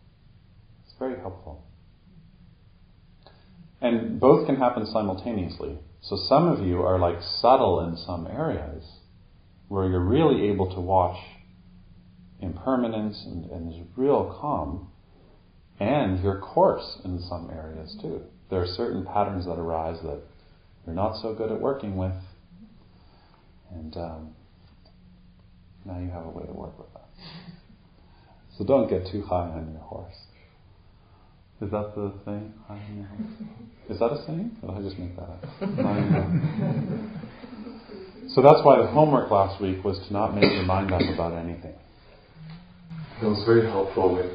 It's 0.85 0.93
very 0.97 1.19
helpful. 1.19 1.63
And 3.81 4.19
both 4.19 4.45
can 4.45 4.55
happen 4.55 4.85
simultaneously. 4.85 5.77
So 6.01 6.17
some 6.27 6.47
of 6.47 6.65
you 6.65 6.81
are 6.81 6.97
like 6.97 7.21
subtle 7.21 7.81
in 7.81 7.97
some 7.97 8.27
areas 8.27 8.83
where 9.67 9.87
you're 9.89 10.03
really 10.03 10.49
able 10.49 10.73
to 10.73 10.81
watch 10.81 11.17
impermanence 12.41 13.23
and, 13.25 13.45
and 13.51 13.71
there's 13.71 13.85
real 13.95 14.37
calm, 14.39 14.89
and 15.79 16.21
you're 16.23 16.39
coarse 16.39 16.99
in 17.03 17.21
some 17.21 17.49
areas 17.51 17.97
too. 18.01 18.21
There 18.49 18.61
are 18.61 18.67
certain 18.67 19.05
patterns 19.05 19.45
that 19.45 19.59
arise 19.59 20.01
that 20.03 20.21
you're 20.89 20.95
not 20.95 21.21
so 21.21 21.35
good 21.35 21.51
at 21.51 21.61
working 21.61 21.97
with, 21.97 22.15
and 23.71 23.95
um, 23.95 24.33
now 25.85 25.99
you 25.99 26.09
have 26.09 26.25
a 26.25 26.29
way 26.29 26.43
to 26.47 26.51
work 26.51 26.77
with 26.79 26.87
us. 26.95 27.03
So 28.57 28.65
don't 28.65 28.89
get 28.89 29.05
too 29.11 29.21
high 29.21 29.49
on 29.49 29.71
your 29.71 29.81
horse. 29.81 30.15
Is 31.61 31.69
that 31.69 31.93
the 31.93 32.11
thing? 32.25 32.53
Is 33.87 33.99
that 33.99 34.11
a 34.11 34.23
saying? 34.25 34.57
Or 34.63 34.73
did 34.73 34.79
I 34.79 34.89
just 34.89 34.97
make 34.97 35.15
that 35.15 35.29
up? 35.29 35.41
so 38.33 38.41
that's 38.41 38.65
why 38.65 38.81
the 38.81 38.87
homework 38.87 39.29
last 39.29 39.61
week 39.61 39.83
was 39.83 39.99
to 40.07 40.13
not 40.13 40.33
make 40.33 40.51
your 40.51 40.63
mind 40.63 40.91
up 40.91 41.01
about 41.13 41.33
anything. 41.33 41.75
It 43.21 43.25
was 43.25 43.43
very 43.45 43.69
helpful 43.69 44.15
with 44.15 44.31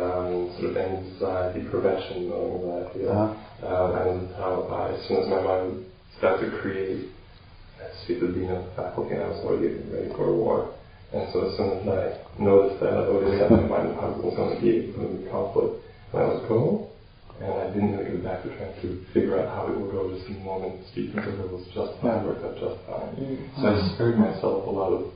um, 0.00 0.54
sort 0.58 0.70
of 0.70 0.76
anxiety 0.78 1.68
prevention, 1.68 2.30
knowing 2.30 2.62
that, 2.62 2.90
yeah, 2.96 3.10
uh-huh. 3.10 3.66
uh, 3.66 4.08
and 4.08 4.34
how 4.36 4.62
uh, 4.70 4.96
as 4.96 5.08
soon 5.08 5.18
as 5.18 5.28
my 5.28 5.42
mind 5.42 5.89
started 6.18 6.50
to 6.50 6.58
create, 6.60 7.08
I 7.80 8.06
the 8.06 8.26
dean 8.34 8.50
of 8.50 8.64
the 8.64 8.70
faculty, 8.76 9.14
and 9.14 9.22
I 9.22 9.28
was 9.28 9.44
already 9.44 9.68
getting 9.68 9.92
ready 9.92 10.08
for 10.14 10.28
a 10.28 10.34
war. 10.34 10.74
And 11.12 11.32
so 11.32 11.48
as 11.48 11.56
soon 11.56 11.78
as 11.78 11.88
I 11.88 12.42
noticed 12.42 12.80
that, 12.80 12.92
I 12.92 13.06
already 13.06 13.38
had 13.38 13.50
my 13.50 13.62
mind 13.66 13.94
how 13.98 14.10
it 14.14 14.22
was 14.22 14.34
going 14.36 14.54
to 14.56 14.60
be, 14.62 14.92
to 14.92 14.98
be 15.18 15.30
conflict 15.30 15.86
that 16.12 16.26
was 16.26 16.44
cool. 16.48 16.90
And 17.40 17.52
I 17.54 17.66
didn't 17.72 17.96
really 17.96 18.10
get 18.10 18.24
back 18.24 18.42
to 18.42 18.48
trying 18.56 18.74
to 18.82 19.04
figure 19.14 19.40
out 19.40 19.48
how 19.54 19.72
it 19.72 19.78
would 19.78 19.90
go 19.92 20.12
just 20.12 20.28
in 20.28 20.34
the 20.34 20.44
moment 20.44 20.84
speaking 20.92 21.14
because 21.16 21.38
it 21.38 21.50
was 21.50 21.64
just 21.72 21.96
fine, 22.02 22.26
worked 22.26 22.44
out 22.44 22.54
just 22.58 22.76
fine. 22.84 23.16
Mm-hmm. 23.16 23.62
So 23.62 23.64
I 23.70 23.94
spared 23.94 24.18
myself 24.18 24.66
a 24.66 24.70
lot 24.70 24.92
of 24.92 25.08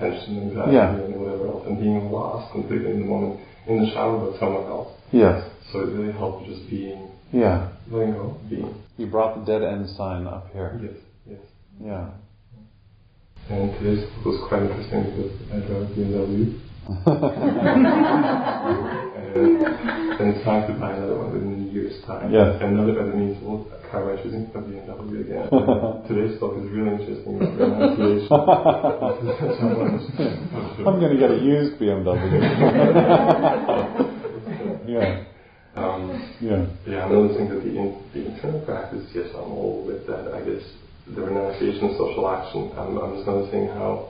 tension, 0.00 0.50
anxiety, 0.50 0.72
Yeah. 0.74 0.96
and 0.96 1.14
whatever 1.20 1.46
else, 1.46 1.64
and 1.68 1.78
being 1.78 2.10
lost 2.10 2.50
completely 2.52 2.90
in 2.90 3.00
the 3.00 3.06
moment, 3.06 3.40
in 3.68 3.84
the 3.84 3.90
shower 3.92 4.18
with 4.18 4.40
someone 4.40 4.64
else. 4.66 4.90
Yes. 5.12 5.46
So 5.70 5.80
it 5.86 5.92
really 5.94 6.12
helped 6.12 6.46
just 6.48 6.68
being, 6.68 7.12
Yeah. 7.32 7.68
Being. 7.90 8.74
You 8.96 9.06
brought 9.06 9.38
the 9.38 9.44
dead 9.44 9.62
end 9.62 9.88
sign 9.96 10.26
up 10.26 10.50
here. 10.52 10.80
Yes, 10.82 10.94
yes. 11.26 11.38
Yeah. 11.82 12.10
And 13.48 13.72
today's 13.78 14.04
book 14.16 14.26
was 14.26 14.40
quite 14.48 14.62
interesting 14.62 15.04
because 15.10 15.32
I 15.50 15.60
drive 15.66 15.88
BMW. 15.96 16.58
and, 16.90 17.86
and 20.18 20.26
it's 20.34 20.42
time 20.44 20.62
to 20.66 20.72
buy 20.78 20.90
another 20.92 21.16
one 21.18 21.32
within 21.32 21.68
a 21.68 21.72
year's 21.72 22.02
time. 22.04 22.32
Yes. 22.32 22.56
And 22.60 22.78
another 22.78 22.94
that 22.94 23.16
means 23.16 23.36
well, 23.42 23.66
a 23.70 23.74
uh, 23.74 23.90
car 23.90 24.04
by 24.06 24.16
choosing 24.22 24.50
a 24.54 24.58
BMW 24.58 25.20
again. 25.26 25.48
Today's 26.08 26.38
talk 26.38 26.56
is 26.58 26.64
really 26.70 26.92
interesting. 26.94 27.42
I'm 30.86 30.98
going 31.00 31.12
to 31.12 31.18
get 31.18 31.30
a 31.30 31.38
used 31.38 31.78
BMW. 31.80 32.40
yeah. 34.86 35.24
Um, 35.76 36.34
Yeah. 36.40 36.66
yeah, 36.86 37.04
I'm 37.04 37.12
noticing 37.12 37.48
that 37.50 37.62
the, 37.62 37.70
in, 37.70 38.02
the 38.12 38.26
internal 38.34 38.60
practice, 38.60 39.06
yes, 39.14 39.28
I'm 39.34 39.52
all 39.52 39.84
with 39.86 40.06
that. 40.06 40.32
I 40.34 40.40
guess 40.42 40.62
the 41.06 41.22
renunciation 41.22 41.90
of 41.90 41.96
social 41.96 42.28
action, 42.28 42.72
I'm, 42.76 42.98
I'm 42.98 43.14
just 43.16 43.26
noticing 43.26 43.68
how 43.68 44.08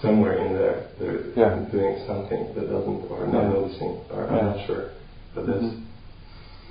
somewhere 0.00 0.38
in 0.38 0.54
there 0.54 0.88
they're 0.98 1.26
Yeah. 1.36 1.64
doing 1.70 2.04
something 2.06 2.54
that 2.54 2.70
doesn't, 2.70 3.10
or 3.10 3.26
not 3.26 3.42
Yeah. 3.42 3.48
noticing, 3.48 4.00
or 4.10 4.26
I'm 4.28 4.36
Yeah. 4.36 4.42
not 4.54 4.66
sure. 4.66 4.90
But 5.34 5.46
that's, 5.46 5.62
Mhm. 5.62 5.82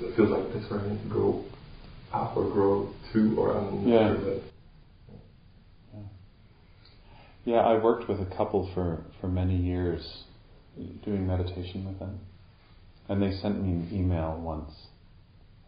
it 0.02 0.16
feels 0.16 0.30
like 0.30 0.54
that's 0.54 0.70
where 0.72 0.80
I 0.80 0.90
need 0.90 1.02
to 1.04 1.10
grow 1.10 1.44
up 2.12 2.36
or 2.38 2.50
grow 2.50 2.90
to, 3.14 3.40
or 3.40 3.58
I'm 3.58 3.84
not 3.84 3.88
Yeah. 3.88 4.08
sure 4.08 4.18
that. 4.26 4.42
Yeah, 7.46 7.60
I 7.60 7.78
worked 7.78 8.08
with 8.08 8.22
a 8.22 8.26
couple 8.38 8.68
for, 8.74 9.04
for 9.20 9.28
many 9.28 9.58
years 9.58 10.24
doing 11.04 11.28
meditation 11.28 11.86
with 11.86 12.00
them. 12.00 12.20
And 13.10 13.22
they 13.22 13.32
sent 13.42 13.62
me 13.62 13.72
an 13.72 13.90
email 13.92 14.40
once. 14.40 14.72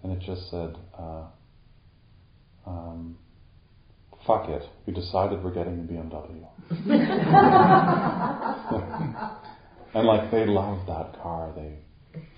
And 0.03 0.11
it 0.11 0.19
just 0.25 0.49
said, 0.49 0.75
uh, 0.97 1.23
um, 2.65 3.17
fuck 4.25 4.49
it, 4.49 4.63
we 4.85 4.93
decided 4.93 5.43
we're 5.43 5.53
getting 5.53 5.79
a 5.79 5.83
BMW. 5.83 6.47
and 9.93 10.07
like 10.07 10.31
they 10.31 10.45
love 10.45 10.85
that 10.87 11.21
car. 11.21 11.51
They 11.55 11.77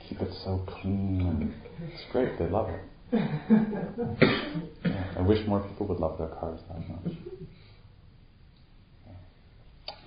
keep 0.07 0.21
it 0.21 0.33
so 0.43 0.65
clean 0.67 1.21
and 1.21 1.53
it's 1.91 2.03
great. 2.11 2.37
They 2.39 2.49
love 2.49 2.69
it. 2.69 2.81
Yeah, 4.85 5.13
I 5.17 5.21
wish 5.21 5.45
more 5.47 5.61
people 5.61 5.87
would 5.87 5.99
love 5.99 6.17
their 6.17 6.27
cars 6.27 6.59
that 6.67 6.89
much. 6.89 7.13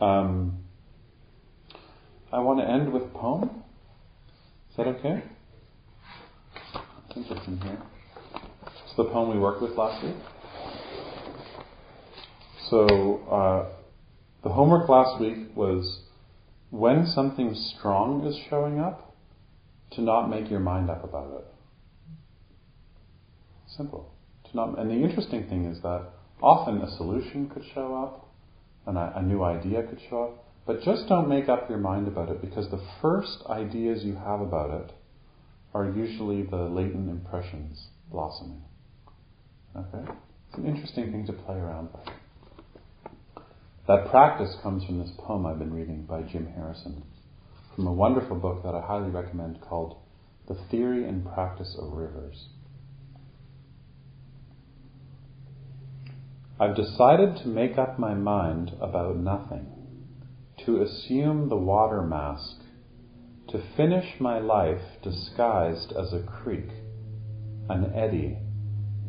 Um, 0.01 0.59
I 2.33 2.39
want 2.41 2.61
to 2.61 2.69
end 2.69 2.93
with 2.93 3.03
a 3.03 3.09
poem. 3.09 3.63
That 4.81 4.87
okay? 4.97 5.23
I 6.75 7.13
think 7.13 7.27
it's 7.31 7.47
in 7.47 7.61
here. 7.61 7.83
It's 8.65 8.97
the 8.97 9.05
poem 9.05 9.29
we 9.29 9.39
worked 9.39 9.61
with 9.61 9.73
last 9.73 10.03
week. 10.03 10.17
So, 12.71 13.19
uh, 13.31 13.69
the 14.43 14.49
homework 14.49 14.89
last 14.89 15.21
week 15.21 15.55
was 15.55 16.05
when 16.71 17.05
something 17.05 17.55
strong 17.55 18.27
is 18.27 18.35
showing 18.49 18.81
up, 18.81 19.15
to 19.97 20.01
not 20.01 20.31
make 20.31 20.51
your 20.51 20.61
mind 20.61 20.89
up 20.89 21.05
about 21.05 21.31
it. 21.41 21.45
Simple. 23.77 24.15
To 24.49 24.57
not, 24.57 24.79
and 24.79 24.89
the 24.89 24.95
interesting 24.95 25.47
thing 25.47 25.67
is 25.67 25.83
that 25.83 26.07
often 26.41 26.81
a 26.81 26.91
solution 26.97 27.51
could 27.51 27.65
show 27.75 27.95
up, 28.03 28.31
and 28.87 28.97
a, 28.97 29.13
a 29.17 29.23
new 29.23 29.45
idea 29.45 29.83
could 29.83 30.01
show 30.09 30.23
up, 30.23 30.50
but 30.67 30.83
just 30.83 31.09
don't 31.09 31.29
make 31.29 31.49
up 31.49 31.69
your 31.69 31.79
mind 31.79 32.07
about 32.07 32.29
it 32.29 32.41
because 32.41 32.71
the 32.71 32.83
first 33.01 33.43
ideas 33.49 34.05
you 34.05 34.15
have 34.15 34.41
about 34.41 34.71
it 34.71 34.93
are 35.75 35.91
usually 35.91 36.43
the 36.43 36.57
latent 36.57 37.09
impressions 37.09 37.89
blossoming. 38.11 38.63
Okay? 39.77 40.11
It's 40.49 40.59
an 40.59 40.67
interesting 40.67 41.13
thing 41.13 41.27
to 41.27 41.33
play 41.33 41.57
around 41.57 41.89
with. 41.93 42.15
That 43.87 44.11
practice 44.11 44.55
comes 44.63 44.85
from 44.85 44.99
this 44.99 45.11
poem 45.19 45.47
I've 45.47 45.59
been 45.59 45.75
reading 45.75 46.05
by 46.05 46.23
Jim 46.23 46.47
Harrison, 46.55 47.03
from 47.75 47.87
a 47.87 47.93
wonderful 47.93 48.37
book 48.37 48.63
that 48.63 48.75
I 48.75 48.81
highly 48.81 49.11
recommend 49.11 49.61
called 49.61 49.97
The 50.49 50.57
Theory 50.71 51.09
and 51.09 51.25
Practice 51.25 51.77
of 51.81 51.93
Rivers. 51.93 52.47
I've 56.61 56.77
decided 56.77 57.37
to 57.39 57.49
make 57.49 57.79
up 57.79 57.99
my 57.99 58.15
mind 58.15 58.73
about 58.81 59.17
nothing, 59.17 59.80
to 60.71 60.83
assume 60.83 61.49
the 61.49 61.57
water 61.57 62.01
mask, 62.01 62.61
to 63.49 63.61
finish 63.77 64.21
my 64.21 64.39
life 64.39 65.03
disguised 65.03 65.93
as 65.93 66.13
a 66.13 66.23
creek, 66.23 66.69
an 67.69 67.93
eddy, 67.93 68.39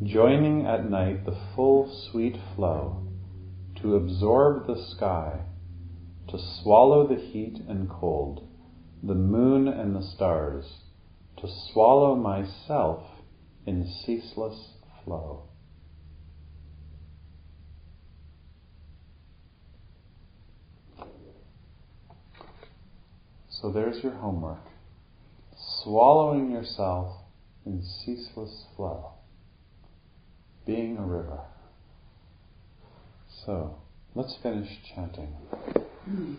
joining 0.02 0.66
at 0.66 0.90
night 0.90 1.24
the 1.24 1.38
full 1.54 1.88
sweet 2.10 2.36
flow, 2.56 3.06
to 3.76 3.94
absorb 3.94 4.66
the 4.66 4.84
sky, 4.96 5.40
to 6.26 6.36
swallow 6.36 7.06
the 7.06 7.22
heat 7.30 7.56
and 7.68 7.88
cold, 7.88 8.44
the 9.00 9.14
moon 9.14 9.68
and 9.68 9.94
the 9.94 10.02
stars, 10.02 10.80
to 11.36 11.46
swallow 11.46 12.16
myself 12.16 13.04
in 13.66 13.86
ceaseless 13.86 14.78
flow. 15.04 15.44
So 23.62 23.70
there's 23.70 24.02
your 24.02 24.14
homework. 24.14 24.58
Swallowing 25.84 26.50
yourself 26.50 27.12
in 27.64 27.84
ceaseless 27.84 28.64
flow. 28.74 29.12
Being 30.66 30.98
a 30.98 31.02
river. 31.02 31.38
So, 33.46 33.76
let's 34.16 34.36
finish 34.42 34.68
chanting. 34.92 35.28
Hmm. 36.04 36.34